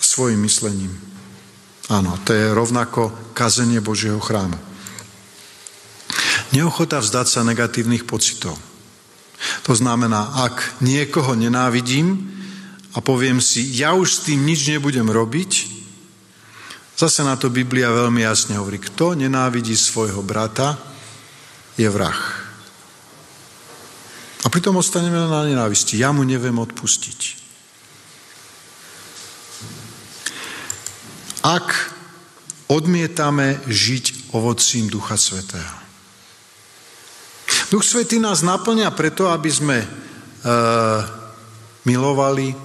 svojim 0.00 0.40
myslením. 0.40 1.13
Áno, 1.92 2.16
to 2.24 2.32
je 2.32 2.54
rovnako 2.54 3.12
kazenie 3.36 3.84
Božieho 3.84 4.16
chrámu. 4.16 4.56
Neochota 6.56 7.02
vzdať 7.02 7.26
sa 7.28 7.40
negatívnych 7.44 8.08
pocitov. 8.08 8.56
To 9.68 9.72
znamená, 9.76 10.48
ak 10.48 10.80
niekoho 10.80 11.36
nenávidím 11.36 12.30
a 12.96 13.04
poviem 13.04 13.42
si, 13.42 13.60
ja 13.76 13.92
už 13.92 14.08
s 14.08 14.22
tým 14.30 14.46
nič 14.46 14.64
nebudem 14.70 15.04
robiť, 15.04 15.52
zase 16.96 17.20
na 17.26 17.36
to 17.36 17.52
Biblia 17.52 17.92
veľmi 17.92 18.24
jasne 18.24 18.56
hovorí, 18.56 18.80
kto 18.80 19.18
nenávidí 19.18 19.76
svojho 19.76 20.24
brata, 20.24 20.78
je 21.74 21.90
vrah. 21.90 22.44
A 24.44 24.52
pritom 24.52 24.76
ostaneme 24.78 25.16
na 25.16 25.42
nenávisti. 25.42 25.98
Ja 25.98 26.12
mu 26.12 26.22
neviem 26.22 26.54
odpustiť. 26.54 27.43
Ak 31.44 31.68
odmietame 32.72 33.60
žiť 33.68 34.32
ovocím 34.32 34.88
Ducha 34.88 35.20
Svetého. 35.20 35.76
Duch 37.68 37.84
Svetý 37.84 38.16
nás 38.16 38.40
naplňa 38.40 38.88
preto, 38.96 39.28
aby 39.28 39.50
sme 39.52 39.78
e, 39.84 39.88
milovali, 41.84 42.56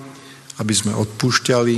aby 0.64 0.74
sme 0.74 0.96
odpúšťali, 0.96 1.78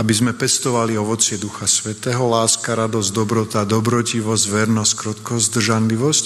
aby 0.00 0.12
sme 0.14 0.32
pestovali 0.32 0.96
ovocie 0.96 1.36
Ducha 1.36 1.68
Svetého, 1.68 2.24
láska, 2.32 2.72
radosť, 2.72 3.10
dobrota, 3.12 3.68
dobrotivosť, 3.68 4.44
vernosť, 4.48 4.92
krotkosť, 4.96 5.44
zdržanlivosť. 5.52 6.24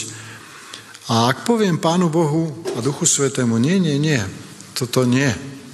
A 1.11 1.35
ak 1.35 1.43
poviem 1.43 1.83
Pánu 1.83 2.07
Bohu 2.09 2.55
a 2.77 2.79
Duchu 2.79 3.05
Svetému, 3.05 3.59
nie, 3.59 3.83
nie, 3.83 3.99
nie, 3.99 4.23
toto 4.79 5.03
nie, 5.03 5.29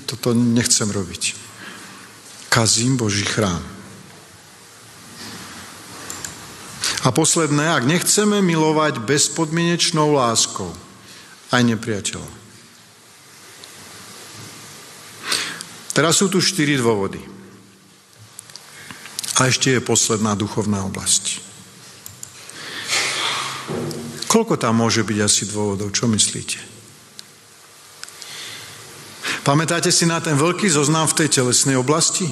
toto 0.08 0.32
nechcem 0.32 0.88
robiť. 0.88 1.36
Kazím 2.48 2.96
Boží 2.96 3.22
chrám. 3.28 3.79
A 7.00 7.08
posledné, 7.08 7.64
ak 7.72 7.88
nechceme 7.88 8.44
milovať 8.44 9.00
bezpodmienečnou 9.00 10.12
láskou 10.12 10.68
aj 11.48 11.62
nepriateľov. 11.64 12.30
Teraz 15.96 16.20
sú 16.20 16.28
tu 16.28 16.38
štyri 16.44 16.76
dôvody. 16.76 17.18
A 19.40 19.48
ešte 19.48 19.72
je 19.72 19.80
posledná 19.80 20.36
duchovná 20.36 20.84
oblasť. 20.84 21.40
Koľko 24.30 24.60
tam 24.60 24.78
môže 24.78 25.02
byť 25.02 25.18
asi 25.24 25.42
dôvodov? 25.48 25.90
Čo 25.90 26.06
myslíte? 26.06 26.60
Pamätáte 29.42 29.88
si 29.90 30.04
na 30.04 30.20
ten 30.20 30.36
veľký 30.36 30.68
zoznam 30.68 31.08
v 31.08 31.24
tej 31.24 31.42
telesnej 31.42 31.74
oblasti? 31.74 32.28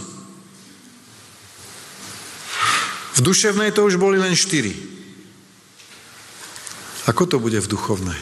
V 3.18 3.20
duševnej 3.20 3.74
to 3.74 3.82
už 3.82 3.98
boli 3.98 4.14
len 4.14 4.38
štyri. 4.38 4.70
Ako 7.10 7.26
to 7.26 7.42
bude 7.42 7.58
v 7.58 7.66
duchovnej? 7.66 8.20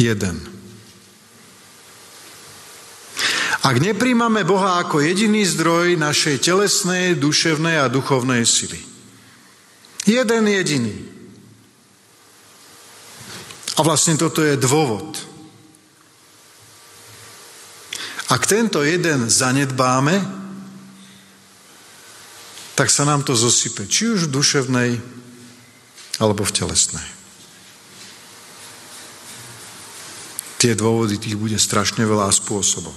Jeden. 0.00 0.40
Ak 3.60 3.76
nepríjmame 3.76 4.40
Boha 4.42 4.80
ako 4.80 5.04
jediný 5.04 5.44
zdroj 5.44 6.00
našej 6.00 6.40
telesnej, 6.40 7.14
duševnej 7.14 7.84
a 7.84 7.92
duchovnej 7.92 8.42
sily. 8.48 8.80
Jeden 10.08 10.48
jediný. 10.48 10.96
A 13.76 13.84
vlastne 13.84 14.16
toto 14.16 14.40
je 14.40 14.56
dôvod. 14.56 15.14
Ak 18.32 18.48
tento 18.48 18.80
jeden 18.80 19.28
zanedbáme, 19.28 20.41
tak 22.72 22.88
sa 22.88 23.04
nám 23.04 23.22
to 23.22 23.36
zosype, 23.36 23.84
či 23.84 24.08
už 24.12 24.28
v 24.28 24.34
duševnej, 24.34 24.90
alebo 26.20 26.44
v 26.44 26.54
telesnej. 26.54 27.08
Tie 30.62 30.78
dôvody, 30.78 31.18
tých 31.18 31.34
bude 31.34 31.58
strašne 31.58 32.06
veľa 32.06 32.30
spôsobov. 32.30 32.94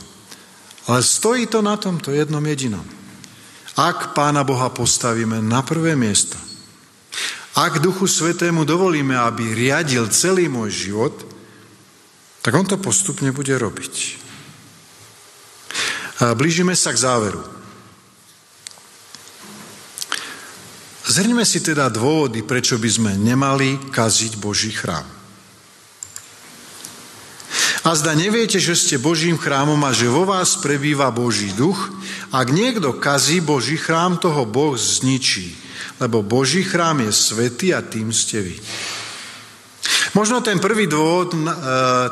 Ale 0.86 1.01
stojí 1.01 1.49
to 1.49 1.65
na 1.65 1.82
tomto 1.82 2.13
jednom 2.13 2.43
jedinom. 2.45 2.86
Ak 3.76 4.13
Pána 4.13 4.45
Boha 4.45 4.69
postavíme 4.69 5.41
na 5.41 5.65
prvé 5.65 5.97
miesto, 5.97 6.38
ak 7.55 7.80
Duchu 7.80 8.05
Svetému 8.05 8.67
dovolíme, 8.67 9.15
aby 9.15 9.55
riadil 9.55 10.11
celý 10.11 10.51
môj 10.51 10.91
život, 10.91 11.15
tak 12.43 12.51
On 12.53 12.67
to 12.67 12.76
postupne 12.78 13.32
bude 13.32 13.55
robiť. 13.55 13.93
A 16.21 16.36
blížime 16.36 16.76
sa 16.76 16.91
k 16.91 17.01
záveru. 17.01 17.55
Zhrňme 21.06 21.45
si 21.45 21.62
teda 21.62 21.86
dôvody, 21.93 22.41
prečo 22.41 22.82
by 22.82 22.89
sme 22.89 23.12
nemali 23.14 23.78
kaziť 23.93 24.41
Boží 24.41 24.74
chrám. 24.74 25.06
A 27.86 27.93
zda 27.93 28.18
neviete, 28.18 28.58
že 28.58 28.74
ste 28.74 28.97
Božím 28.97 29.38
chrámom 29.38 29.78
a 29.86 29.93
že 29.93 30.10
vo 30.10 30.26
vás 30.26 30.58
prebýva 30.58 31.14
Boží 31.14 31.53
duch? 31.53 31.78
Ak 32.34 32.49
niekto 32.49 32.97
kazí 32.97 33.38
Boží 33.38 33.78
chrám, 33.78 34.18
toho 34.18 34.49
Boh 34.49 34.74
zničí, 34.74 35.53
lebo 36.01 36.26
Boží 36.26 36.66
chrám 36.66 37.06
je 37.06 37.14
svetý 37.14 37.78
a 37.78 37.86
tým 37.86 38.10
ste 38.10 38.41
vy. 38.41 38.58
Možno 40.18 40.41
ten 40.41 40.58
prvý 40.58 40.89
dôvod, 40.89 41.38
e, 41.38 41.39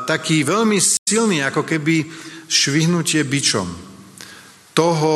taký 0.06 0.46
veľmi 0.46 0.78
silný, 0.78 1.42
ako 1.42 1.66
keby 1.66 2.06
švihnutie 2.46 3.26
bičom. 3.26 3.66
Toho 4.70 5.14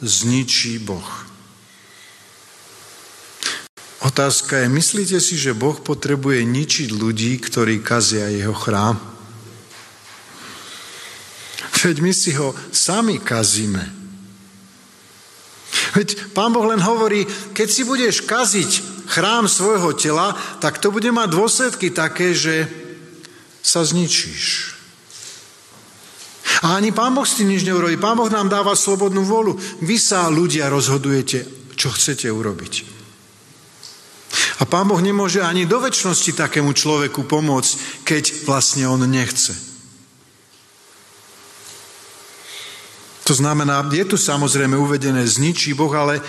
zničí 0.00 0.80
Boh. 0.80 1.19
Otázka 4.00 4.64
je, 4.64 4.68
myslíte 4.72 5.20
si, 5.20 5.36
že 5.36 5.52
Boh 5.52 5.76
potrebuje 5.76 6.40
ničiť 6.48 6.88
ľudí, 6.88 7.36
ktorí 7.36 7.84
kazia 7.84 8.32
jeho 8.32 8.56
chrám? 8.56 8.96
Veď 11.84 11.96
my 12.00 12.12
si 12.12 12.32
ho 12.36 12.56
sami 12.72 13.20
kazíme. 13.20 13.84
Veď 15.96 16.32
Pán 16.32 16.52
Boh 16.52 16.64
len 16.64 16.80
hovorí, 16.80 17.28
keď 17.52 17.68
si 17.68 17.82
budeš 17.84 18.24
kaziť 18.24 18.70
chrám 19.08 19.48
svojho 19.48 19.92
tela, 19.92 20.32
tak 20.64 20.80
to 20.80 20.88
bude 20.88 21.08
mať 21.12 21.28
dôsledky 21.28 21.92
také, 21.92 22.32
že 22.32 22.68
sa 23.60 23.84
zničíš. 23.84 24.76
A 26.64 26.76
ani 26.76 26.92
Pán 26.92 27.12
Boh 27.16 27.24
s 27.24 27.36
tým 27.40 27.52
nič 27.52 27.64
neurobí. 27.68 27.96
Pán 28.00 28.16
Boh 28.16 28.28
nám 28.32 28.48
dáva 28.48 28.76
slobodnú 28.76 29.24
volu. 29.24 29.56
Vy 29.84 29.96
sa 29.96 30.28
ľudia 30.28 30.68
rozhodujete, 30.72 31.44
čo 31.76 31.92
chcete 31.92 32.28
urobiť. 32.28 32.99
A 34.60 34.68
Pán 34.68 34.84
Boh 34.84 35.00
nemôže 35.00 35.40
ani 35.40 35.64
do 35.64 35.80
väčšnosti 35.80 36.36
takému 36.36 36.76
človeku 36.76 37.24
pomôcť, 37.24 38.04
keď 38.04 38.44
vlastne 38.44 38.84
on 38.84 39.00
nechce. 39.08 39.56
To 43.24 43.32
znamená, 43.32 43.86
je 43.88 44.04
tu 44.04 44.20
samozrejme 44.20 44.76
uvedené 44.76 45.24
zničí 45.24 45.72
Boh, 45.72 45.94
ale 45.96 46.20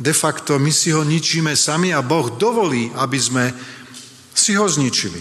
de 0.00 0.14
facto 0.16 0.56
my 0.56 0.72
si 0.72 0.96
ho 0.96 1.04
ničíme 1.04 1.52
sami 1.52 1.92
a 1.92 2.00
Boh 2.00 2.30
dovolí, 2.40 2.88
aby 2.94 3.18
sme 3.20 3.44
si 4.32 4.56
ho 4.56 4.64
zničili. 4.64 5.18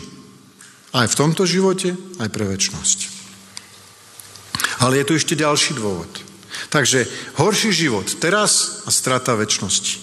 Aj 0.94 1.10
v 1.10 1.18
tomto 1.18 1.44
živote, 1.44 1.98
aj 2.22 2.30
pre 2.30 2.46
väčšnosť. 2.48 3.00
Ale 4.86 5.02
je 5.02 5.08
tu 5.10 5.14
ešte 5.18 5.34
ďalší 5.34 5.74
dôvod. 5.74 6.10
Takže 6.70 7.10
horší 7.42 7.74
život 7.74 8.06
teraz 8.22 8.86
a 8.86 8.94
strata 8.94 9.34
väčšnosti. 9.34 10.03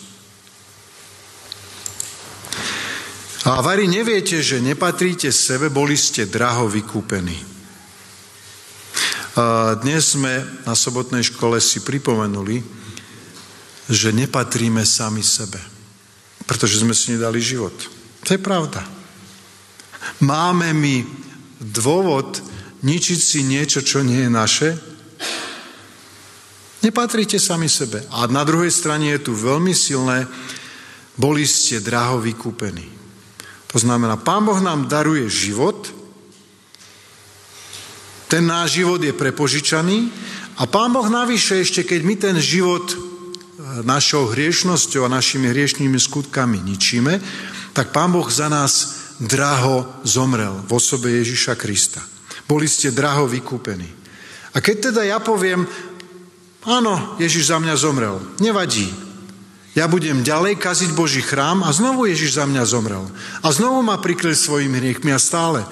A 3.40 3.64
vari 3.64 3.88
neviete, 3.88 4.44
že 4.44 4.60
nepatríte 4.60 5.32
sebe, 5.32 5.72
boli 5.72 5.96
ste 5.96 6.28
draho 6.28 6.68
vykúpení. 6.68 7.40
Dnes 9.80 10.12
sme 10.12 10.44
na 10.68 10.76
sobotnej 10.76 11.24
škole 11.24 11.56
si 11.62 11.80
pripomenuli, 11.80 12.60
že 13.88 14.12
nepatríme 14.12 14.84
sami 14.84 15.24
sebe, 15.24 15.56
pretože 16.44 16.84
sme 16.84 16.92
si 16.92 17.16
nedali 17.16 17.40
život. 17.40 17.72
To 18.28 18.36
je 18.36 18.40
pravda. 18.42 18.84
Máme 20.20 20.76
mi 20.76 21.08
dôvod 21.56 22.44
ničiť 22.84 23.18
si 23.18 23.40
niečo, 23.48 23.80
čo 23.80 24.04
nie 24.04 24.28
je 24.28 24.30
naše? 24.30 24.68
Nepatríte 26.84 27.40
sami 27.40 27.72
sebe. 27.72 28.04
A 28.12 28.28
na 28.28 28.44
druhej 28.44 28.68
strane 28.68 29.16
je 29.16 29.24
tu 29.24 29.32
veľmi 29.32 29.72
silné, 29.72 30.28
boli 31.16 31.48
ste 31.48 31.80
draho 31.80 32.20
vykúpení. 32.20 32.99
To 33.70 33.78
znamená, 33.78 34.18
Pán 34.18 34.42
Boh 34.42 34.58
nám 34.58 34.90
daruje 34.90 35.30
život, 35.30 35.94
ten 38.30 38.46
náš 38.46 38.78
život 38.82 39.02
je 39.02 39.10
prepožičaný 39.10 40.10
a 40.58 40.66
Pán 40.66 40.94
Boh 40.94 41.06
navyše 41.10 41.62
ešte, 41.62 41.82
keď 41.82 42.00
my 42.02 42.14
ten 42.14 42.36
život 42.38 42.94
e, 42.94 42.96
našou 43.82 44.30
hriešnosťou 44.30 45.06
a 45.06 45.14
našimi 45.14 45.50
hriešnými 45.50 45.98
skutkami 45.98 46.62
ničíme, 46.62 47.18
tak 47.74 47.90
Pán 47.90 48.14
Boh 48.14 48.26
za 48.30 48.46
nás 48.46 49.02
draho 49.18 49.86
zomrel 50.06 50.62
v 50.66 50.70
osobe 50.74 51.10
Ježiša 51.10 51.58
Krista. 51.58 52.02
Boli 52.46 52.70
ste 52.70 52.94
draho 52.94 53.26
vykúpení. 53.26 53.86
A 54.54 54.58
keď 54.58 54.90
teda 54.90 55.02
ja 55.06 55.18
poviem, 55.22 55.66
áno, 56.66 57.14
Ježiš 57.22 57.54
za 57.54 57.58
mňa 57.62 57.74
zomrel, 57.78 58.18
nevadí. 58.42 59.09
Ja 59.78 59.86
budem 59.86 60.26
ďalej 60.26 60.58
kaziť 60.58 60.90
Boží 60.98 61.22
chrám 61.22 61.62
a 61.62 61.70
znovu 61.70 62.10
Ježiš 62.10 62.42
za 62.42 62.44
mňa 62.46 62.62
zomrel. 62.66 63.06
A 63.42 63.48
znovu 63.54 63.86
ma 63.86 64.02
prikryl 64.02 64.34
svojimi 64.34 64.82
hriechmi 64.82 65.14
a 65.14 65.22
stále 65.22 65.62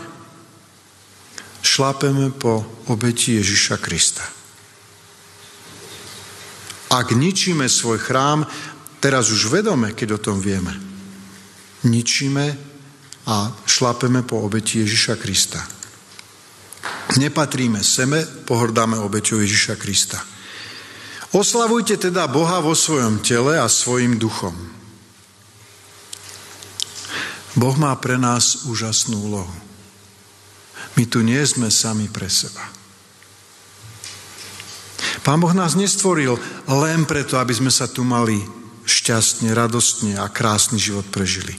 šlapeme 1.62 2.30
po 2.30 2.62
obeti 2.86 3.34
Ježiša 3.42 3.76
Krista. 3.82 4.22
Ak 6.88 7.12
ničíme 7.12 7.68
svoj 7.68 7.99
chrám, 8.01 8.46
teraz 9.03 9.28
už 9.28 9.51
vedome, 9.51 9.92
keď 9.92 10.16
o 10.16 10.22
tom 10.22 10.38
vieme, 10.40 10.72
ničíme 11.84 12.57
a 13.28 13.53
šlapeme 13.66 14.22
po 14.22 14.40
obeti 14.40 14.80
Ježiša 14.80 15.14
Krista. 15.20 15.61
Nepatríme 17.18 17.82
seme, 17.82 18.24
pohrdáme 18.46 18.96
obeťou 18.96 19.42
Ježiša 19.42 19.74
Krista. 19.76 20.38
Oslavujte 21.28 22.00
teda 22.00 22.24
Boha 22.24 22.64
vo 22.64 22.72
svojom 22.72 23.20
tele 23.20 23.60
a 23.60 23.68
svojim 23.68 24.16
duchom. 24.16 24.56
Boh 27.52 27.76
má 27.76 27.92
pre 28.00 28.16
nás 28.16 28.64
úžasnú 28.64 29.28
úlohu. 29.28 29.56
My 30.96 31.04
tu 31.04 31.20
nie 31.20 31.40
sme 31.44 31.68
sami 31.68 32.08
pre 32.08 32.32
seba. 32.32 32.64
Pán 35.20 35.44
Boh 35.44 35.52
nás 35.52 35.76
nestvoril 35.76 36.40
len 36.64 37.04
preto, 37.04 37.36
aby 37.36 37.52
sme 37.52 37.68
sa 37.68 37.84
tu 37.84 38.06
mali 38.06 38.40
šťastne, 38.88 39.52
radostne 39.52 40.16
a 40.16 40.32
krásny 40.32 40.80
život 40.80 41.04
prežili. 41.12 41.52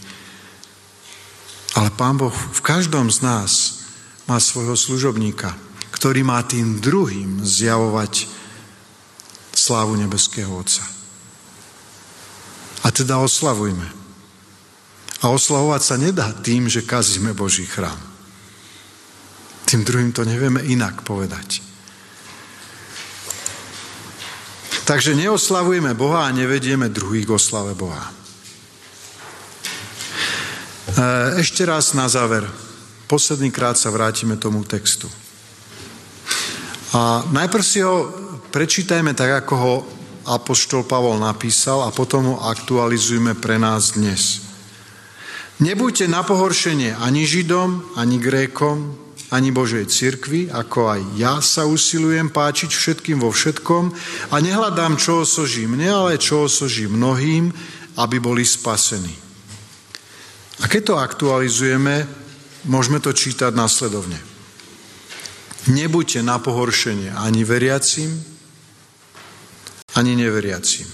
Ale 1.77 1.93
Pán 1.93 2.17
Boh 2.17 2.33
v 2.33 2.61
každom 2.65 3.13
z 3.13 3.21
nás 3.21 3.51
má 4.25 4.41
svojho 4.41 4.73
služobníka, 4.73 5.53
ktorý 5.93 6.25
má 6.25 6.41
tým 6.41 6.81
druhým 6.81 7.45
zjavovať 7.45 8.38
slávu 9.69 9.93
nebeského 10.01 10.49
Otca. 10.49 10.81
A 12.81 12.89
teda 12.89 13.21
oslavujme. 13.21 13.85
A 15.21 15.29
oslavovať 15.29 15.81
sa 15.85 15.95
nedá 16.01 16.33
tým, 16.33 16.65
že 16.65 16.81
kazíme 16.81 17.37
Boží 17.37 17.69
chrám. 17.69 18.01
Tým 19.69 19.85
druhým 19.85 20.09
to 20.09 20.25
nevieme 20.25 20.65
inak 20.65 21.05
povedať. 21.05 21.61
Takže 24.89 25.13
neoslavujeme 25.13 25.93
Boha 25.93 26.25
a 26.25 26.33
nevedieme 26.33 26.89
druhých 26.89 27.29
k 27.29 27.35
oslave 27.37 27.77
Boha. 27.77 28.09
E, 28.09 28.13
ešte 31.37 31.61
raz 31.61 31.93
na 31.93 32.09
záver. 32.09 32.49
Posledný 33.05 33.53
krát 33.53 33.77
sa 33.77 33.93
vrátime 33.93 34.33
tomu 34.41 34.65
textu. 34.65 35.05
A 36.89 37.21
najprv 37.29 37.61
si 37.61 37.85
ho 37.85 38.28
prečítajme 38.49 39.13
tak, 39.13 39.45
ako 39.45 39.53
ho 39.55 39.75
Apoštol 40.29 40.85
Pavol 40.85 41.17
napísal 41.21 41.85
a 41.85 41.95
potom 41.95 42.35
ho 42.35 42.37
aktualizujme 42.49 43.37
pre 43.39 43.57
nás 43.57 43.97
dnes. 43.97 44.45
Nebuďte 45.63 46.09
na 46.09 46.21
pohoršenie 46.25 46.95
ani 46.97 47.25
Židom, 47.25 47.95
ani 47.95 48.17
Grékom, 48.19 48.95
ani 49.29 49.53
Božej 49.53 49.85
cirkvi, 49.85 50.49
ako 50.49 50.79
aj 50.89 51.01
ja 51.19 51.37
sa 51.39 51.69
usilujem 51.69 52.33
páčiť 52.33 52.71
všetkým 52.73 53.21
vo 53.21 53.29
všetkom 53.29 53.93
a 54.33 54.35
nehľadám, 54.41 54.97
čo 54.97 55.21
osoží 55.21 55.69
mne, 55.69 55.89
ale 55.89 56.13
čo 56.17 56.49
osoží 56.49 56.89
mnohým, 56.89 57.53
aby 57.99 58.17
boli 58.17 58.41
spasení. 58.41 59.13
A 60.59 60.67
keď 60.67 60.81
to 60.83 60.95
aktualizujeme, 60.97 62.19
Môžeme 62.67 62.99
to 62.99 63.15
čítať 63.15 63.55
následovne. 63.55 64.19
Nebuďte 65.71 66.19
na 66.19 66.43
pohoršenie 66.43 67.15
ani 67.15 67.47
veriacim, 67.47 68.19
ani 69.97 70.13
neveriacim, 70.15 70.87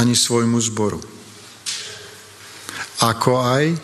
ani 0.00 0.16
svojmu 0.16 0.60
zboru. 0.60 1.00
Ako 3.04 3.44
aj, 3.44 3.76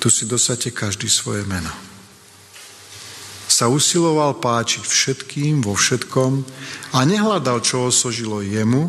tu 0.00 0.08
si 0.12 0.28
dosate 0.28 0.72
každý 0.72 1.08
svoje 1.08 1.44
meno. 1.48 1.72
Sa 3.48 3.68
usiloval 3.68 4.40
páčiť 4.40 4.84
všetkým 4.84 5.60
vo 5.60 5.76
všetkom 5.76 6.44
a 6.96 6.98
nehľadal, 7.04 7.60
čo 7.60 7.88
osožilo 7.88 8.40
jemu, 8.40 8.88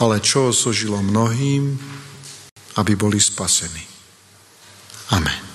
ale 0.00 0.20
čo 0.20 0.52
osožilo 0.52 1.00
mnohým, 1.00 1.76
aby 2.76 2.92
boli 2.96 3.20
spasení. 3.20 3.84
Amen. 5.12 5.49